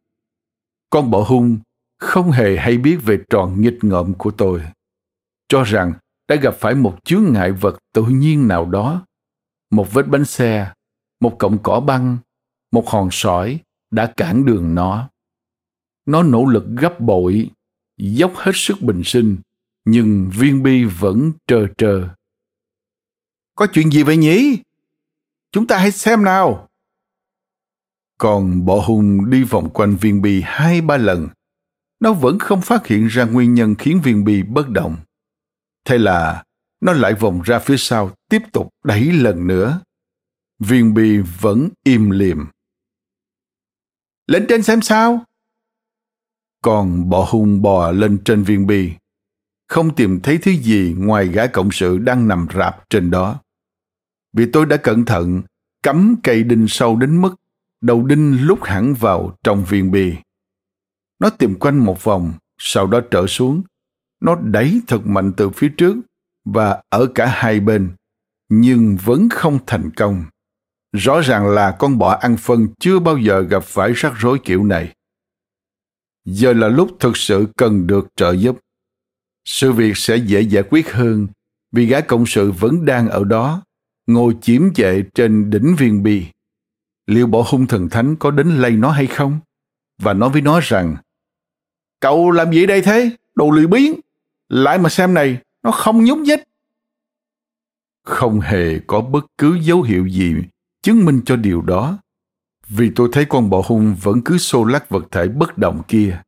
Con 0.90 1.10
bọ 1.10 1.22
hung 1.22 1.58
không 1.98 2.30
hề 2.30 2.56
hay 2.56 2.78
biết 2.78 2.98
về 3.04 3.18
tròn 3.30 3.60
nghịch 3.60 3.78
ngợm 3.82 4.14
của 4.14 4.30
tôi. 4.30 4.62
Cho 5.48 5.62
rằng 5.62 5.92
đã 6.28 6.36
gặp 6.36 6.54
phải 6.58 6.74
một 6.74 6.98
chướng 7.04 7.32
ngại 7.32 7.52
vật 7.52 7.78
tự 7.92 8.04
nhiên 8.04 8.48
nào 8.48 8.66
đó, 8.66 9.06
một 9.70 9.92
vết 9.92 10.08
bánh 10.08 10.24
xe 10.24 10.72
một 11.20 11.36
cọng 11.38 11.58
cỏ 11.62 11.80
băng, 11.80 12.18
một 12.72 12.88
hòn 12.88 13.08
sỏi 13.12 13.60
đã 13.90 14.12
cản 14.16 14.44
đường 14.44 14.74
nó. 14.74 15.10
Nó 16.06 16.22
nỗ 16.22 16.44
lực 16.44 16.64
gấp 16.80 17.00
bội, 17.00 17.50
dốc 17.96 18.32
hết 18.36 18.52
sức 18.54 18.80
bình 18.80 19.02
sinh, 19.04 19.38
nhưng 19.84 20.30
viên 20.34 20.62
bi 20.62 20.84
vẫn 20.84 21.32
trơ 21.46 21.66
trơ. 21.78 22.08
Có 23.54 23.66
chuyện 23.72 23.90
gì 23.90 24.02
vậy 24.02 24.16
nhỉ? 24.16 24.58
Chúng 25.52 25.66
ta 25.66 25.78
hãy 25.78 25.90
xem 25.90 26.24
nào. 26.24 26.68
Còn 28.18 28.64
bộ 28.64 28.80
hùng 28.80 29.30
đi 29.30 29.44
vòng 29.44 29.70
quanh 29.70 29.96
viên 29.96 30.22
bi 30.22 30.42
hai 30.44 30.80
ba 30.80 30.96
lần, 30.96 31.28
nó 32.00 32.12
vẫn 32.12 32.38
không 32.38 32.60
phát 32.62 32.86
hiện 32.86 33.06
ra 33.06 33.24
nguyên 33.24 33.54
nhân 33.54 33.74
khiến 33.74 34.00
viên 34.04 34.24
bi 34.24 34.42
bất 34.42 34.68
động. 34.68 34.96
Thế 35.84 35.98
là 35.98 36.44
nó 36.80 36.92
lại 36.92 37.14
vòng 37.14 37.42
ra 37.42 37.58
phía 37.58 37.76
sau 37.76 38.10
tiếp 38.28 38.42
tục 38.52 38.68
đẩy 38.84 39.12
lần 39.12 39.46
nữa 39.46 39.80
viên 40.58 40.94
bi 40.94 41.18
vẫn 41.40 41.68
im 41.84 42.10
lìm. 42.10 42.46
Lên 44.26 44.46
trên 44.48 44.62
xem 44.62 44.82
sao? 44.82 45.24
Còn 46.62 47.08
bọ 47.08 47.26
hung 47.30 47.62
bò 47.62 47.90
lên 47.90 48.18
trên 48.24 48.42
viên 48.42 48.66
bi, 48.66 48.92
không 49.68 49.94
tìm 49.94 50.20
thấy 50.20 50.38
thứ 50.38 50.50
gì 50.50 50.94
ngoài 50.98 51.28
gã 51.28 51.46
cộng 51.46 51.70
sự 51.72 51.98
đang 51.98 52.28
nằm 52.28 52.46
rạp 52.54 52.90
trên 52.90 53.10
đó. 53.10 53.40
Vì 54.32 54.46
tôi 54.52 54.66
đã 54.66 54.76
cẩn 54.76 55.04
thận, 55.04 55.42
cắm 55.82 56.16
cây 56.22 56.42
đinh 56.42 56.68
sâu 56.68 56.96
đến 56.96 57.20
mức 57.20 57.34
đầu 57.80 58.06
đinh 58.06 58.46
lúc 58.46 58.64
hẳn 58.64 58.94
vào 58.94 59.38
trong 59.44 59.64
viên 59.64 59.90
bì 59.90 60.14
Nó 61.18 61.30
tìm 61.30 61.54
quanh 61.54 61.78
một 61.78 62.04
vòng, 62.04 62.32
sau 62.58 62.86
đó 62.86 63.00
trở 63.10 63.26
xuống. 63.26 63.62
Nó 64.20 64.36
đẩy 64.44 64.80
thật 64.86 65.06
mạnh 65.06 65.32
từ 65.36 65.50
phía 65.50 65.68
trước 65.76 65.96
và 66.44 66.82
ở 66.88 67.06
cả 67.14 67.26
hai 67.26 67.60
bên, 67.60 67.92
nhưng 68.48 68.96
vẫn 69.04 69.28
không 69.28 69.58
thành 69.66 69.90
công. 69.96 70.24
Rõ 70.92 71.20
ràng 71.20 71.48
là 71.48 71.76
con 71.78 71.98
bọ 71.98 72.10
ăn 72.10 72.36
phân 72.36 72.68
chưa 72.78 72.98
bao 72.98 73.18
giờ 73.18 73.40
gặp 73.40 73.64
phải 73.64 73.92
rắc 73.92 74.12
rối 74.16 74.38
kiểu 74.44 74.64
này. 74.64 74.94
Giờ 76.24 76.52
là 76.52 76.68
lúc 76.68 76.96
thực 77.00 77.16
sự 77.16 77.46
cần 77.56 77.86
được 77.86 78.08
trợ 78.16 78.32
giúp. 78.32 78.58
Sự 79.44 79.72
việc 79.72 79.96
sẽ 79.96 80.16
dễ 80.16 80.40
giải 80.40 80.62
quyết 80.70 80.92
hơn 80.92 81.28
vì 81.72 81.86
gã 81.86 82.00
cộng 82.00 82.26
sự 82.26 82.52
vẫn 82.52 82.84
đang 82.84 83.08
ở 83.08 83.24
đó, 83.24 83.62
ngồi 84.12 84.36
chiếm 84.42 84.74
chệ 84.74 85.02
trên 85.14 85.50
đỉnh 85.50 85.74
viên 85.78 86.02
bi. 86.02 86.26
Liệu 87.06 87.26
bộ 87.26 87.44
hung 87.46 87.66
thần 87.66 87.88
thánh 87.88 88.16
có 88.16 88.30
đến 88.30 88.48
lây 88.48 88.70
nó 88.70 88.90
hay 88.90 89.06
không? 89.06 89.40
Và 90.02 90.12
nói 90.12 90.30
với 90.30 90.42
nó 90.42 90.60
rằng, 90.62 90.96
Cậu 92.00 92.30
làm 92.30 92.52
gì 92.52 92.66
đây 92.66 92.82
thế? 92.82 93.10
Đồ 93.34 93.50
lười 93.50 93.66
biến! 93.66 94.00
Lại 94.48 94.78
mà 94.78 94.88
xem 94.88 95.14
này, 95.14 95.38
nó 95.62 95.70
không 95.70 96.04
nhúc 96.04 96.18
nhích. 96.18 96.40
Không 98.02 98.40
hề 98.40 98.78
có 98.86 99.00
bất 99.00 99.26
cứ 99.38 99.58
dấu 99.62 99.82
hiệu 99.82 100.06
gì 100.06 100.34
chứng 100.82 101.04
minh 101.04 101.20
cho 101.24 101.36
điều 101.36 101.62
đó 101.62 101.98
vì 102.68 102.90
tôi 102.96 103.08
thấy 103.12 103.24
con 103.24 103.50
bọ 103.50 103.62
hung 103.66 103.96
vẫn 104.02 104.20
cứ 104.24 104.38
xô 104.38 104.64
lắc 104.64 104.88
vật 104.88 105.04
thể 105.10 105.28
bất 105.28 105.58
động 105.58 105.82
kia 105.88 106.22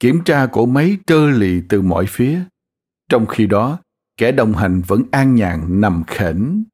kiểm 0.00 0.24
tra 0.24 0.46
cổ 0.46 0.66
máy 0.66 0.98
trơ 1.06 1.30
lì 1.30 1.60
từ 1.68 1.82
mọi 1.82 2.06
phía 2.08 2.40
trong 3.08 3.26
khi 3.26 3.46
đó 3.46 3.78
kẻ 4.16 4.32
đồng 4.32 4.52
hành 4.52 4.82
vẫn 4.86 5.02
an 5.10 5.34
nhàn 5.34 5.80
nằm 5.80 6.04
khển 6.06 6.64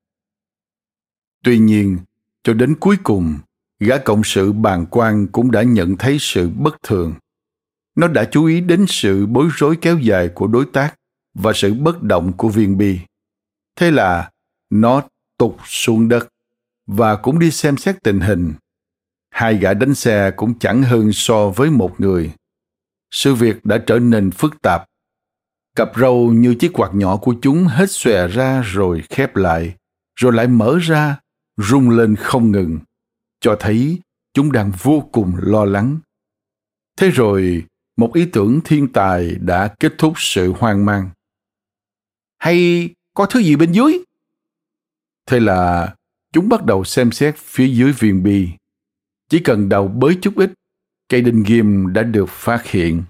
tuy 1.45 1.59
nhiên 1.59 1.99
cho 2.45 2.55
đến 2.55 2.75
cuối 2.81 2.97
cùng 3.03 3.39
gã 3.81 3.99
cộng 3.99 4.25
sự 4.25 4.53
bàn 4.53 4.87
quan 4.91 5.27
cũng 5.27 5.51
đã 5.51 5.63
nhận 5.63 5.97
thấy 5.97 6.17
sự 6.21 6.49
bất 6.49 6.83
thường 6.83 7.15
nó 7.97 8.09
đã 8.09 8.25
chú 8.25 8.45
ý 8.45 8.61
đến 8.61 8.85
sự 8.89 9.27
bối 9.27 9.49
rối 9.57 9.77
kéo 9.81 9.99
dài 9.99 10.29
của 10.29 10.47
đối 10.47 10.65
tác 10.73 10.95
và 11.35 11.53
sự 11.53 11.75
bất 11.75 12.03
động 12.03 12.33
của 12.37 12.49
viên 12.49 12.79
bi 12.79 12.99
Thế 13.77 13.91
là 13.91 14.31
nó 14.71 15.03
tụt 15.39 15.55
xuống 15.67 16.09
đất 16.09 16.29
và 16.87 17.17
cũng 17.17 17.39
đi 17.39 17.51
xem 17.51 17.77
xét 17.77 18.03
tình 18.03 18.21
hình. 18.21 18.55
Hai 19.31 19.55
gã 19.55 19.75
đánh 19.75 19.95
xe 19.95 20.31
cũng 20.31 20.59
chẳng 20.59 20.83
hơn 20.83 21.13
so 21.13 21.49
với 21.49 21.71
một 21.71 22.01
người. 22.01 22.33
Sự 23.11 23.35
việc 23.35 23.65
đã 23.65 23.79
trở 23.87 23.99
nên 23.99 24.31
phức 24.31 24.63
tạp. 24.63 24.85
Cặp 25.77 25.91
râu 25.97 26.33
như 26.33 26.55
chiếc 26.55 26.73
quạt 26.73 26.95
nhỏ 26.95 27.17
của 27.17 27.35
chúng 27.43 27.65
hết 27.65 27.91
xòe 27.91 28.29
ra 28.29 28.63
rồi 28.65 29.03
khép 29.11 29.37
lại, 29.37 29.75
rồi 30.17 30.33
lại 30.33 30.47
mở 30.47 30.79
ra, 30.83 31.17
rung 31.57 31.91
lên 31.91 32.17
không 32.17 32.51
ngừng, 32.53 32.79
cho 33.41 33.57
thấy 33.61 34.01
chúng 34.35 34.53
đang 34.53 34.73
vô 34.83 35.09
cùng 35.13 35.33
lo 35.37 35.65
lắng. 35.65 35.99
Thế 36.97 37.11
rồi, 37.11 37.65
một 37.97 38.15
ý 38.15 38.27
tưởng 38.33 38.61
thiên 38.65 38.93
tài 38.93 39.35
đã 39.35 39.75
kết 39.81 39.93
thúc 39.99 40.13
sự 40.17 40.53
hoang 40.53 40.85
mang. 40.85 41.11
Hay 42.39 42.89
có 43.15 43.27
thứ 43.27 43.41
gì 43.41 43.57
bên 43.57 43.73
dưới? 43.73 43.99
Thế 45.27 45.41
là 45.41 45.95
chúng 46.33 46.49
bắt 46.49 46.65
đầu 46.65 46.85
xem 46.85 47.13
xét 47.13 47.37
phía 47.37 47.67
dưới 47.67 47.93
viên 47.93 48.23
bi. 48.23 48.49
Chỉ 49.29 49.39
cần 49.39 49.69
đầu 49.69 49.89
bới 49.89 50.19
chút 50.23 50.35
ít, 50.37 50.53
cây 51.09 51.21
đinh 51.21 51.45
ghim 51.47 51.93
đã 51.93 52.03
được 52.03 52.29
phát 52.29 52.67
hiện. 52.67 53.03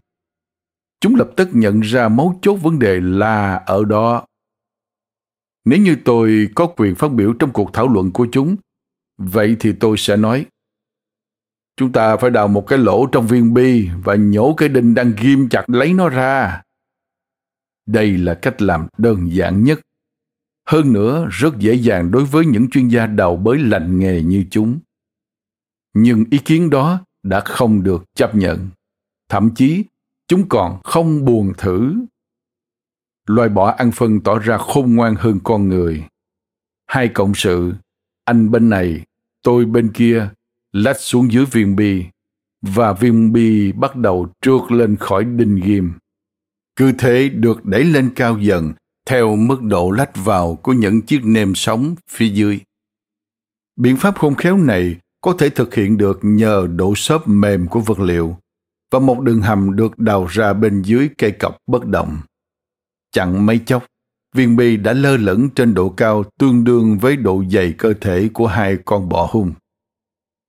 Chúng 1.01 1.15
lập 1.15 1.31
tức 1.37 1.49
nhận 1.53 1.81
ra 1.81 2.09
mấu 2.09 2.39
chốt 2.43 2.55
vấn 2.55 2.79
đề 2.79 3.01
là 3.01 3.55
ở 3.55 3.85
đó. 3.85 4.27
Nếu 5.65 5.79
như 5.79 5.97
tôi 6.05 6.49
có 6.55 6.67
quyền 6.77 6.95
phát 6.95 7.13
biểu 7.13 7.33
trong 7.33 7.53
cuộc 7.53 7.71
thảo 7.73 7.89
luận 7.89 8.13
của 8.13 8.27
chúng, 8.33 8.57
vậy 9.19 9.57
thì 9.61 9.73
tôi 9.73 9.97
sẽ 9.99 10.17
nói 10.17 10.47
Chúng 11.77 11.93
ta 11.93 12.17
phải 12.17 12.31
đào 12.31 12.49
một 12.49 12.67
cái 12.67 12.79
lỗ 12.79 13.07
trong 13.07 13.27
viên 13.27 13.55
bi 13.55 13.89
và 14.05 14.15
nhổ 14.15 14.55
cái 14.55 14.69
đinh 14.69 14.95
đang 14.95 15.13
ghim 15.21 15.49
chặt 15.49 15.71
lấy 15.71 15.93
nó 15.93 16.09
ra. 16.09 16.63
Đây 17.87 18.19
là 18.19 18.35
cách 18.35 18.63
làm 18.63 18.87
đơn 18.99 19.29
giản 19.33 19.65
nhất. 19.65 19.81
Hơn 20.69 20.93
nữa, 20.93 21.27
rất 21.31 21.59
dễ 21.59 21.75
dàng 21.75 22.11
đối 22.11 22.25
với 22.25 22.47
những 22.47 22.71
chuyên 22.71 22.89
gia 22.89 23.07
đào 23.07 23.37
bới 23.37 23.59
lành 23.59 23.99
nghề 23.99 24.23
như 24.23 24.45
chúng. 24.51 24.79
Nhưng 25.95 26.25
ý 26.31 26.39
kiến 26.39 26.71
đó 26.71 27.05
đã 27.23 27.41
không 27.41 27.83
được 27.83 28.05
chấp 28.15 28.35
nhận. 28.35 28.69
Thậm 29.29 29.51
chí, 29.55 29.85
chúng 30.29 30.49
còn 30.49 30.81
không 30.85 31.25
buồn 31.25 31.53
thử. 31.59 31.95
Loài 33.27 33.49
bỏ 33.49 33.71
ăn 33.71 33.93
phân 33.93 34.21
tỏ 34.21 34.39
ra 34.39 34.59
khôn 34.59 34.95
ngoan 34.95 35.15
hơn 35.19 35.41
con 35.45 35.69
người. 35.69 36.05
Hai 36.87 37.09
cộng 37.09 37.35
sự, 37.35 37.73
anh 38.25 38.51
bên 38.51 38.69
này, 38.69 39.05
tôi 39.43 39.65
bên 39.65 39.93
kia, 39.93 40.29
lách 40.73 41.01
xuống 41.01 41.33
dưới 41.33 41.45
viên 41.45 41.77
bi 41.77 42.05
và 42.63 42.93
viên 42.93 43.33
bi 43.33 43.73
bắt 43.73 43.97
đầu 43.97 44.29
trượt 44.41 44.73
lên 44.73 44.97
khỏi 44.97 45.25
đinh 45.25 45.61
ghim. 45.65 45.93
Cứ 46.77 46.93
thế 46.99 47.29
được 47.29 47.65
đẩy 47.65 47.85
lên 47.85 48.11
cao 48.17 48.39
dần 48.39 48.73
theo 49.07 49.37
mức 49.37 49.63
độ 49.63 49.91
lách 49.91 50.25
vào 50.25 50.57
của 50.63 50.73
những 50.73 51.03
chiếc 51.03 51.25
nêm 51.25 51.55
sóng 51.55 51.95
phía 52.11 52.29
dưới. 52.29 52.61
Biện 53.77 53.97
pháp 53.97 54.19
khôn 54.19 54.35
khéo 54.35 54.57
này 54.57 54.97
có 55.21 55.35
thể 55.39 55.51
thực 55.51 55.75
hiện 55.75 55.97
được 55.97 56.19
nhờ 56.23 56.67
độ 56.77 56.95
xốp 56.95 57.29
mềm 57.29 57.69
của 57.69 57.81
vật 57.81 58.01
liệu 58.01 58.37
và 58.91 58.99
một 58.99 59.21
đường 59.21 59.41
hầm 59.41 59.77
được 59.77 59.99
đào 59.99 60.27
ra 60.27 60.53
bên 60.53 60.83
dưới 60.83 61.09
cây 61.19 61.31
cọc 61.31 61.57
bất 61.67 61.87
động. 61.87 62.19
Chẳng 63.15 63.47
mấy 63.47 63.61
chốc, 63.67 63.87
viên 64.35 64.57
bi 64.57 64.77
đã 64.77 64.93
lơ 64.93 65.17
lửng 65.17 65.51
trên 65.55 65.75
độ 65.75 65.89
cao 65.89 66.25
tương 66.39 66.65
đương 66.65 66.99
với 66.99 67.17
độ 67.17 67.45
dày 67.51 67.75
cơ 67.79 67.95
thể 68.01 68.29
của 68.33 68.47
hai 68.47 68.79
con 68.85 69.09
bọ 69.09 69.29
hung. 69.31 69.53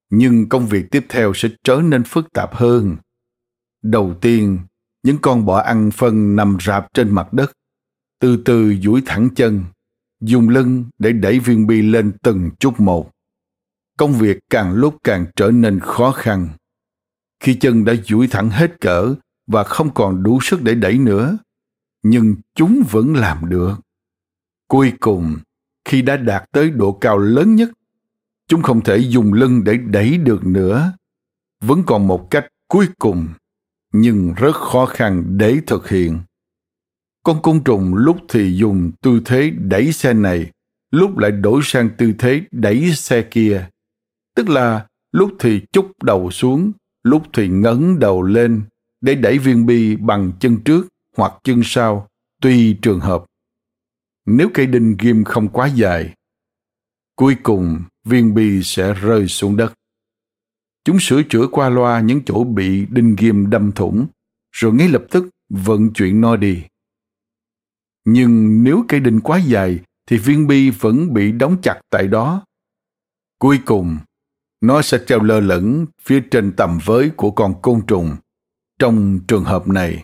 Nhưng 0.10 0.50
công 0.50 0.68
việc 0.68 0.86
tiếp 0.92 1.06
theo 1.10 1.34
sẽ 1.36 1.50
trở 1.64 1.82
nên 1.84 2.04
phức 2.04 2.34
tạp 2.34 2.56
hơn. 2.56 2.96
Đầu 3.84 4.14
tiên 4.22 4.60
những 5.04 5.18
con 5.22 5.46
bọ 5.46 5.58
ăn 5.58 5.92
phân 5.92 6.36
nằm 6.36 6.58
rạp 6.62 6.94
trên 6.94 7.16
mặt 7.16 7.34
đất 7.34 7.52
từ 8.20 8.38
từ 8.46 8.76
duỗi 8.76 9.02
thẳng 9.06 9.30
chân 9.36 9.64
dùng 10.22 10.50
lưng 10.50 10.86
để 11.00 11.12
đẩy 11.12 11.40
viên 11.40 11.68
bi 11.68 11.82
lên 11.82 12.12
từng 12.24 12.50
chút 12.60 12.80
một. 12.80 13.12
Công 13.98 14.14
việc 14.14 14.40
càng 14.50 14.74
lúc 14.74 14.98
càng 15.04 15.26
trở 15.36 15.52
nên 15.52 15.80
khó 15.80 16.12
khăn. 16.12 16.48
Khi 17.40 17.56
chân 17.56 17.86
đã 17.86 17.94
duỗi 18.06 18.28
thẳng 18.28 18.50
hết 18.50 18.82
cỡ 18.82 19.16
và 19.48 19.64
không 19.64 19.94
còn 19.94 20.24
đủ 20.24 20.40
sức 20.42 20.62
để 20.62 20.76
đẩy 20.76 20.98
nữa 20.98 21.38
nhưng 22.08 22.36
chúng 22.56 22.84
vẫn 22.92 23.16
làm 23.16 23.50
được. 23.50 23.76
Cuối 24.68 24.94
cùng, 25.00 25.38
khi 25.86 26.02
đã 26.02 26.18
đạt 26.18 26.52
tới 26.52 26.70
độ 26.70 26.92
cao 26.92 27.18
lớn 27.18 27.56
nhất, 27.56 27.70
chúng 28.48 28.62
không 28.62 28.82
thể 28.82 28.98
dùng 28.98 29.34
lưng 29.34 29.64
để 29.64 29.78
đẩy 29.78 30.18
được 30.18 30.46
nữa. 30.46 30.94
Vẫn 31.62 31.84
còn 31.86 32.08
một 32.08 32.28
cách 32.32 32.46
cuối 32.68 32.88
cùng, 33.00 33.28
nhưng 33.94 34.34
rất 34.38 34.56
khó 34.56 34.86
khăn 34.86 35.24
để 35.38 35.58
thực 35.68 35.90
hiện. 35.90 36.20
Con 37.24 37.42
côn 37.42 37.64
trùng 37.64 37.96
lúc 37.96 38.18
thì 38.30 38.58
dùng 38.58 38.92
tư 39.02 39.22
thế 39.26 39.50
đẩy 39.50 39.92
xe 39.92 40.14
này, 40.14 40.52
lúc 40.92 41.18
lại 41.18 41.32
đổi 41.32 41.62
sang 41.64 41.90
tư 41.98 42.14
thế 42.20 42.42
đẩy 42.52 42.92
xe 42.96 43.22
kia. 43.22 43.70
Tức 44.36 44.50
là, 44.50 44.88
lúc 45.12 45.32
thì 45.40 45.62
chúc 45.72 46.04
đầu 46.04 46.32
xuống, 46.32 46.72
lúc 47.04 47.24
thì 47.34 47.48
ngẩng 47.48 48.00
đầu 48.00 48.22
lên 48.22 48.62
để 49.02 49.16
đẩy 49.16 49.38
viên 49.38 49.66
bi 49.66 49.96
bằng 49.96 50.32
chân 50.40 50.64
trước 50.66 50.88
hoặc 51.16 51.34
chân 51.44 51.62
sau 51.64 52.08
tùy 52.42 52.78
trường 52.82 53.00
hợp 53.00 53.26
nếu 54.26 54.50
cây 54.54 54.66
đinh 54.66 54.96
ghim 55.00 55.24
không 55.24 55.50
quá 55.50 55.68
dài 55.68 56.14
cuối 57.16 57.36
cùng 57.44 57.84
viên 58.06 58.34
bi 58.34 58.64
sẽ 58.64 58.94
rơi 58.94 59.28
xuống 59.28 59.58
đất. 59.58 59.74
Chúng 60.84 60.98
sửa 61.00 61.24
chữa 61.24 61.48
qua 61.52 61.70
loa 61.70 62.00
những 62.00 62.22
chỗ 62.26 62.44
bị 62.44 62.86
đinh 62.86 63.16
ghim 63.18 63.50
đâm 63.50 63.72
thủng, 63.72 64.08
rồi 64.52 64.74
ngay 64.74 64.90
lập 64.90 65.04
tức 65.12 65.30
vận 65.50 65.94
chuyển 65.94 66.22
nó 66.22 66.36
đi. 66.36 66.64
Nhưng 68.06 68.64
nếu 68.64 68.86
cây 68.88 69.00
đinh 69.00 69.22
quá 69.22 69.38
dài 69.38 69.80
thì 70.08 70.18
viên 70.18 70.48
bi 70.48 70.70
vẫn 70.70 71.14
bị 71.14 71.32
đóng 71.32 71.58
chặt 71.62 71.82
tại 71.90 72.08
đó. 72.08 72.46
Cuối 73.40 73.60
cùng, 73.66 73.98
nó 74.62 74.82
sẽ 74.82 75.00
treo 75.08 75.20
lơ 75.24 75.40
lửng 75.40 75.86
phía 76.02 76.24
trên 76.32 76.54
tầm 76.58 76.80
với 76.86 77.12
của 77.18 77.32
con 77.32 77.62
côn 77.62 77.82
trùng. 77.88 78.16
Trong 78.80 79.20
trường 79.28 79.44
hợp 79.44 79.68
này, 79.68 80.04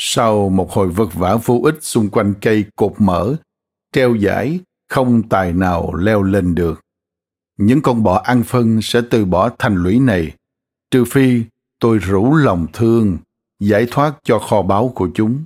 sau 0.00 0.48
một 0.48 0.72
hồi 0.72 0.88
vật 0.88 1.14
vả 1.14 1.36
vô 1.44 1.60
ích 1.64 1.78
xung 1.80 2.08
quanh 2.08 2.34
cây 2.40 2.64
cột 2.76 2.92
mỡ, 2.98 3.34
treo 3.92 4.14
giải, 4.14 4.60
không 4.88 5.28
tài 5.28 5.52
nào 5.52 5.94
leo 5.94 6.22
lên 6.22 6.54
được 6.54 6.80
những 7.58 7.82
con 7.82 8.02
bọ 8.02 8.18
ăn 8.24 8.42
phân 8.42 8.82
sẽ 8.82 9.00
từ 9.10 9.24
bỏ 9.24 9.50
thành 9.58 9.74
lũy 9.74 10.00
này, 10.00 10.32
trừ 10.90 11.04
phi 11.04 11.42
tôi 11.78 11.98
rủ 11.98 12.34
lòng 12.34 12.66
thương, 12.72 13.18
giải 13.60 13.86
thoát 13.90 14.14
cho 14.24 14.38
kho 14.38 14.62
báu 14.62 14.92
của 14.94 15.08
chúng. 15.14 15.44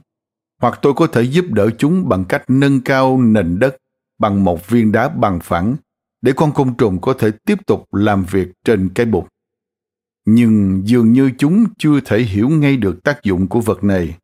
Hoặc 0.61 0.79
tôi 0.83 0.95
có 0.95 1.07
thể 1.07 1.23
giúp 1.23 1.45
đỡ 1.51 1.71
chúng 1.79 2.09
bằng 2.09 2.25
cách 2.25 2.45
nâng 2.49 2.81
cao 2.81 3.21
nền 3.21 3.59
đất 3.59 3.77
bằng 4.19 4.45
một 4.45 4.69
viên 4.69 4.93
đá 4.93 5.09
bằng 5.09 5.41
phẳng 5.43 5.77
để 6.23 6.33
con 6.37 6.53
côn 6.53 6.75
trùng 6.79 7.01
có 7.01 7.15
thể 7.19 7.31
tiếp 7.45 7.67
tục 7.67 7.95
làm 7.95 8.25
việc 8.25 8.49
trên 8.65 8.89
cái 8.89 9.07
bụng. 9.07 9.27
Nhưng 10.25 10.83
dường 10.85 11.13
như 11.13 11.31
chúng 11.39 11.65
chưa 11.79 12.01
thể 12.01 12.19
hiểu 12.19 12.49
ngay 12.49 12.77
được 12.77 13.03
tác 13.05 13.23
dụng 13.23 13.49
của 13.49 13.61
vật 13.61 13.85
này, 13.85 14.17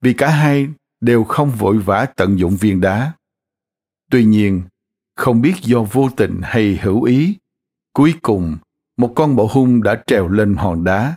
vì 0.00 0.12
cả 0.12 0.30
hai 0.30 0.68
đều 1.00 1.24
không 1.24 1.50
vội 1.50 1.78
vã 1.78 2.06
tận 2.16 2.38
dụng 2.38 2.56
viên 2.56 2.80
đá. 2.80 3.12
Tuy 4.10 4.24
nhiên, 4.24 4.62
không 5.16 5.40
biết 5.40 5.54
do 5.62 5.82
vô 5.82 6.08
tình 6.16 6.40
hay 6.42 6.78
hữu 6.82 7.02
ý 7.02 7.36
cuối 7.92 8.14
cùng 8.22 8.56
một 8.96 9.12
con 9.16 9.36
bọ 9.36 9.46
hung 9.50 9.82
đã 9.82 10.02
trèo 10.06 10.28
lên 10.28 10.54
hòn 10.54 10.84
đá 10.84 11.16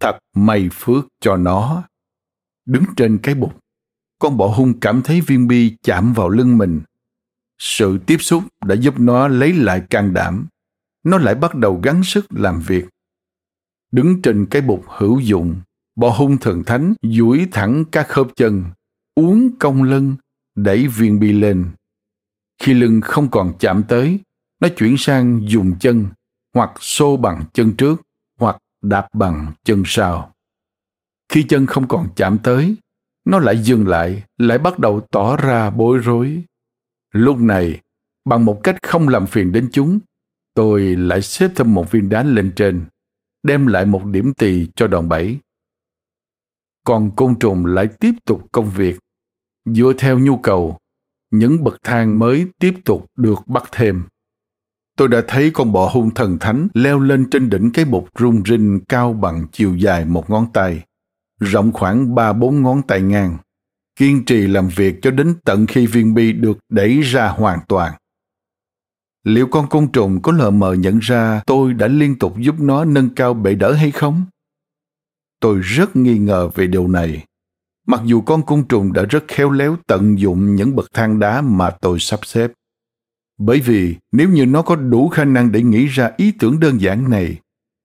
thật 0.00 0.18
may 0.34 0.68
phước 0.72 1.06
cho 1.20 1.36
nó. 1.36 1.82
Đứng 2.66 2.84
trên 2.96 3.18
cái 3.22 3.34
bục 3.34 3.58
con 4.18 4.36
bọ 4.36 4.46
hung 4.46 4.80
cảm 4.80 5.02
thấy 5.02 5.20
viên 5.20 5.48
bi 5.48 5.76
chạm 5.82 6.12
vào 6.12 6.28
lưng 6.28 6.58
mình. 6.58 6.80
Sự 7.58 7.98
tiếp 8.06 8.16
xúc 8.20 8.44
đã 8.64 8.74
giúp 8.74 8.94
nó 9.00 9.28
lấy 9.28 9.52
lại 9.52 9.82
can 9.90 10.14
đảm. 10.14 10.46
Nó 11.04 11.18
lại 11.18 11.34
bắt 11.34 11.54
đầu 11.54 11.80
gắng 11.82 12.04
sức 12.04 12.26
làm 12.30 12.60
việc. 12.60 12.84
Đứng 13.92 14.22
trên 14.22 14.46
cái 14.46 14.62
bục 14.62 14.84
hữu 14.88 15.20
dụng 15.20 15.60
Bò 16.00 16.10
hung 16.10 16.38
thần 16.38 16.64
thánh 16.64 16.94
duỗi 17.02 17.46
thẳng 17.52 17.84
các 17.92 18.08
khớp 18.08 18.26
chân 18.36 18.64
uống 19.14 19.58
cong 19.58 19.82
lưng 19.82 20.14
đẩy 20.56 20.86
viên 20.86 21.20
bi 21.20 21.32
lên 21.32 21.70
khi 22.60 22.74
lưng 22.74 23.00
không 23.00 23.28
còn 23.30 23.52
chạm 23.58 23.82
tới, 23.88 24.20
nó 24.60 24.68
chuyển 24.76 24.96
sang 24.98 25.40
dùng 25.48 25.78
chân 25.80 26.06
hoặc 26.54 26.70
xô 26.80 27.16
bằng 27.16 27.44
chân 27.52 27.72
trước 27.78 28.02
hoặc 28.38 28.56
đạp 28.82 29.06
bằng 29.12 29.52
chân 29.64 29.82
sau. 29.86 30.34
Khi 31.28 31.42
chân 31.42 31.66
không 31.66 31.88
còn 31.88 32.08
chạm 32.16 32.38
tới, 32.38 32.74
nó 33.24 33.38
lại 33.38 33.62
dừng 33.62 33.88
lại, 33.88 34.24
lại 34.38 34.58
bắt 34.58 34.78
đầu 34.78 35.00
tỏ 35.00 35.36
ra 35.36 35.70
bối 35.70 35.98
rối. 35.98 36.42
Lúc 37.12 37.38
này, 37.38 37.80
bằng 38.24 38.44
một 38.44 38.60
cách 38.62 38.76
không 38.82 39.08
làm 39.08 39.26
phiền 39.26 39.52
đến 39.52 39.68
chúng, 39.72 39.98
tôi 40.54 40.82
lại 40.82 41.22
xếp 41.22 41.50
thêm 41.56 41.74
một 41.74 41.90
viên 41.90 42.08
đá 42.08 42.22
lên 42.22 42.52
trên, 42.56 42.84
đem 43.42 43.66
lại 43.66 43.86
một 43.86 44.02
điểm 44.06 44.32
tỳ 44.34 44.66
cho 44.76 44.86
đòn 44.86 45.08
bẩy. 45.08 45.38
Còn 46.84 47.10
côn 47.16 47.38
trùng 47.38 47.66
lại 47.66 47.88
tiếp 48.00 48.14
tục 48.24 48.48
công 48.52 48.70
việc, 48.70 48.98
dựa 49.64 49.92
theo 49.98 50.18
nhu 50.18 50.36
cầu 50.36 50.78
những 51.30 51.64
bậc 51.64 51.76
thang 51.82 52.18
mới 52.18 52.46
tiếp 52.58 52.74
tục 52.84 53.06
được 53.16 53.46
bắt 53.46 53.64
thêm. 53.72 54.02
Tôi 54.96 55.08
đã 55.08 55.22
thấy 55.28 55.50
con 55.50 55.72
bọ 55.72 55.90
hung 55.92 56.10
thần 56.14 56.38
thánh 56.38 56.68
leo 56.74 57.00
lên 57.00 57.30
trên 57.30 57.50
đỉnh 57.50 57.70
cái 57.74 57.84
bục 57.84 58.08
rung 58.18 58.42
rinh 58.44 58.80
cao 58.88 59.12
bằng 59.12 59.46
chiều 59.52 59.76
dài 59.76 60.04
một 60.04 60.30
ngón 60.30 60.46
tay, 60.52 60.84
rộng 61.40 61.72
khoảng 61.72 62.14
ba 62.14 62.32
bốn 62.32 62.62
ngón 62.62 62.82
tay 62.82 63.02
ngang. 63.02 63.38
kiên 63.96 64.24
trì 64.24 64.46
làm 64.46 64.68
việc 64.68 65.02
cho 65.02 65.10
đến 65.10 65.34
tận 65.44 65.66
khi 65.66 65.86
viên 65.86 66.14
bi 66.14 66.32
được 66.32 66.58
đẩy 66.68 67.00
ra 67.00 67.28
hoàn 67.28 67.58
toàn. 67.68 67.92
Liệu 69.24 69.46
con 69.46 69.68
côn 69.68 69.92
trùng 69.92 70.22
có 70.22 70.32
lờ 70.32 70.50
mờ 70.50 70.72
nhận 70.72 70.98
ra 70.98 71.42
tôi 71.46 71.74
đã 71.74 71.86
liên 71.86 72.18
tục 72.18 72.38
giúp 72.38 72.54
nó 72.60 72.84
nâng 72.84 73.08
cao 73.14 73.34
bệ 73.34 73.54
đỡ 73.54 73.72
hay 73.72 73.90
không? 73.90 74.24
Tôi 75.40 75.60
rất 75.60 75.96
nghi 75.96 76.18
ngờ 76.18 76.48
về 76.54 76.66
điều 76.66 76.88
này. 76.88 77.24
Mặc 77.86 78.00
dù 78.04 78.20
con 78.20 78.42
côn 78.42 78.64
trùng 78.68 78.92
đã 78.92 79.02
rất 79.02 79.24
khéo 79.28 79.50
léo 79.50 79.76
tận 79.86 80.18
dụng 80.18 80.54
những 80.54 80.76
bậc 80.76 80.90
thang 80.94 81.18
đá 81.18 81.40
mà 81.40 81.70
tôi 81.70 81.98
sắp 82.00 82.20
xếp. 82.26 82.52
Bởi 83.38 83.60
vì 83.60 83.96
nếu 84.12 84.28
như 84.28 84.46
nó 84.46 84.62
có 84.62 84.76
đủ 84.76 85.08
khả 85.08 85.24
năng 85.24 85.52
để 85.52 85.62
nghĩ 85.62 85.86
ra 85.86 86.10
ý 86.16 86.32
tưởng 86.38 86.60
đơn 86.60 86.80
giản 86.80 87.10
này, 87.10 87.36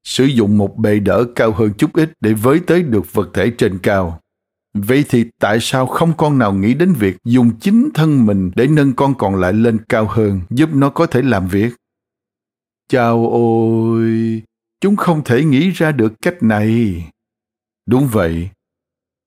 sử 0.04 0.26
dụng 0.26 0.58
một 0.58 0.78
bề 0.78 1.00
đỡ 1.00 1.26
cao 1.36 1.52
hơn 1.52 1.74
chút 1.78 1.94
ít 1.94 2.14
để 2.20 2.34
với 2.34 2.60
tới 2.60 2.84
được 2.84 3.14
vật 3.14 3.30
thể 3.34 3.52
trên 3.58 3.80
cao. 3.80 4.20
Vậy 4.74 5.06
thì 5.10 5.26
tại 5.40 5.58
sao 5.62 5.86
không 5.86 6.14
con 6.18 6.38
nào 6.38 6.54
nghĩ 6.54 6.74
đến 6.74 6.94
việc 6.94 7.18
dùng 7.24 7.52
chính 7.60 7.90
thân 7.94 8.26
mình 8.26 8.52
để 8.56 8.68
nâng 8.68 8.94
con 8.94 9.16
còn 9.16 9.36
lại 9.36 9.54
lên 9.54 9.78
cao 9.90 10.06
hơn, 10.10 10.42
giúp 10.50 10.70
nó 10.74 10.90
có 10.90 11.06
thể 11.06 11.22
làm 11.22 11.48
việc? 11.48 11.74
Chào 12.90 13.30
ôi, 13.30 14.42
chúng 14.82 14.96
không 14.96 15.22
thể 15.26 15.44
nghĩ 15.44 15.70
ra 15.70 15.92
được 15.92 16.14
cách 16.22 16.44
này. 16.44 17.06
Đúng 17.86 18.08
vậy, 18.08 18.50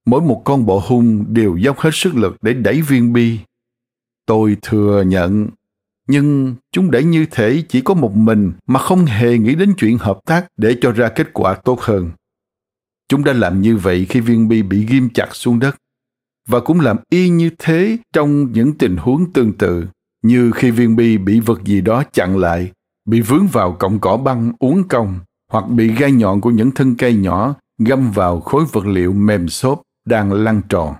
mỗi 0.06 0.20
một 0.20 0.42
con 0.44 0.66
bọ 0.66 0.82
hung 0.88 1.34
đều 1.34 1.56
dốc 1.56 1.78
hết 1.78 1.90
sức 1.92 2.14
lực 2.14 2.36
để 2.42 2.52
đẩy 2.52 2.82
viên 2.82 3.12
bi. 3.12 3.38
Tôi 4.26 4.56
thừa 4.62 5.04
nhận 5.06 5.48
nhưng 6.08 6.54
chúng 6.72 6.90
đẩy 6.90 7.04
như 7.04 7.26
thể 7.30 7.62
chỉ 7.68 7.80
có 7.80 7.94
một 7.94 8.16
mình 8.16 8.52
mà 8.66 8.80
không 8.80 9.04
hề 9.04 9.38
nghĩ 9.38 9.54
đến 9.54 9.74
chuyện 9.78 9.98
hợp 9.98 10.18
tác 10.24 10.46
để 10.56 10.76
cho 10.80 10.92
ra 10.92 11.08
kết 11.08 11.28
quả 11.32 11.54
tốt 11.54 11.80
hơn. 11.80 12.10
Chúng 13.08 13.24
đã 13.24 13.32
làm 13.32 13.60
như 13.60 13.76
vậy 13.76 14.06
khi 14.08 14.20
viên 14.20 14.48
bi 14.48 14.62
bị 14.62 14.86
ghim 14.86 15.08
chặt 15.14 15.28
xuống 15.34 15.58
đất 15.58 15.76
và 16.48 16.60
cũng 16.60 16.80
làm 16.80 16.96
y 17.10 17.28
như 17.28 17.50
thế 17.58 17.98
trong 18.12 18.52
những 18.52 18.78
tình 18.78 18.96
huống 18.96 19.32
tương 19.32 19.52
tự 19.52 19.86
như 20.22 20.50
khi 20.54 20.70
viên 20.70 20.96
bi 20.96 21.18
bị 21.18 21.40
vật 21.40 21.64
gì 21.64 21.80
đó 21.80 22.02
chặn 22.12 22.38
lại, 22.38 22.72
bị 23.04 23.20
vướng 23.20 23.46
vào 23.46 23.72
cọng 23.72 23.98
cỏ 23.98 24.16
băng 24.16 24.52
uốn 24.58 24.82
cong 24.88 25.18
hoặc 25.52 25.68
bị 25.68 25.94
gai 25.94 26.12
nhọn 26.12 26.40
của 26.40 26.50
những 26.50 26.70
thân 26.70 26.94
cây 26.94 27.14
nhỏ 27.14 27.54
găm 27.78 28.12
vào 28.12 28.40
khối 28.40 28.64
vật 28.72 28.86
liệu 28.86 29.12
mềm 29.12 29.48
xốp 29.48 29.82
đang 30.06 30.32
lăn 30.32 30.62
tròn. 30.68 30.94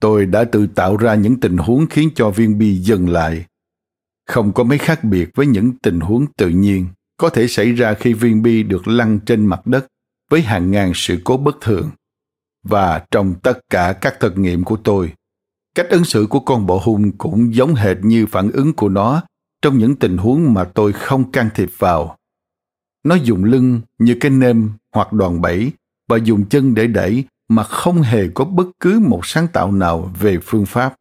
Tôi 0.00 0.26
đã 0.26 0.44
tự 0.44 0.66
tạo 0.66 0.96
ra 0.96 1.14
những 1.14 1.40
tình 1.40 1.56
huống 1.56 1.86
khiến 1.86 2.10
cho 2.14 2.30
viên 2.30 2.58
bi 2.58 2.78
dừng 2.78 3.08
lại 3.08 3.46
không 4.32 4.52
có 4.52 4.64
mấy 4.64 4.78
khác 4.78 5.04
biệt 5.04 5.30
với 5.34 5.46
những 5.46 5.72
tình 5.82 6.00
huống 6.00 6.26
tự 6.36 6.48
nhiên 6.48 6.86
có 7.16 7.28
thể 7.30 7.46
xảy 7.46 7.72
ra 7.72 7.94
khi 7.94 8.12
viên 8.12 8.42
bi 8.42 8.62
được 8.62 8.88
lăn 8.88 9.20
trên 9.26 9.46
mặt 9.46 9.66
đất 9.66 9.86
với 10.30 10.42
hàng 10.42 10.70
ngàn 10.70 10.92
sự 10.94 11.18
cố 11.24 11.36
bất 11.36 11.56
thường. 11.60 11.90
Và 12.62 13.04
trong 13.10 13.34
tất 13.42 13.58
cả 13.70 13.92
các 14.00 14.20
thực 14.20 14.38
nghiệm 14.38 14.64
của 14.64 14.76
tôi, 14.76 15.12
cách 15.74 15.86
ứng 15.90 16.04
xử 16.04 16.26
của 16.30 16.40
con 16.40 16.66
bọ 16.66 16.80
hung 16.84 17.12
cũng 17.12 17.54
giống 17.54 17.74
hệt 17.74 17.96
như 18.02 18.26
phản 18.26 18.50
ứng 18.50 18.72
của 18.72 18.88
nó 18.88 19.22
trong 19.62 19.78
những 19.78 19.96
tình 19.96 20.16
huống 20.16 20.54
mà 20.54 20.64
tôi 20.64 20.92
không 20.92 21.32
can 21.32 21.48
thiệp 21.54 21.70
vào. 21.78 22.16
Nó 23.04 23.14
dùng 23.14 23.44
lưng 23.44 23.80
như 23.98 24.16
cái 24.20 24.30
nêm 24.30 24.70
hoặc 24.94 25.12
đòn 25.12 25.40
bẩy 25.40 25.72
và 26.12 26.18
dùng 26.18 26.44
chân 26.48 26.74
để 26.74 26.86
đẩy 26.86 27.24
mà 27.48 27.62
không 27.62 28.02
hề 28.02 28.28
có 28.34 28.44
bất 28.44 28.66
cứ 28.80 29.00
một 29.00 29.26
sáng 29.26 29.48
tạo 29.48 29.72
nào 29.72 30.12
về 30.20 30.38
phương 30.42 30.66
pháp 30.66 30.94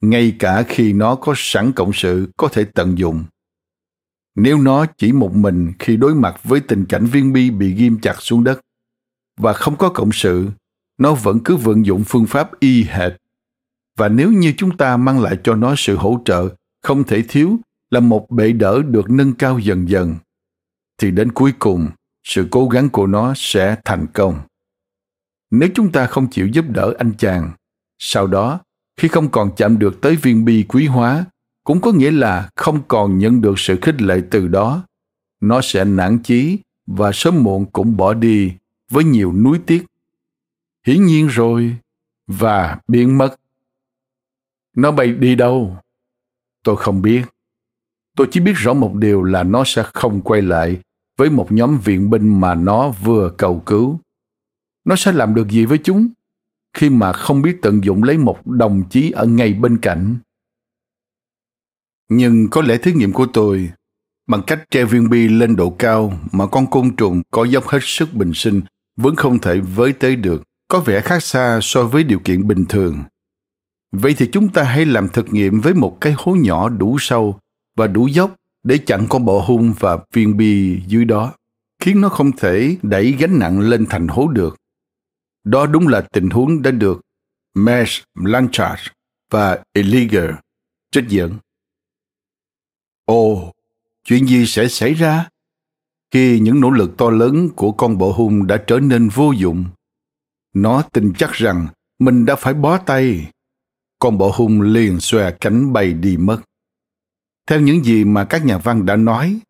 ngay 0.00 0.36
cả 0.38 0.62
khi 0.68 0.92
nó 0.92 1.14
có 1.14 1.34
sẵn 1.36 1.72
cộng 1.72 1.92
sự 1.92 2.28
có 2.36 2.48
thể 2.48 2.64
tận 2.64 2.98
dụng. 2.98 3.24
Nếu 4.36 4.58
nó 4.58 4.86
chỉ 4.98 5.12
một 5.12 5.34
mình 5.34 5.72
khi 5.78 5.96
đối 5.96 6.14
mặt 6.14 6.40
với 6.44 6.60
tình 6.60 6.84
cảnh 6.84 7.06
viên 7.06 7.32
bi 7.32 7.50
bị 7.50 7.74
ghim 7.74 7.98
chặt 8.00 8.22
xuống 8.22 8.44
đất 8.44 8.60
và 9.36 9.52
không 9.52 9.76
có 9.76 9.88
cộng 9.88 10.12
sự, 10.12 10.48
nó 10.98 11.14
vẫn 11.14 11.38
cứ 11.44 11.56
vận 11.56 11.86
dụng 11.86 12.02
phương 12.06 12.26
pháp 12.26 12.60
y 12.60 12.84
hệt. 12.84 13.12
Và 13.98 14.08
nếu 14.08 14.32
như 14.32 14.52
chúng 14.56 14.76
ta 14.76 14.96
mang 14.96 15.20
lại 15.20 15.38
cho 15.44 15.54
nó 15.54 15.74
sự 15.76 15.96
hỗ 15.96 16.22
trợ 16.24 16.48
không 16.82 17.04
thể 17.04 17.22
thiếu 17.28 17.56
là 17.90 18.00
một 18.00 18.30
bệ 18.30 18.52
đỡ 18.52 18.82
được 18.82 19.10
nâng 19.10 19.32
cao 19.32 19.58
dần 19.58 19.88
dần, 19.88 20.14
thì 20.98 21.10
đến 21.10 21.32
cuối 21.32 21.52
cùng 21.58 21.88
sự 22.24 22.48
cố 22.50 22.68
gắng 22.68 22.88
của 22.88 23.06
nó 23.06 23.32
sẽ 23.36 23.76
thành 23.84 24.06
công. 24.12 24.40
Nếu 25.50 25.68
chúng 25.74 25.92
ta 25.92 26.06
không 26.06 26.30
chịu 26.30 26.46
giúp 26.46 26.64
đỡ 26.68 26.94
anh 26.98 27.12
chàng, 27.18 27.52
sau 27.98 28.26
đó 28.26 28.60
khi 28.96 29.08
không 29.08 29.30
còn 29.30 29.50
chạm 29.56 29.78
được 29.78 30.00
tới 30.00 30.16
viên 30.16 30.44
bi 30.44 30.64
quý 30.68 30.86
hóa 30.86 31.24
cũng 31.64 31.80
có 31.80 31.92
nghĩa 31.92 32.10
là 32.10 32.48
không 32.56 32.82
còn 32.88 33.18
nhận 33.18 33.40
được 33.40 33.58
sự 33.58 33.78
khích 33.82 34.02
lệ 34.02 34.20
từ 34.30 34.48
đó. 34.48 34.82
Nó 35.40 35.60
sẽ 35.60 35.84
nản 35.84 36.18
chí 36.22 36.58
và 36.86 37.12
sớm 37.12 37.42
muộn 37.42 37.66
cũng 37.72 37.96
bỏ 37.96 38.14
đi 38.14 38.52
với 38.90 39.04
nhiều 39.04 39.32
nuối 39.32 39.60
tiếc. 39.66 39.86
Hiển 40.86 41.06
nhiên 41.06 41.26
rồi 41.26 41.76
và 42.26 42.78
biến 42.88 43.18
mất. 43.18 43.36
Nó 44.76 44.90
bay 44.92 45.12
đi 45.12 45.34
đâu? 45.34 45.76
Tôi 46.62 46.76
không 46.76 47.02
biết. 47.02 47.22
Tôi 48.16 48.28
chỉ 48.30 48.40
biết 48.40 48.52
rõ 48.56 48.74
một 48.74 48.94
điều 48.94 49.22
là 49.22 49.42
nó 49.42 49.62
sẽ 49.66 49.82
không 49.94 50.20
quay 50.20 50.42
lại 50.42 50.80
với 51.20 51.30
một 51.30 51.52
nhóm 51.52 51.78
viện 51.84 52.10
binh 52.10 52.40
mà 52.40 52.54
nó 52.54 52.88
vừa 52.88 53.30
cầu 53.38 53.62
cứu 53.66 54.00
nó 54.84 54.96
sẽ 54.96 55.12
làm 55.12 55.34
được 55.34 55.48
gì 55.48 55.64
với 55.64 55.78
chúng 55.78 56.08
khi 56.76 56.90
mà 56.90 57.12
không 57.12 57.42
biết 57.42 57.62
tận 57.62 57.84
dụng 57.84 58.02
lấy 58.02 58.18
một 58.18 58.46
đồng 58.46 58.82
chí 58.90 59.10
ở 59.10 59.26
ngay 59.26 59.54
bên 59.54 59.78
cạnh. 59.78 60.16
Nhưng 62.08 62.48
có 62.50 62.62
lẽ 62.62 62.78
thí 62.78 62.92
nghiệm 62.92 63.12
của 63.12 63.26
tôi, 63.26 63.70
bằng 64.26 64.42
cách 64.46 64.64
treo 64.70 64.86
viên 64.86 65.10
bi 65.10 65.28
lên 65.28 65.56
độ 65.56 65.70
cao 65.70 66.12
mà 66.32 66.46
con 66.46 66.70
côn 66.70 66.96
trùng 66.96 67.22
có 67.30 67.44
dốc 67.44 67.68
hết 67.68 67.80
sức 67.82 68.14
bình 68.14 68.32
sinh 68.34 68.60
vẫn 68.96 69.16
không 69.16 69.38
thể 69.38 69.60
với 69.60 69.92
tới 69.92 70.16
được, 70.16 70.42
có 70.68 70.80
vẻ 70.80 71.00
khác 71.00 71.22
xa 71.22 71.58
so 71.62 71.84
với 71.84 72.04
điều 72.04 72.18
kiện 72.18 72.48
bình 72.48 72.64
thường. 72.68 73.02
Vậy 73.92 74.14
thì 74.18 74.28
chúng 74.32 74.48
ta 74.48 74.62
hãy 74.62 74.86
làm 74.86 75.08
thực 75.08 75.32
nghiệm 75.32 75.60
với 75.60 75.74
một 75.74 75.98
cái 76.00 76.14
hố 76.16 76.34
nhỏ 76.34 76.68
đủ 76.68 76.96
sâu 77.00 77.38
và 77.76 77.86
đủ 77.86 78.06
dốc 78.06 78.34
để 78.62 78.78
chặn 78.78 79.06
con 79.08 79.24
bọ 79.24 79.40
hung 79.46 79.74
và 79.78 79.98
viên 80.12 80.36
bi 80.36 80.82
dưới 80.86 81.04
đó, 81.04 81.34
khiến 81.82 82.00
nó 82.00 82.08
không 82.08 82.32
thể 82.32 82.76
đẩy 82.82 83.12
gánh 83.12 83.38
nặng 83.38 83.60
lên 83.60 83.86
thành 83.90 84.08
hố 84.08 84.28
được. 84.28 84.56
Đó 85.44 85.66
đúng 85.66 85.88
là 85.88 86.00
tình 86.12 86.30
huống 86.30 86.62
đã 86.62 86.70
được 86.70 87.00
Mesh, 87.54 88.04
Blanchard 88.14 88.82
và 89.30 89.64
Eliger 89.72 90.30
trích 90.90 91.08
dẫn. 91.08 91.34
Ồ, 93.04 93.52
chuyện 94.04 94.26
gì 94.26 94.46
sẽ 94.46 94.68
xảy 94.68 94.94
ra 94.94 95.28
khi 96.10 96.40
những 96.40 96.60
nỗ 96.60 96.70
lực 96.70 96.96
to 96.98 97.10
lớn 97.10 97.48
của 97.56 97.72
con 97.72 97.98
bộ 97.98 98.12
hung 98.12 98.46
đã 98.46 98.64
trở 98.66 98.80
nên 98.80 99.08
vô 99.08 99.32
dụng? 99.32 99.64
Nó 100.54 100.82
tin 100.82 101.12
chắc 101.18 101.32
rằng 101.32 101.66
mình 101.98 102.24
đã 102.24 102.36
phải 102.36 102.54
bó 102.54 102.78
tay. 102.78 103.30
Con 103.98 104.18
bộ 104.18 104.32
hung 104.34 104.60
liền 104.60 105.00
xòe 105.00 105.32
cánh 105.40 105.72
bay 105.72 105.92
đi 105.92 106.16
mất. 106.16 106.40
Theo 107.50 107.60
những 107.60 107.84
gì 107.84 108.04
mà 108.04 108.24
các 108.24 108.44
nhà 108.44 108.58
văn 108.58 108.86
đã 108.86 108.96
nói, 108.96 109.40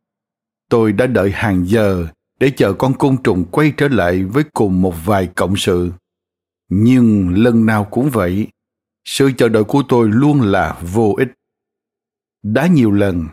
tôi 0.68 0.92
đã 0.92 1.06
đợi 1.06 1.30
hàng 1.30 1.66
giờ 1.66 2.06
để 2.38 2.50
chờ 2.56 2.72
con 2.72 2.94
côn 2.98 3.16
trùng 3.24 3.44
quay 3.50 3.72
trở 3.76 3.88
lại 3.88 4.24
với 4.24 4.44
cùng 4.52 4.82
một 4.82 4.94
vài 5.04 5.26
cộng 5.26 5.56
sự. 5.56 5.92
Nhưng 6.68 7.34
lần 7.34 7.66
nào 7.66 7.84
cũng 7.84 8.10
vậy, 8.10 8.48
sự 9.04 9.30
chờ 9.36 9.48
đợi 9.48 9.64
của 9.64 9.82
tôi 9.88 10.08
luôn 10.08 10.40
là 10.40 10.80
vô 10.92 11.14
ích. 11.18 11.28
Đã 12.42 12.66
nhiều 12.66 12.90
lần, 12.90 13.26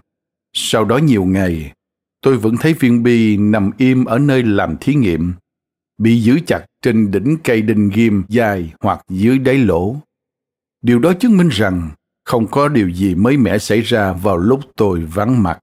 sau 0.54 0.86
đó 0.86 0.98
nhiều 0.98 1.26
ngày, 1.26 1.74
tôi 2.22 2.38
vẫn 2.38 2.56
thấy 2.58 2.74
viên 2.74 3.04
bi 3.04 3.38
nằm 3.38 3.72
im 3.78 4.06
ở 4.06 4.20
nơi 4.20 4.44
làm 4.44 4.78
thí 4.78 4.96
nghiệm, 4.96 5.34
bị 5.98 6.22
giữ 6.22 6.40
chặt 6.48 6.66
trên 6.82 7.12
đỉnh 7.12 7.38
cây 7.44 7.62
đinh 7.62 7.90
ghim 7.94 8.24
dài 8.30 8.74
hoặc 8.80 9.02
dưới 9.10 9.40
đáy 9.40 9.58
lỗ. 9.58 9.96
Điều 10.82 11.00
đó 11.00 11.14
chứng 11.14 11.38
minh 11.38 11.50
rằng 11.50 11.90
không 12.28 12.48
có 12.48 12.68
điều 12.68 12.90
gì 12.90 13.16
mới 13.16 13.38
mẻ 13.38 13.58
xảy 13.58 13.82
ra 13.82 14.14
vào 14.14 14.38
lúc 14.38 14.60
tôi 14.76 15.00
vắng 15.00 15.44
mặt. 15.44 15.60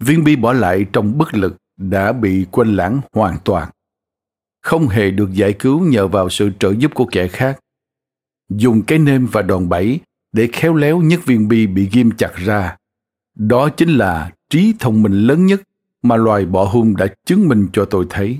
Viên 0.00 0.24
bi 0.24 0.36
bỏ 0.36 0.52
lại 0.52 0.86
trong 0.92 1.18
bất 1.18 1.34
lực 1.34 1.56
đã 1.76 2.12
bị 2.12 2.46
quên 2.50 2.76
lãng 2.76 3.00
hoàn 3.12 3.38
toàn. 3.44 3.70
Không 4.62 4.88
hề 4.88 5.10
được 5.10 5.32
giải 5.32 5.52
cứu 5.52 5.80
nhờ 5.80 6.08
vào 6.08 6.28
sự 6.30 6.50
trợ 6.58 6.74
giúp 6.78 6.94
của 6.94 7.06
kẻ 7.12 7.28
khác. 7.28 7.58
Dùng 8.48 8.82
cái 8.82 8.98
nêm 8.98 9.26
và 9.26 9.42
đòn 9.42 9.68
bẩy 9.68 10.00
để 10.32 10.48
khéo 10.52 10.74
léo 10.74 10.98
nhất 10.98 11.20
viên 11.24 11.48
bi 11.48 11.66
bị 11.66 11.88
ghim 11.92 12.10
chặt 12.18 12.32
ra. 12.34 12.76
Đó 13.34 13.68
chính 13.68 13.88
là 13.88 14.32
trí 14.50 14.74
thông 14.78 15.02
minh 15.02 15.26
lớn 15.26 15.46
nhất 15.46 15.62
mà 16.02 16.16
loài 16.16 16.46
bọ 16.46 16.64
hung 16.64 16.96
đã 16.96 17.06
chứng 17.24 17.48
minh 17.48 17.68
cho 17.72 17.84
tôi 17.84 18.06
thấy 18.10 18.38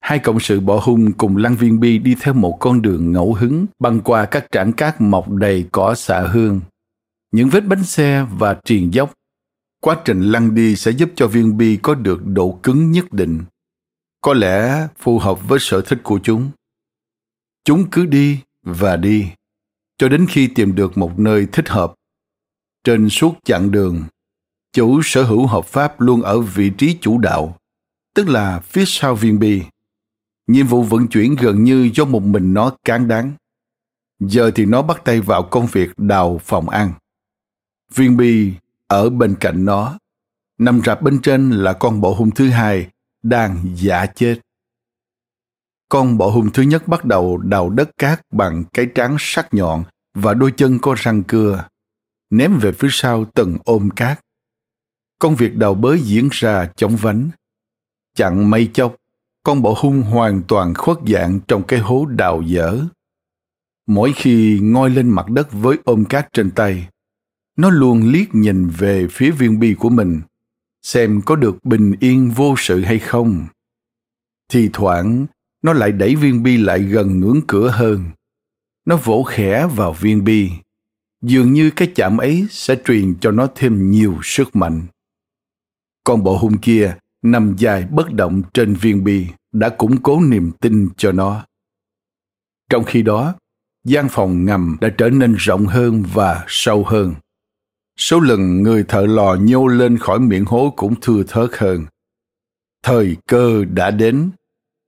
hai 0.00 0.18
cộng 0.18 0.40
sự 0.40 0.60
bỏ 0.60 0.80
hung 0.84 1.12
cùng 1.12 1.36
lăng 1.36 1.56
viên 1.56 1.80
bi 1.80 1.98
đi 1.98 2.14
theo 2.20 2.34
một 2.34 2.56
con 2.60 2.82
đường 2.82 3.12
ngẫu 3.12 3.34
hứng, 3.34 3.66
băng 3.78 4.00
qua 4.00 4.26
các 4.26 4.46
trảng 4.52 4.72
cát 4.72 5.00
mọc 5.00 5.30
đầy 5.30 5.66
cỏ 5.72 5.94
xạ 5.94 6.20
hương. 6.20 6.60
Những 7.32 7.48
vết 7.48 7.60
bánh 7.60 7.84
xe 7.84 8.26
và 8.38 8.60
triền 8.64 8.94
dốc. 8.94 9.12
Quá 9.80 9.96
trình 10.04 10.22
lăn 10.22 10.54
đi 10.54 10.76
sẽ 10.76 10.90
giúp 10.90 11.10
cho 11.16 11.26
viên 11.26 11.56
bi 11.56 11.78
có 11.82 11.94
được 11.94 12.26
độ 12.26 12.58
cứng 12.62 12.90
nhất 12.90 13.12
định. 13.12 13.44
Có 14.20 14.34
lẽ 14.34 14.88
phù 14.98 15.18
hợp 15.18 15.48
với 15.48 15.58
sở 15.62 15.80
thích 15.80 15.98
của 16.02 16.20
chúng. 16.22 16.50
Chúng 17.64 17.90
cứ 17.90 18.06
đi 18.06 18.40
và 18.62 18.96
đi, 18.96 19.26
cho 19.98 20.08
đến 20.08 20.26
khi 20.28 20.46
tìm 20.46 20.74
được 20.74 20.98
một 20.98 21.18
nơi 21.18 21.46
thích 21.52 21.68
hợp. 21.68 21.94
Trên 22.84 23.08
suốt 23.08 23.34
chặng 23.44 23.70
đường, 23.70 24.04
chủ 24.72 25.00
sở 25.02 25.22
hữu 25.22 25.46
hợp 25.46 25.64
pháp 25.64 26.00
luôn 26.00 26.22
ở 26.22 26.40
vị 26.40 26.70
trí 26.78 26.98
chủ 27.00 27.18
đạo, 27.18 27.56
tức 28.14 28.28
là 28.28 28.60
phía 28.60 28.84
sau 28.86 29.14
viên 29.14 29.38
bi 29.38 29.62
nhiệm 30.52 30.66
vụ 30.66 30.82
vận 30.82 31.08
chuyển 31.08 31.34
gần 31.34 31.64
như 31.64 31.90
do 31.94 32.04
một 32.04 32.22
mình 32.22 32.54
nó 32.54 32.76
cán 32.84 33.08
đáng 33.08 33.32
Giờ 34.20 34.50
thì 34.54 34.66
nó 34.66 34.82
bắt 34.82 35.00
tay 35.04 35.20
vào 35.20 35.42
công 35.42 35.66
việc 35.66 35.90
đào 35.96 36.40
phòng 36.44 36.68
ăn. 36.68 36.92
Viên 37.94 38.16
bi 38.16 38.54
ở 38.86 39.10
bên 39.10 39.34
cạnh 39.40 39.64
nó. 39.64 39.98
Nằm 40.58 40.80
rạp 40.84 41.02
bên 41.02 41.20
trên 41.22 41.50
là 41.50 41.72
con 41.72 42.00
bộ 42.00 42.14
hung 42.14 42.30
thứ 42.30 42.50
hai 42.50 42.88
đang 43.22 43.58
giả 43.74 44.06
chết. 44.06 44.40
Con 45.88 46.18
bộ 46.18 46.30
hung 46.30 46.50
thứ 46.52 46.62
nhất 46.62 46.88
bắt 46.88 47.04
đầu 47.04 47.38
đào 47.38 47.70
đất 47.70 47.90
cát 47.98 48.20
bằng 48.32 48.64
cái 48.72 48.86
trán 48.94 49.16
sắc 49.18 49.54
nhọn 49.54 49.84
và 50.14 50.34
đôi 50.34 50.52
chân 50.56 50.78
có 50.82 50.94
răng 50.98 51.22
cưa, 51.22 51.68
ném 52.30 52.58
về 52.58 52.72
phía 52.72 52.88
sau 52.90 53.24
từng 53.34 53.56
ôm 53.64 53.90
cát. 53.90 54.20
Công 55.18 55.36
việc 55.36 55.56
đào 55.56 55.74
bới 55.74 56.00
diễn 56.00 56.28
ra 56.32 56.70
chóng 56.76 56.96
vánh. 56.96 57.30
chẳng 58.14 58.50
mây 58.50 58.70
chốc, 58.72 58.96
con 59.42 59.62
bọ 59.62 59.74
hung 59.78 60.02
hoàn 60.02 60.42
toàn 60.48 60.74
khuất 60.74 60.98
dạng 61.06 61.40
trong 61.48 61.62
cái 61.62 61.80
hố 61.80 62.06
đào 62.06 62.42
dở. 62.42 62.78
Mỗi 63.86 64.12
khi 64.16 64.60
ngoi 64.62 64.90
lên 64.90 65.08
mặt 65.08 65.28
đất 65.28 65.48
với 65.52 65.78
ôm 65.84 66.04
cát 66.04 66.32
trên 66.32 66.50
tay, 66.50 66.88
nó 67.56 67.70
luôn 67.70 68.02
liếc 68.02 68.34
nhìn 68.34 68.68
về 68.68 69.06
phía 69.10 69.30
viên 69.30 69.58
bi 69.58 69.74
của 69.74 69.88
mình, 69.88 70.20
xem 70.82 71.20
có 71.26 71.36
được 71.36 71.64
bình 71.64 71.94
yên 72.00 72.30
vô 72.30 72.54
sự 72.58 72.80
hay 72.80 72.98
không. 72.98 73.46
Thì 74.48 74.70
thoảng, 74.72 75.26
nó 75.62 75.72
lại 75.72 75.92
đẩy 75.92 76.16
viên 76.16 76.42
bi 76.42 76.56
lại 76.56 76.78
gần 76.78 77.20
ngưỡng 77.20 77.40
cửa 77.46 77.68
hơn. 77.68 78.04
Nó 78.84 78.96
vỗ 78.96 79.22
khẽ 79.22 79.66
vào 79.76 79.92
viên 79.92 80.24
bi. 80.24 80.50
Dường 81.22 81.52
như 81.52 81.70
cái 81.70 81.92
chạm 81.94 82.18
ấy 82.18 82.46
sẽ 82.50 82.76
truyền 82.84 83.14
cho 83.20 83.30
nó 83.30 83.48
thêm 83.54 83.90
nhiều 83.90 84.18
sức 84.22 84.56
mạnh. 84.56 84.82
Con 86.04 86.22
bộ 86.22 86.36
hung 86.36 86.58
kia 86.58 86.96
nằm 87.22 87.54
dài 87.58 87.86
bất 87.90 88.12
động 88.12 88.42
trên 88.54 88.74
viên 88.74 89.04
bi 89.04 89.26
đã 89.52 89.68
củng 89.68 90.02
cố 90.02 90.20
niềm 90.20 90.50
tin 90.60 90.88
cho 90.96 91.12
nó. 91.12 91.46
Trong 92.70 92.84
khi 92.84 93.02
đó, 93.02 93.34
gian 93.84 94.08
phòng 94.08 94.44
ngầm 94.44 94.76
đã 94.80 94.88
trở 94.98 95.10
nên 95.10 95.34
rộng 95.38 95.66
hơn 95.66 96.02
và 96.12 96.44
sâu 96.48 96.84
hơn. 96.84 97.14
Số 97.96 98.20
lần 98.20 98.62
người 98.62 98.84
thợ 98.88 99.06
lò 99.06 99.36
nhô 99.40 99.66
lên 99.66 99.98
khỏi 99.98 100.20
miệng 100.20 100.44
hố 100.44 100.74
cũng 100.76 100.94
thưa 101.00 101.22
thớt 101.28 101.50
hơn. 101.52 101.86
Thời 102.82 103.16
cơ 103.26 103.64
đã 103.64 103.90
đến 103.90 104.30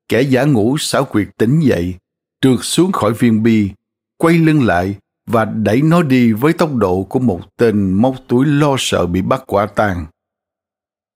kẻ 0.08 0.22
giả 0.22 0.44
ngủ 0.44 0.76
xảo 0.78 1.04
quyệt 1.04 1.28
tỉnh 1.38 1.60
dậy, 1.60 1.94
trượt 2.40 2.58
xuống 2.62 2.92
khỏi 2.92 3.12
viên 3.12 3.42
bi, 3.42 3.70
quay 4.16 4.38
lưng 4.38 4.62
lại 4.62 4.96
và 5.26 5.44
đẩy 5.44 5.82
nó 5.82 6.02
đi 6.02 6.32
với 6.32 6.52
tốc 6.52 6.74
độ 6.74 7.02
của 7.02 7.18
một 7.18 7.40
tên 7.56 7.92
móc 7.92 8.16
túi 8.28 8.46
lo 8.46 8.76
sợ 8.78 9.06
bị 9.06 9.22
bắt 9.22 9.42
quả 9.46 9.66
tang. 9.66 10.06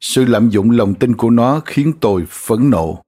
Sự 0.00 0.24
lạm 0.24 0.48
dụng 0.50 0.70
lòng 0.70 0.94
tin 0.94 1.16
của 1.16 1.30
nó 1.30 1.60
khiến 1.66 1.92
tôi 2.00 2.24
phẫn 2.28 2.70
nộ. 2.70 3.02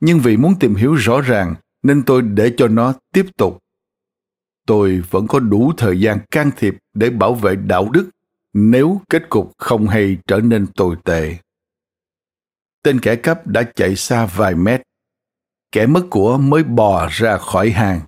Nhưng 0.00 0.20
vì 0.20 0.36
muốn 0.36 0.54
tìm 0.60 0.74
hiểu 0.74 0.94
rõ 0.94 1.20
ràng 1.20 1.54
nên 1.82 2.02
tôi 2.02 2.22
để 2.22 2.54
cho 2.56 2.68
nó 2.68 2.94
tiếp 3.12 3.26
tục. 3.36 3.58
Tôi 4.66 5.02
vẫn 5.10 5.26
có 5.26 5.40
đủ 5.40 5.72
thời 5.76 6.00
gian 6.00 6.18
can 6.30 6.50
thiệp 6.56 6.76
để 6.94 7.10
bảo 7.10 7.34
vệ 7.34 7.56
đạo 7.56 7.88
đức 7.92 8.10
nếu 8.52 9.00
kết 9.10 9.28
cục 9.28 9.52
không 9.58 9.88
hay 9.88 10.18
trở 10.26 10.40
nên 10.40 10.66
tồi 10.66 10.96
tệ 11.04 11.36
tên 12.82 13.00
kẻ 13.00 13.16
cắp 13.16 13.46
đã 13.46 13.62
chạy 13.74 13.96
xa 13.96 14.26
vài 14.26 14.54
mét. 14.54 14.82
Kẻ 15.72 15.86
mất 15.86 16.02
của 16.10 16.38
mới 16.38 16.64
bò 16.64 17.08
ra 17.10 17.38
khỏi 17.38 17.70
hàng, 17.70 18.00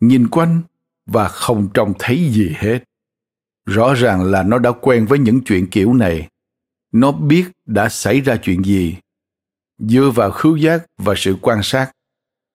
nhìn 0.00 0.28
quanh 0.28 0.62
và 1.06 1.28
không 1.28 1.68
trông 1.74 1.92
thấy 1.98 2.30
gì 2.32 2.54
hết. 2.56 2.78
Rõ 3.66 3.94
ràng 3.94 4.24
là 4.24 4.42
nó 4.42 4.58
đã 4.58 4.72
quen 4.80 5.06
với 5.06 5.18
những 5.18 5.40
chuyện 5.44 5.66
kiểu 5.70 5.94
này. 5.94 6.28
Nó 6.96 7.12
biết 7.12 7.50
đã 7.66 7.88
xảy 7.88 8.20
ra 8.20 8.36
chuyện 8.42 8.64
gì. 8.64 8.96
Dựa 9.78 10.10
vào 10.14 10.30
khứu 10.30 10.56
giác 10.56 10.86
và 10.98 11.14
sự 11.16 11.36
quan 11.42 11.60
sát, 11.62 11.92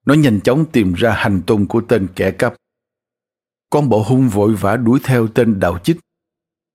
nó 0.06 0.14
nhanh 0.14 0.42
chóng 0.42 0.66
tìm 0.72 0.94
ra 0.94 1.12
hành 1.12 1.42
tung 1.48 1.68
của 1.68 1.82
tên 1.82 2.08
kẻ 2.16 2.32
cắp. 2.32 2.56
Con 3.70 3.90
bộ 3.90 4.04
hung 4.04 4.30
vội 4.30 4.56
vã 4.56 4.78
đuổi 4.78 5.00
theo 5.04 5.28
tên 5.28 5.60
đạo 5.60 5.80
chích, 5.84 5.98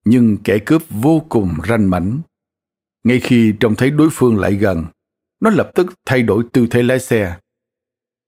nhưng 0.04 0.36
kẻ 0.44 0.58
cướp 0.66 0.82
vô 0.90 1.26
cùng 1.28 1.54
ranh 1.68 1.90
mãnh 1.90 2.20
ngay 3.06 3.20
khi 3.20 3.54
trông 3.60 3.74
thấy 3.74 3.90
đối 3.90 4.08
phương 4.12 4.38
lại 4.38 4.54
gần, 4.54 4.84
nó 5.40 5.50
lập 5.50 5.70
tức 5.74 5.94
thay 6.06 6.22
đổi 6.22 6.44
tư 6.52 6.66
thế 6.70 6.82
lái 6.82 7.00
xe. 7.00 7.38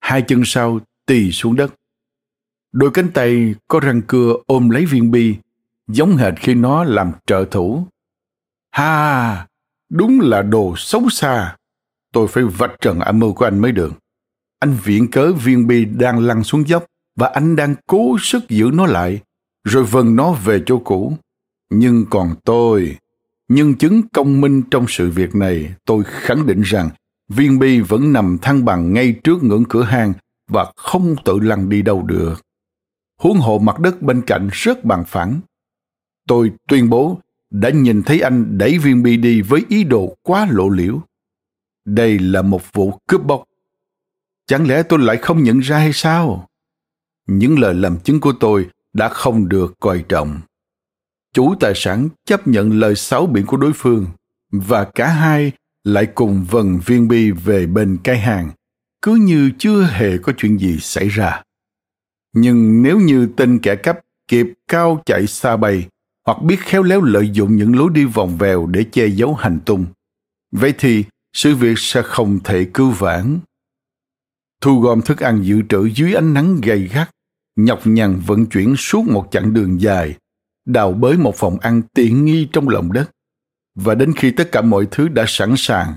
Hai 0.01 0.23
chân 0.23 0.43
sau 0.45 0.81
tì 1.07 1.33
xuống 1.33 1.57
đất. 1.57 1.75
Đôi 2.73 2.91
cánh 2.95 3.11
tay 3.15 3.55
có 3.69 3.81
răng 3.81 4.03
cưa 4.07 4.35
ôm 4.47 4.71
lấy 4.71 4.87
viên 4.87 5.11
bi, 5.11 5.37
giống 5.89 6.17
hệt 6.17 6.35
khi 6.37 6.55
nó 6.55 6.85
làm 6.85 7.13
trợ 7.27 7.45
thủ. 7.51 7.87
Ha, 8.79 9.47
đúng 9.91 10.21
là 10.21 10.43
đồ 10.43 10.75
xấu 10.77 11.09
xa. 11.09 11.57
Tôi 12.13 12.29
phải 12.29 12.45
vạch 12.45 12.71
trần 12.81 13.01
âm 13.01 13.19
mưu 13.19 13.33
của 13.33 13.45
anh 13.45 13.59
mới 13.59 13.73
được. 13.73 13.93
Anh 14.59 14.77
viện 14.85 15.11
cớ 15.11 15.33
viên 15.33 15.67
bi 15.67 15.85
đang 15.85 16.19
lăn 16.19 16.45
xuống 16.45 16.69
dốc 16.69 16.85
và 17.17 17.29
anh 17.29 17.57
đang 17.57 17.75
cố 17.87 18.17
sức 18.21 18.49
giữ 18.49 18.71
nó 18.75 18.87
lại, 18.87 19.21
rồi 19.65 19.85
vần 19.85 20.17
nó 20.17 20.33
về 20.33 20.63
chỗ 20.67 20.79
cũ. 20.79 21.13
Nhưng 21.71 22.05
còn 22.11 22.35
tôi, 22.45 22.97
nhân 23.49 23.75
chứng 23.75 24.03
công 24.13 24.41
minh 24.41 24.63
trong 24.71 24.85
sự 24.89 25.11
việc 25.11 25.35
này, 25.35 25.75
tôi 25.85 26.05
khẳng 26.05 26.47
định 26.47 26.63
rằng 26.63 26.91
viên 27.29 27.59
bi 27.59 27.81
vẫn 27.81 28.13
nằm 28.13 28.39
thăng 28.43 28.65
bằng 28.65 28.93
ngay 28.93 29.13
trước 29.25 29.43
ngưỡng 29.43 29.65
cửa 29.69 29.83
hang 29.83 30.13
và 30.49 30.73
không 30.77 31.17
tự 31.25 31.39
lăn 31.39 31.69
đi 31.69 31.83
đâu 31.83 32.03
được. 32.03 32.35
Huống 33.21 33.39
hộ 33.39 33.59
mặt 33.59 33.79
đất 33.79 34.03
bên 34.03 34.23
cạnh 34.27 34.49
rất 34.53 34.85
bằng 34.85 35.05
phẳng. 35.05 35.41
Tôi 36.27 36.53
tuyên 36.69 36.91
bố 36.91 37.19
đã 37.51 37.71
nhìn 37.71 38.03
thấy 38.03 38.21
anh 38.21 38.59
đẩy 38.59 38.79
viên 38.79 39.03
bi 39.03 39.17
đi 39.17 39.43
với 39.43 39.65
ý 39.69 39.85
đồ 39.85 40.17
quá 40.23 40.49
lộ 40.51 40.69
liễu. 40.69 41.01
Đây 41.85 42.19
là 42.19 42.43
một 42.43 42.73
vụ 42.73 42.99
cướp 43.09 43.25
bóc. 43.25 43.45
Chẳng 44.47 44.69
lẽ 44.69 44.83
tôi 44.83 44.99
lại 44.99 45.17
không 45.17 45.43
nhận 45.43 45.59
ra 45.59 45.79
hay 45.79 45.93
sao? 45.93 46.49
Những 47.27 47.59
lời 47.59 47.75
làm 47.75 48.01
chứng 48.01 48.21
của 48.21 48.33
tôi 48.41 48.69
đã 48.93 49.09
không 49.09 49.49
được 49.49 49.75
coi 49.81 50.05
trọng 50.09 50.41
chủ 51.39 51.55
tài 51.61 51.73
sản 51.77 52.09
chấp 52.25 52.49
nhận 52.49 52.79
lời 52.79 52.95
sáu 52.95 53.27
biển 53.27 53.47
của 53.47 53.57
đối 53.57 53.73
phương 53.73 54.07
và 54.51 54.85
cả 54.85 55.09
hai 55.09 55.53
lại 55.85 56.07
cùng 56.15 56.47
vần 56.51 56.81
viên 56.87 57.09
bi 57.09 57.31
về 57.31 57.67
bên 57.67 57.99
cái 58.05 58.19
hàng 58.19 58.51
cứ 59.03 59.15
như 59.15 59.51
chưa 59.59 59.83
hề 59.83 60.19
có 60.19 60.33
chuyện 60.37 60.59
gì 60.59 60.79
xảy 60.81 61.09
ra 61.09 61.43
nhưng 62.33 62.83
nếu 62.83 62.99
như 63.01 63.29
tên 63.37 63.59
kẻ 63.63 63.77
cắp 63.77 63.99
kịp 64.29 64.47
cao 64.69 65.03
chạy 65.07 65.27
xa 65.27 65.57
bay 65.57 65.89
hoặc 66.29 66.43
biết 66.43 66.61
khéo 66.61 66.83
léo 66.83 67.03
lợi 67.03 67.31
dụng 67.33 67.57
những 67.57 67.77
lối 67.77 67.91
đi 67.93 68.05
vòng 68.05 68.37
vèo 68.39 68.67
để 68.67 68.85
che 68.93 69.07
giấu 69.07 69.35
hành 69.35 69.59
tung 69.67 69.87
vậy 70.53 70.75
thì 70.79 71.05
sự 71.33 71.55
việc 71.55 71.79
sẽ 71.79 72.03
không 72.03 72.39
thể 72.45 72.67
cứu 72.75 72.91
vãn 72.91 73.39
thu 74.61 74.81
gom 74.81 75.03
thức 75.03 75.21
ăn 75.21 75.43
dự 75.43 75.63
trữ 75.69 75.89
dưới 75.95 76.15
ánh 76.15 76.35
nắng 76.35 76.61
gay 76.63 76.79
gắt 76.79 77.11
nhọc 77.57 77.81
nhằn 77.85 78.21
vận 78.27 78.47
chuyển 78.47 78.77
suốt 78.77 79.05
một 79.09 79.29
chặng 79.31 79.55
đường 79.55 79.81
dài 79.81 80.17
đào 80.69 80.93
bới 80.93 81.17
một 81.17 81.37
phòng 81.37 81.59
ăn 81.59 81.83
tiện 81.95 82.25
nghi 82.25 82.49
trong 82.53 82.69
lòng 82.69 82.93
đất. 82.93 83.11
Và 83.75 83.95
đến 83.95 84.13
khi 84.17 84.31
tất 84.31 84.53
cả 84.53 84.61
mọi 84.61 84.89
thứ 84.91 85.09
đã 85.09 85.25
sẵn 85.29 85.55
sàng, 85.57 85.95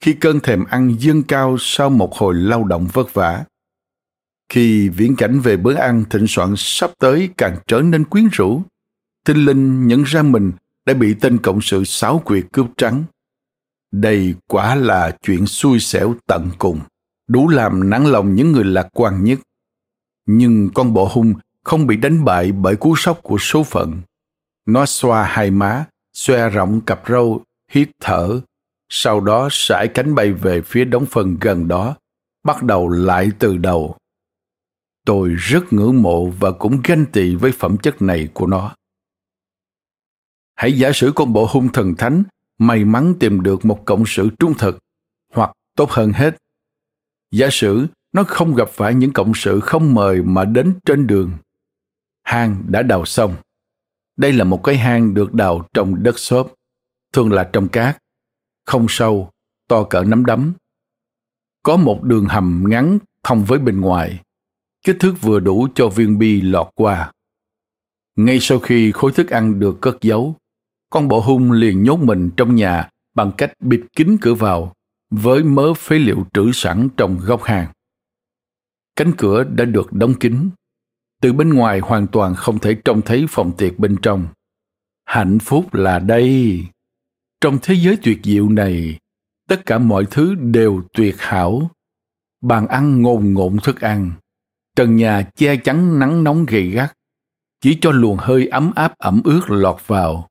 khi 0.00 0.12
cơn 0.12 0.40
thèm 0.40 0.64
ăn 0.64 0.96
dâng 0.98 1.22
cao 1.22 1.56
sau 1.60 1.90
một 1.90 2.14
hồi 2.14 2.34
lao 2.34 2.64
động 2.64 2.88
vất 2.92 3.14
vả, 3.14 3.44
khi 4.48 4.88
viễn 4.88 5.16
cảnh 5.16 5.40
về 5.40 5.56
bữa 5.56 5.74
ăn 5.74 6.04
thịnh 6.10 6.26
soạn 6.26 6.54
sắp 6.56 6.90
tới 6.98 7.30
càng 7.36 7.56
trở 7.66 7.80
nên 7.80 8.04
quyến 8.04 8.28
rũ, 8.32 8.62
Tinh 9.28 9.44
Linh 9.44 9.88
nhận 9.88 10.02
ra 10.02 10.22
mình 10.22 10.52
đã 10.86 10.94
bị 10.94 11.14
tên 11.20 11.38
cộng 11.38 11.60
sự 11.60 11.84
sáu 11.84 12.18
quyệt 12.18 12.44
cướp 12.52 12.66
trắng. 12.76 13.04
Đây 13.92 14.34
quả 14.48 14.74
là 14.74 15.16
chuyện 15.22 15.46
xui 15.46 15.80
xẻo 15.80 16.14
tận 16.26 16.50
cùng, 16.58 16.80
đủ 17.26 17.48
làm 17.48 17.90
nắng 17.90 18.06
lòng 18.06 18.34
những 18.34 18.52
người 18.52 18.64
lạc 18.64 18.88
quan 18.92 19.24
nhất. 19.24 19.38
Nhưng 20.26 20.70
con 20.74 20.94
bộ 20.94 21.08
hung 21.12 21.34
không 21.64 21.86
bị 21.86 21.96
đánh 21.96 22.24
bại 22.24 22.52
bởi 22.52 22.76
cú 22.76 22.96
sốc 22.96 23.20
của 23.22 23.38
số 23.38 23.62
phận. 23.62 24.00
Nó 24.66 24.86
xoa 24.86 25.24
hai 25.24 25.50
má, 25.50 25.84
xoa 26.12 26.48
rộng 26.48 26.80
cặp 26.80 27.02
râu, 27.08 27.44
hít 27.72 27.90
thở, 28.00 28.40
sau 28.88 29.20
đó 29.20 29.48
sải 29.50 29.88
cánh 29.88 30.14
bay 30.14 30.32
về 30.32 30.62
phía 30.62 30.84
đống 30.84 31.06
phân 31.06 31.36
gần 31.40 31.68
đó, 31.68 31.96
bắt 32.44 32.62
đầu 32.62 32.88
lại 32.88 33.30
từ 33.38 33.56
đầu. 33.56 33.96
Tôi 35.06 35.34
rất 35.38 35.72
ngưỡng 35.72 36.02
mộ 36.02 36.26
và 36.26 36.52
cũng 36.52 36.80
ganh 36.84 37.06
tị 37.06 37.34
với 37.34 37.52
phẩm 37.52 37.76
chất 37.76 38.02
này 38.02 38.28
của 38.34 38.46
nó. 38.46 38.74
Hãy 40.58 40.78
giả 40.78 40.90
sử 40.94 41.12
con 41.14 41.32
bộ 41.32 41.46
hung 41.50 41.68
thần 41.72 41.94
thánh 41.98 42.22
may 42.58 42.84
mắn 42.84 43.14
tìm 43.20 43.42
được 43.42 43.64
một 43.64 43.82
cộng 43.84 44.04
sự 44.06 44.30
trung 44.38 44.54
thực, 44.58 44.78
hoặc 45.32 45.52
tốt 45.76 45.90
hơn 45.90 46.12
hết, 46.12 46.36
giả 47.30 47.48
sử 47.50 47.86
nó 48.12 48.24
không 48.24 48.54
gặp 48.54 48.68
phải 48.68 48.94
những 48.94 49.12
cộng 49.12 49.32
sự 49.34 49.60
không 49.60 49.94
mời 49.94 50.22
mà 50.22 50.44
đến 50.44 50.74
trên 50.86 51.06
đường. 51.06 51.32
Hang 52.22 52.64
đã 52.68 52.82
đào 52.82 53.04
xong 53.04 53.36
đây 54.16 54.32
là 54.32 54.44
một 54.44 54.60
cái 54.64 54.76
hang 54.76 55.14
được 55.14 55.34
đào 55.34 55.68
trong 55.74 56.02
đất 56.02 56.18
xốp, 56.18 56.54
thường 57.12 57.32
là 57.32 57.50
trong 57.52 57.68
cát, 57.68 57.98
không 58.66 58.86
sâu, 58.88 59.30
to 59.68 59.84
cỡ 59.84 60.02
nắm 60.02 60.24
đấm. 60.24 60.52
Có 61.62 61.76
một 61.76 62.02
đường 62.02 62.26
hầm 62.26 62.64
ngắn 62.68 62.98
thông 63.22 63.44
với 63.44 63.58
bên 63.58 63.80
ngoài, 63.80 64.22
kích 64.84 64.96
thước 65.00 65.14
vừa 65.20 65.40
đủ 65.40 65.68
cho 65.74 65.88
viên 65.88 66.18
bi 66.18 66.40
lọt 66.40 66.68
qua. 66.74 67.12
Ngay 68.16 68.38
sau 68.40 68.58
khi 68.58 68.92
khối 68.92 69.12
thức 69.12 69.30
ăn 69.30 69.60
được 69.60 69.78
cất 69.80 69.96
giấu, 70.00 70.36
con 70.90 71.08
bộ 71.08 71.20
hung 71.20 71.52
liền 71.52 71.82
nhốt 71.82 71.96
mình 71.96 72.30
trong 72.36 72.54
nhà 72.54 72.88
bằng 73.14 73.32
cách 73.38 73.52
bịt 73.60 73.80
kín 73.96 74.16
cửa 74.20 74.34
vào 74.34 74.74
với 75.10 75.44
mớ 75.44 75.74
phế 75.74 75.98
liệu 75.98 76.26
trữ 76.34 76.50
sẵn 76.52 76.88
trong 76.96 77.18
góc 77.20 77.42
hàng. 77.42 77.72
Cánh 78.96 79.12
cửa 79.18 79.44
đã 79.44 79.64
được 79.64 79.92
đóng 79.92 80.14
kín. 80.14 80.50
từ 81.20 81.32
bên 81.32 81.54
ngoài 81.54 81.80
hoàn 81.80 82.06
toàn 82.06 82.34
không 82.34 82.58
thể 82.58 82.74
trông 82.84 83.02
thấy 83.02 83.26
phòng 83.28 83.52
tiệc 83.56 83.78
bên 83.78 83.96
trong. 84.02 84.28
Hạnh 85.04 85.38
phúc 85.38 85.74
là 85.74 85.98
đây. 85.98 86.64
Trong 87.40 87.58
thế 87.62 87.74
giới 87.74 87.98
tuyệt 88.02 88.20
diệu 88.24 88.48
này, 88.48 88.98
tất 89.48 89.66
cả 89.66 89.78
mọi 89.78 90.06
thứ 90.10 90.34
đều 90.34 90.82
tuyệt 90.92 91.14
hảo. 91.18 91.70
Bàn 92.40 92.66
ăn 92.66 93.02
ngồn 93.02 93.34
ngộn 93.34 93.56
thức 93.62 93.80
ăn. 93.80 94.12
Trần 94.76 94.96
nhà 94.96 95.30
che 95.36 95.56
chắn 95.56 95.98
nắng 95.98 96.24
nóng 96.24 96.46
gay 96.46 96.68
gắt. 96.68 96.94
Chỉ 97.60 97.78
cho 97.80 97.90
luồng 97.90 98.16
hơi 98.16 98.46
ấm 98.46 98.72
áp 98.74 98.98
ẩm 98.98 99.20
ướt 99.24 99.40
lọt 99.48 99.86
vào 99.86 100.28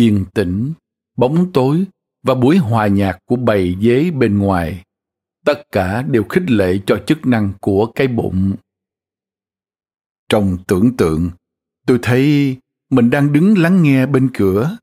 yên 0.00 0.24
tĩnh 0.34 0.72
bóng 1.16 1.52
tối 1.52 1.84
và 2.22 2.34
buổi 2.34 2.56
hòa 2.56 2.86
nhạc 2.86 3.18
của 3.24 3.36
bầy 3.36 3.76
dế 3.82 4.10
bên 4.10 4.38
ngoài 4.38 4.82
tất 5.44 5.62
cả 5.72 6.02
đều 6.02 6.24
khích 6.24 6.50
lệ 6.50 6.78
cho 6.86 7.02
chức 7.06 7.26
năng 7.26 7.52
của 7.60 7.86
cái 7.94 8.08
bụng 8.08 8.54
trong 10.28 10.58
tưởng 10.66 10.96
tượng 10.96 11.30
tôi 11.86 11.98
thấy 12.02 12.56
mình 12.90 13.10
đang 13.10 13.32
đứng 13.32 13.58
lắng 13.58 13.82
nghe 13.82 14.06
bên 14.06 14.30
cửa 14.34 14.76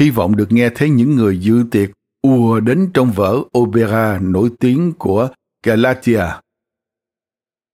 hy 0.00 0.10
vọng 0.10 0.36
được 0.36 0.52
nghe 0.52 0.70
thấy 0.74 0.90
những 0.90 1.16
người 1.16 1.38
dự 1.38 1.64
tiệc 1.70 1.90
ùa 2.22 2.60
đến 2.60 2.90
trong 2.94 3.12
vở 3.12 3.42
opera 3.58 4.18
nổi 4.18 4.50
tiếng 4.60 4.92
của 4.98 5.28
Galatia. 5.62 6.24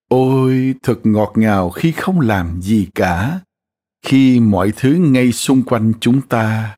Ôi, 0.09 0.74
thật 0.82 1.01
ngọt 1.03 1.32
ngào 1.36 1.70
khi 1.70 1.92
không 1.92 2.20
làm 2.20 2.62
gì 2.62 2.88
cả, 2.94 3.40
khi 4.03 4.40
mọi 4.40 4.72
thứ 4.76 4.94
ngay 4.94 5.32
xung 5.32 5.62
quanh 5.62 5.92
chúng 6.01 6.20
ta. 6.20 6.76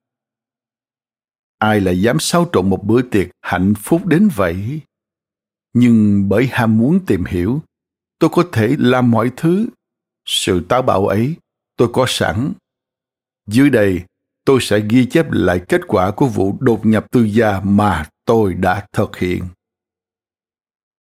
Ai 1.63 1.81
lại 1.81 2.01
dám 2.01 2.19
xáo 2.21 2.49
trộn 2.53 2.71
một 2.71 2.85
bữa 2.85 3.03
tiệc 3.03 3.29
hạnh 3.41 3.75
phúc 3.75 4.07
đến 4.07 4.29
vậy? 4.35 4.81
Nhưng 5.73 6.29
bởi 6.29 6.49
ham 6.53 6.79
muốn 6.79 7.07
tìm 7.07 7.25
hiểu, 7.25 7.63
tôi 8.19 8.31
có 8.33 8.45
thể 8.53 8.77
làm 8.79 9.11
mọi 9.11 9.31
thứ. 9.37 9.67
Sự 10.27 10.61
táo 10.69 10.83
bạo 10.83 11.07
ấy 11.07 11.37
tôi 11.77 11.89
có 11.93 12.05
sẵn. 12.09 12.53
Dưới 13.47 13.71
đây, 13.71 14.03
tôi 14.45 14.59
sẽ 14.61 14.81
ghi 14.91 15.07
chép 15.07 15.27
lại 15.31 15.61
kết 15.69 15.81
quả 15.87 16.11
của 16.11 16.27
vụ 16.27 16.57
đột 16.61 16.87
nhập 16.87 17.07
tư 17.11 17.23
gia 17.23 17.61
mà 17.61 18.09
tôi 18.25 18.55
đã 18.55 18.87
thực 18.93 19.17
hiện. 19.17 19.45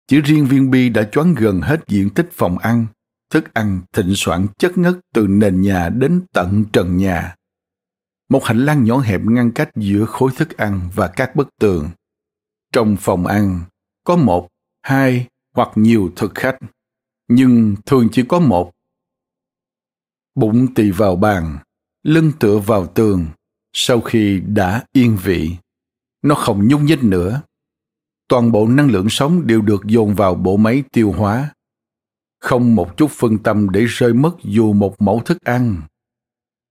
Chỉ 0.06 0.20
riêng 0.20 0.46
viên 0.46 0.70
bi 0.70 0.88
đã 0.88 1.08
choán 1.12 1.34
gần 1.34 1.60
hết 1.60 1.80
diện 1.88 2.10
tích 2.10 2.28
phòng 2.32 2.58
ăn, 2.58 2.86
thức 3.30 3.54
ăn 3.54 3.80
thịnh 3.92 4.12
soạn 4.16 4.46
chất 4.58 4.78
ngất 4.78 4.94
từ 5.14 5.26
nền 5.26 5.62
nhà 5.62 5.88
đến 5.88 6.22
tận 6.32 6.64
trần 6.72 6.96
nhà. 6.96 7.34
Một 8.30 8.44
hành 8.44 8.64
lang 8.64 8.84
nhỏ 8.84 8.98
hẹp 8.98 9.20
ngăn 9.24 9.52
cách 9.52 9.70
giữa 9.76 10.04
khối 10.04 10.30
thức 10.36 10.56
ăn 10.56 10.90
và 10.94 11.08
các 11.08 11.36
bức 11.36 11.48
tường. 11.60 11.90
Trong 12.72 12.96
phòng 13.00 13.26
ăn, 13.26 13.60
có 14.04 14.16
một, 14.16 14.48
hai 14.82 15.26
hoặc 15.54 15.68
nhiều 15.74 16.10
thực 16.16 16.32
khách, 16.34 16.58
nhưng 17.28 17.76
thường 17.86 18.08
chỉ 18.12 18.22
có 18.28 18.40
một. 18.40 18.70
Bụng 20.34 20.74
tì 20.74 20.90
vào 20.90 21.16
bàn, 21.16 21.58
lưng 22.02 22.32
tựa 22.38 22.58
vào 22.58 22.86
tường 22.86 23.26
sau 23.72 24.00
khi 24.00 24.40
đã 24.40 24.84
yên 24.92 25.16
vị 25.22 25.56
nó 26.22 26.34
không 26.34 26.68
nhúc 26.68 26.80
nhích 26.80 27.04
nữa 27.04 27.42
toàn 28.28 28.52
bộ 28.52 28.68
năng 28.68 28.90
lượng 28.90 29.06
sống 29.10 29.46
đều 29.46 29.62
được 29.62 29.84
dồn 29.84 30.14
vào 30.14 30.34
bộ 30.34 30.56
máy 30.56 30.82
tiêu 30.92 31.12
hóa 31.12 31.54
không 32.38 32.74
một 32.74 32.96
chút 32.96 33.10
phân 33.10 33.38
tâm 33.38 33.70
để 33.70 33.84
rơi 33.88 34.14
mất 34.14 34.30
dù 34.44 34.72
một 34.72 35.02
mẫu 35.02 35.22
thức 35.24 35.38
ăn 35.44 35.82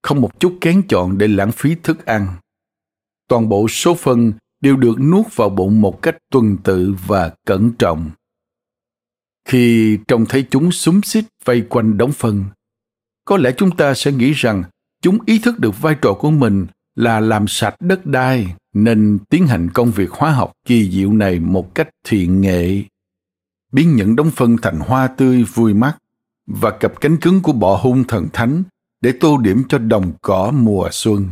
không 0.04 0.22
một 0.22 0.40
chút 0.40 0.58
kén 0.62 0.82
chọn 0.88 1.18
để 1.18 1.28
lãng 1.28 1.52
phí 1.52 1.76
thức 1.84 2.06
ăn. 2.06 2.28
Toàn 3.28 3.50
bộ 3.50 3.68
số 3.68 3.96
phân 3.96 4.34
đều 4.62 4.76
được 4.76 5.00
nuốt 5.00 5.36
vào 5.36 5.50
bụng 5.50 5.82
một 5.82 6.02
cách 6.02 6.18
tuần 6.32 6.58
tự 6.64 6.96
và 7.08 7.34
cẩn 7.46 7.72
trọng. 7.72 8.10
Khi 9.46 9.98
trông 10.08 10.26
thấy 10.26 10.48
chúng 10.50 10.72
xúm 10.72 11.02
xít 11.02 11.26
vây 11.46 11.62
quanh 11.70 11.98
đống 11.98 12.12
phân, 12.12 12.46
có 13.26 13.38
lẽ 13.38 13.52
chúng 13.58 13.76
ta 13.76 13.94
sẽ 13.94 14.12
nghĩ 14.12 14.34
rằng 14.34 14.64
chúng 15.02 15.18
ý 15.26 15.40
thức 15.40 15.60
được 15.60 15.82
vai 15.82 15.96
trò 16.02 16.14
của 16.14 16.32
mình 16.32 16.68
là 16.96 17.20
làm 17.20 17.48
sạch 17.48 17.76
đất 17.80 18.06
đai 18.06 18.56
nên 18.74 19.20
tiến 19.30 19.48
hành 19.48 19.70
công 19.70 19.92
việc 19.92 20.12
hóa 20.12 20.32
học 20.32 20.52
kỳ 20.66 20.92
diệu 20.92 21.14
này 21.14 21.40
một 21.40 21.76
cách 21.76 21.90
thiện 22.06 22.42
nghệ. 22.42 22.84
Biến 23.72 23.96
những 23.96 24.16
đống 24.16 24.32
phân 24.32 24.58
thành 24.62 24.80
hoa 24.80 25.08
tươi 25.08 25.44
vui 25.44 25.74
mắt 25.74 25.98
và 26.48 26.72
cặp 26.72 27.02
cánh 27.02 27.18
cứng 27.18 27.42
của 27.42 27.54
bọ 27.54 27.76
hung 27.76 28.04
thần 28.04 28.28
thánh 28.34 28.64
để 29.02 29.14
tô 29.20 29.38
điểm 29.38 29.64
cho 29.70 29.78
đồng 29.78 30.12
cỏ 30.22 30.52
mùa 30.56 30.90
xuân. 30.92 31.30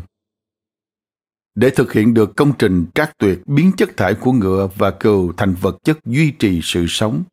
Để 1.55 1.69
thực 1.69 1.93
hiện 1.93 2.13
được 2.13 2.35
công 2.35 2.53
trình 2.59 2.85
trác 2.95 3.17
tuyệt 3.17 3.39
biến 3.45 3.71
chất 3.77 3.97
thải 3.97 4.13
của 4.13 4.31
ngựa 4.31 4.69
và 4.75 4.91
cừu 4.91 5.33
thành 5.37 5.55
vật 5.61 5.77
chất 5.83 6.05
duy 6.05 6.31
trì 6.31 6.59
sự 6.63 6.85
sống. 6.87 7.23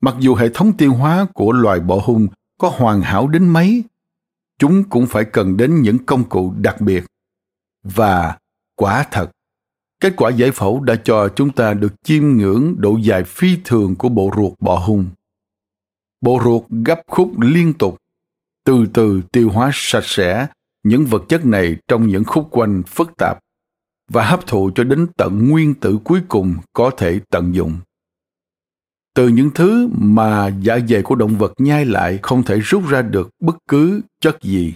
Mặc 0.00 0.14
dù 0.20 0.34
hệ 0.34 0.48
thống 0.54 0.72
tiêu 0.76 0.94
hóa 0.94 1.26
của 1.34 1.52
loài 1.52 1.80
bọ 1.80 2.00
hung 2.04 2.28
có 2.58 2.72
hoàn 2.76 3.00
hảo 3.00 3.28
đến 3.28 3.48
mấy, 3.48 3.84
chúng 4.58 4.84
cũng 4.84 5.06
phải 5.06 5.24
cần 5.24 5.56
đến 5.56 5.82
những 5.82 5.98
công 6.06 6.28
cụ 6.28 6.54
đặc 6.56 6.80
biệt. 6.80 7.04
Và 7.82 8.38
quả 8.76 9.06
thật, 9.10 9.30
kết 10.00 10.12
quả 10.16 10.30
giải 10.30 10.50
phẫu 10.50 10.80
đã 10.80 10.96
cho 11.04 11.28
chúng 11.28 11.52
ta 11.52 11.74
được 11.74 11.92
chiêm 12.04 12.22
ngưỡng 12.28 12.74
độ 12.78 12.96
dài 12.96 13.24
phi 13.24 13.56
thường 13.64 13.94
của 13.94 14.08
bộ 14.08 14.30
ruột 14.36 14.52
bọ 14.60 14.78
hung. 14.78 15.06
Bộ 16.20 16.40
ruột 16.44 16.62
gấp 16.84 17.00
khúc 17.06 17.40
liên 17.40 17.72
tục 17.72 17.99
từ 18.70 18.86
từ 18.92 19.22
tiêu 19.32 19.50
hóa 19.50 19.70
sạch 19.74 20.04
sẽ 20.04 20.46
những 20.82 21.06
vật 21.06 21.22
chất 21.28 21.46
này 21.46 21.76
trong 21.88 22.08
những 22.08 22.24
khúc 22.24 22.48
quanh 22.50 22.82
phức 22.86 23.16
tạp 23.16 23.38
và 24.10 24.24
hấp 24.24 24.46
thụ 24.46 24.70
cho 24.74 24.84
đến 24.84 25.06
tận 25.16 25.48
nguyên 25.48 25.74
tử 25.74 25.98
cuối 26.04 26.20
cùng 26.28 26.54
có 26.72 26.90
thể 26.96 27.20
tận 27.30 27.54
dụng 27.54 27.78
từ 29.14 29.28
những 29.28 29.50
thứ 29.54 29.88
mà 29.98 30.50
dạ 30.62 30.78
dày 30.88 31.02
của 31.02 31.14
động 31.14 31.38
vật 31.38 31.52
nhai 31.58 31.84
lại 31.84 32.18
không 32.22 32.42
thể 32.42 32.58
rút 32.58 32.88
ra 32.88 33.02
được 33.02 33.30
bất 33.40 33.56
cứ 33.68 34.00
chất 34.20 34.42
gì. 34.42 34.74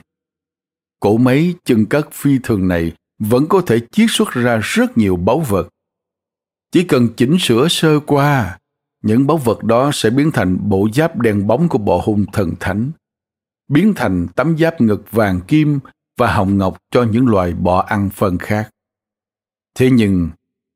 Cổ 1.01 1.17
máy 1.17 1.55
chân 1.65 1.87
cất 1.87 2.13
phi 2.13 2.39
thường 2.43 2.69
này 2.69 2.93
vẫn 3.19 3.47
có 3.49 3.61
thể 3.67 3.81
chiết 3.91 4.07
xuất 4.11 4.31
ra 4.31 4.61
rất 4.63 4.99
nhiều 4.99 5.17
báu 5.17 5.41
vật. 5.41 5.69
Chỉ 6.73 6.85
cần 6.85 7.09
chỉnh 7.17 7.37
sửa 7.41 7.69
sơ 7.69 8.01
qua, 8.01 8.59
những 9.03 9.27
báu 9.27 9.37
vật 9.37 9.65
đó 9.65 9.91
sẽ 9.93 10.11
biến 10.11 10.31
thành 10.31 10.59
bộ 10.69 10.89
giáp 10.95 11.19
đèn 11.19 11.47
bóng 11.47 11.69
của 11.69 11.79
bộ 11.79 12.03
hung 12.05 12.27
thần 12.33 12.53
thánh, 12.61 12.91
biến 13.69 13.93
thành 13.97 14.27
tấm 14.37 14.59
giáp 14.59 14.81
ngực 14.81 15.11
vàng 15.11 15.41
kim 15.41 15.79
và 16.19 16.33
hồng 16.33 16.59
ngọc 16.59 16.79
cho 16.91 17.03
những 17.03 17.27
loài 17.27 17.53
bọ 17.53 17.81
ăn 17.81 18.11
phân 18.11 18.39
khác. 18.39 18.71
Thế 19.75 19.91
nhưng, 19.91 20.31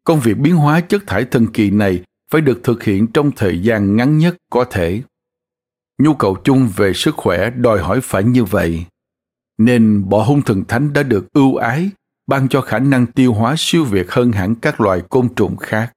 công 0.05 0.21
việc 0.21 0.39
biến 0.39 0.57
hóa 0.57 0.81
chất 0.81 1.03
thải 1.07 1.25
thần 1.25 1.47
kỳ 1.47 1.71
này 1.71 2.03
phải 2.31 2.41
được 2.41 2.61
thực 2.65 2.83
hiện 2.83 3.07
trong 3.07 3.31
thời 3.37 3.63
gian 3.63 3.97
ngắn 3.97 4.19
nhất 4.19 4.37
có 4.51 4.65
thể 4.65 5.03
nhu 5.99 6.15
cầu 6.15 6.37
chung 6.45 6.69
về 6.77 6.93
sức 6.93 7.17
khỏe 7.17 7.51
đòi 7.51 7.81
hỏi 7.81 8.01
phải 8.03 8.25
như 8.25 8.45
vậy 8.45 8.85
nên 9.59 10.09
bọ 10.09 10.23
hung 10.23 10.43
thần 10.43 10.65
thánh 10.65 10.93
đã 10.93 11.03
được 11.03 11.33
ưu 11.33 11.57
ái 11.57 11.91
ban 12.27 12.49
cho 12.49 12.61
khả 12.61 12.79
năng 12.79 13.07
tiêu 13.07 13.33
hóa 13.33 13.55
siêu 13.59 13.85
việt 13.85 14.11
hơn 14.11 14.33
hẳn 14.33 14.55
các 14.55 14.81
loài 14.81 15.03
côn 15.09 15.35
trùng 15.35 15.57
khác 15.57 15.93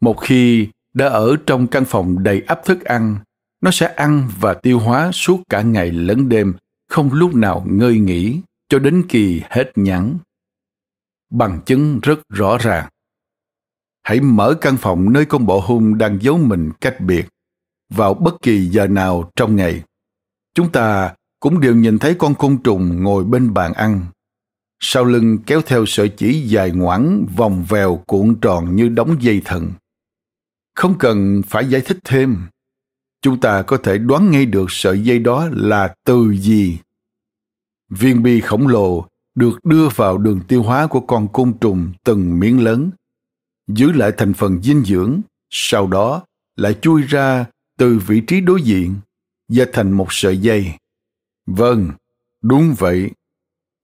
một 0.00 0.14
khi 0.20 0.68
đã 0.94 1.06
ở 1.06 1.36
trong 1.46 1.66
căn 1.66 1.84
phòng 1.84 2.22
đầy 2.22 2.42
ắp 2.46 2.60
thức 2.64 2.84
ăn 2.84 3.18
nó 3.60 3.70
sẽ 3.70 3.86
ăn 3.86 4.28
và 4.40 4.54
tiêu 4.54 4.78
hóa 4.78 5.10
suốt 5.12 5.42
cả 5.48 5.62
ngày 5.62 5.90
lẫn 5.90 6.28
đêm, 6.28 6.54
không 6.88 7.12
lúc 7.12 7.34
nào 7.34 7.64
ngơi 7.68 7.98
nghỉ, 7.98 8.40
cho 8.68 8.78
đến 8.78 9.04
kỳ 9.08 9.42
hết 9.50 9.72
nhẵn 9.74 10.18
bằng 11.30 11.60
chứng 11.66 12.00
rất 12.02 12.20
rõ 12.28 12.58
ràng. 12.58 12.88
Hãy 14.02 14.20
mở 14.20 14.54
căn 14.60 14.76
phòng 14.76 15.12
nơi 15.12 15.24
con 15.24 15.46
bọ 15.46 15.60
hung 15.60 15.98
đang 15.98 16.18
giấu 16.22 16.38
mình 16.38 16.70
cách 16.80 17.00
biệt 17.00 17.26
vào 17.88 18.14
bất 18.14 18.42
kỳ 18.42 18.66
giờ 18.66 18.86
nào 18.86 19.30
trong 19.36 19.56
ngày. 19.56 19.82
Chúng 20.54 20.72
ta 20.72 21.14
cũng 21.40 21.60
đều 21.60 21.74
nhìn 21.74 21.98
thấy 21.98 22.14
con 22.18 22.34
côn 22.34 22.58
trùng 22.64 23.02
ngồi 23.02 23.24
bên 23.24 23.54
bàn 23.54 23.72
ăn. 23.72 24.06
Sau 24.80 25.04
lưng 25.04 25.38
kéo 25.46 25.62
theo 25.66 25.86
sợi 25.86 26.08
chỉ 26.08 26.40
dài 26.48 26.70
ngoẵng 26.70 27.26
vòng 27.36 27.64
vèo 27.68 28.02
cuộn 28.06 28.36
tròn 28.40 28.76
như 28.76 28.88
đóng 28.88 29.16
dây 29.20 29.42
thần. 29.44 29.70
Không 30.74 30.98
cần 30.98 31.42
phải 31.46 31.68
giải 31.68 31.80
thích 31.80 31.98
thêm 32.04 32.46
chúng 33.22 33.40
ta 33.40 33.62
có 33.62 33.76
thể 33.76 33.98
đoán 33.98 34.30
ngay 34.30 34.46
được 34.46 34.66
sợi 34.68 35.00
dây 35.00 35.18
đó 35.18 35.48
là 35.52 35.94
từ 36.04 36.34
gì 36.34 36.78
viên 37.88 38.22
bi 38.22 38.40
khổng 38.40 38.68
lồ 38.68 39.06
được 39.34 39.64
đưa 39.64 39.88
vào 39.88 40.18
đường 40.18 40.40
tiêu 40.48 40.62
hóa 40.62 40.86
của 40.86 41.00
con 41.00 41.28
côn 41.28 41.52
trùng 41.60 41.92
từng 42.04 42.40
miếng 42.40 42.64
lớn 42.64 42.90
giữ 43.76 43.92
lại 43.92 44.12
thành 44.16 44.34
phần 44.34 44.62
dinh 44.62 44.84
dưỡng, 44.84 45.20
sau 45.50 45.86
đó 45.86 46.22
lại 46.56 46.74
chui 46.80 47.02
ra 47.02 47.46
từ 47.78 48.00
vị 48.06 48.20
trí 48.20 48.40
đối 48.40 48.62
diện, 48.62 48.94
và 49.48 49.64
thành 49.72 49.92
một 49.92 50.06
sợi 50.10 50.38
dây. 50.38 50.72
Vâng, 51.46 51.90
đúng 52.42 52.74
vậy. 52.78 53.10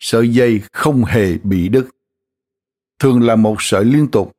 Sợi 0.01 0.29
dây 0.29 0.61
không 0.73 1.05
hề 1.05 1.39
bị 1.39 1.69
đứt. 1.69 1.89
Thường 2.99 3.23
là 3.23 3.37
một 3.37 3.57
sợi 3.59 3.85
liên 3.85 4.09
tục, 4.11 4.33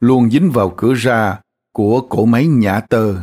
luôn 0.00 0.30
dính 0.30 0.50
vào 0.50 0.74
cửa 0.76 0.94
ra 0.94 1.40
của 1.72 2.00
cổ 2.00 2.24
máy 2.24 2.46
nhả 2.46 2.80
tơ. 2.80 3.14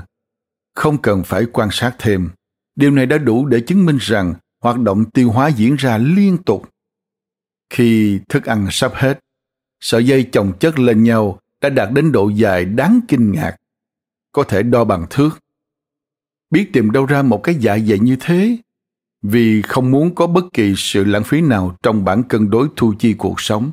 Không 0.75 0.97
cần 0.97 1.23
phải 1.23 1.45
quan 1.53 1.69
sát 1.71 1.95
thêm. 1.99 2.29
Điều 2.75 2.91
này 2.91 3.05
đã 3.05 3.17
đủ 3.17 3.45
để 3.45 3.61
chứng 3.61 3.85
minh 3.85 3.97
rằng 4.01 4.33
hoạt 4.61 4.79
động 4.79 5.09
tiêu 5.09 5.31
hóa 5.31 5.47
diễn 5.47 5.75
ra 5.75 5.97
liên 5.97 6.37
tục. 6.37 6.69
Khi 7.69 8.19
thức 8.29 8.45
ăn 8.45 8.67
sắp 8.71 8.91
hết, 8.95 9.19
sợi 9.79 10.05
dây 10.05 10.29
chồng 10.31 10.53
chất 10.59 10.79
lên 10.79 11.03
nhau 11.03 11.39
đã 11.61 11.69
đạt 11.69 11.89
đến 11.91 12.11
độ 12.11 12.29
dài 12.29 12.65
đáng 12.65 12.99
kinh 13.07 13.31
ngạc, 13.31 13.55
có 14.31 14.43
thể 14.43 14.63
đo 14.63 14.83
bằng 14.83 15.05
thước. 15.09 15.29
Biết 16.51 16.69
tìm 16.73 16.91
đâu 16.91 17.05
ra 17.05 17.21
một 17.21 17.43
cái 17.43 17.55
dạ 17.55 17.77
dày 17.77 17.99
như 17.99 18.17
thế 18.19 18.57
vì 19.21 19.61
không 19.61 19.91
muốn 19.91 20.15
có 20.15 20.27
bất 20.27 20.45
kỳ 20.53 20.73
sự 20.77 21.03
lãng 21.03 21.23
phí 21.23 21.41
nào 21.41 21.75
trong 21.83 22.05
bản 22.05 22.23
cân 22.23 22.49
đối 22.49 22.67
thu 22.75 22.93
chi 22.99 23.13
cuộc 23.13 23.41
sống. 23.41 23.71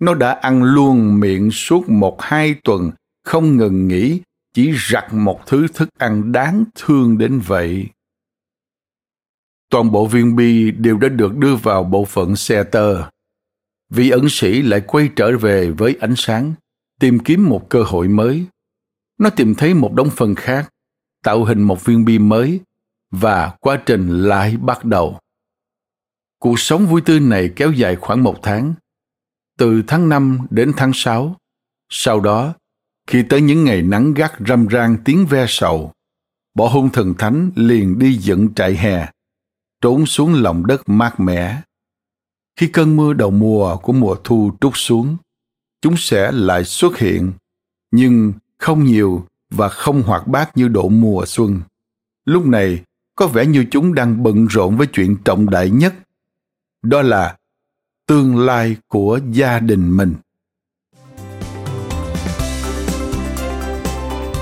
Nó 0.00 0.14
đã 0.14 0.32
ăn 0.32 0.62
luôn 0.62 1.20
miệng 1.20 1.50
suốt 1.50 1.88
một 1.88 2.22
hai 2.22 2.54
tuần, 2.64 2.90
không 3.24 3.56
ngừng 3.56 3.88
nghỉ, 3.88 4.20
chỉ 4.54 4.72
rặt 4.90 5.04
một 5.12 5.40
thứ 5.46 5.66
thức 5.74 5.88
ăn 5.98 6.32
đáng 6.32 6.64
thương 6.74 7.18
đến 7.18 7.40
vậy. 7.46 7.86
Toàn 9.70 9.92
bộ 9.92 10.06
viên 10.06 10.36
bi 10.36 10.70
đều 10.70 10.98
đã 10.98 11.08
được 11.08 11.36
đưa 11.36 11.56
vào 11.56 11.84
bộ 11.84 12.04
phận 12.04 12.36
xe 12.36 12.64
tơ. 12.64 13.02
Vị 13.90 14.10
ẩn 14.10 14.26
sĩ 14.28 14.62
lại 14.62 14.80
quay 14.86 15.10
trở 15.16 15.38
về 15.38 15.70
với 15.70 15.96
ánh 16.00 16.14
sáng, 16.16 16.54
tìm 17.00 17.18
kiếm 17.18 17.48
một 17.48 17.66
cơ 17.68 17.82
hội 17.82 18.08
mới. 18.08 18.46
Nó 19.18 19.30
tìm 19.30 19.54
thấy 19.54 19.74
một 19.74 19.92
đống 19.94 20.10
phần 20.10 20.34
khác, 20.34 20.70
tạo 21.22 21.44
hình 21.44 21.62
một 21.62 21.84
viên 21.84 22.04
bi 22.04 22.18
mới 22.18 22.60
và 23.10 23.56
quá 23.60 23.82
trình 23.86 24.22
lại 24.22 24.56
bắt 24.56 24.84
đầu. 24.84 25.18
Cuộc 26.38 26.60
sống 26.60 26.86
vui 26.86 27.00
tươi 27.00 27.20
này 27.20 27.50
kéo 27.56 27.72
dài 27.72 27.96
khoảng 27.96 28.22
một 28.22 28.36
tháng, 28.42 28.74
từ 29.58 29.82
tháng 29.86 30.08
5 30.08 30.46
đến 30.50 30.72
tháng 30.76 30.92
6. 30.94 31.36
Sau 31.88 32.20
đó, 32.20 32.54
khi 33.06 33.22
tới 33.28 33.40
những 33.40 33.64
ngày 33.64 33.82
nắng 33.82 34.14
gắt 34.14 34.32
râm 34.48 34.66
ran 34.66 34.96
tiếng 35.04 35.26
ve 35.26 35.46
sầu, 35.48 35.92
bỏ 36.54 36.68
hung 36.68 36.90
thần 36.90 37.14
thánh 37.14 37.50
liền 37.54 37.98
đi 37.98 38.18
dựng 38.18 38.54
trại 38.54 38.76
hè, 38.76 39.08
trốn 39.80 40.06
xuống 40.06 40.34
lòng 40.34 40.66
đất 40.66 40.88
mát 40.88 41.20
mẻ. 41.20 41.62
Khi 42.56 42.66
cơn 42.66 42.96
mưa 42.96 43.12
đầu 43.12 43.30
mùa 43.30 43.76
của 43.76 43.92
mùa 43.92 44.16
thu 44.24 44.52
trút 44.60 44.72
xuống, 44.76 45.16
chúng 45.82 45.96
sẽ 45.96 46.32
lại 46.32 46.64
xuất 46.64 46.98
hiện, 46.98 47.32
nhưng 47.90 48.32
không 48.58 48.84
nhiều 48.84 49.26
và 49.50 49.68
không 49.68 50.02
hoạt 50.02 50.26
bát 50.26 50.56
như 50.56 50.68
độ 50.68 50.88
mùa 50.88 51.24
xuân. 51.26 51.60
Lúc 52.24 52.46
này, 52.46 52.82
có 53.14 53.26
vẻ 53.26 53.46
như 53.46 53.64
chúng 53.70 53.94
đang 53.94 54.22
bận 54.22 54.46
rộn 54.46 54.76
với 54.76 54.86
chuyện 54.92 55.16
trọng 55.24 55.50
đại 55.50 55.70
nhất. 55.70 55.94
Đó 56.82 57.02
là 57.02 57.36
tương 58.06 58.38
lai 58.38 58.76
của 58.88 59.20
gia 59.30 59.58
đình 59.58 59.96
mình. 59.96 60.14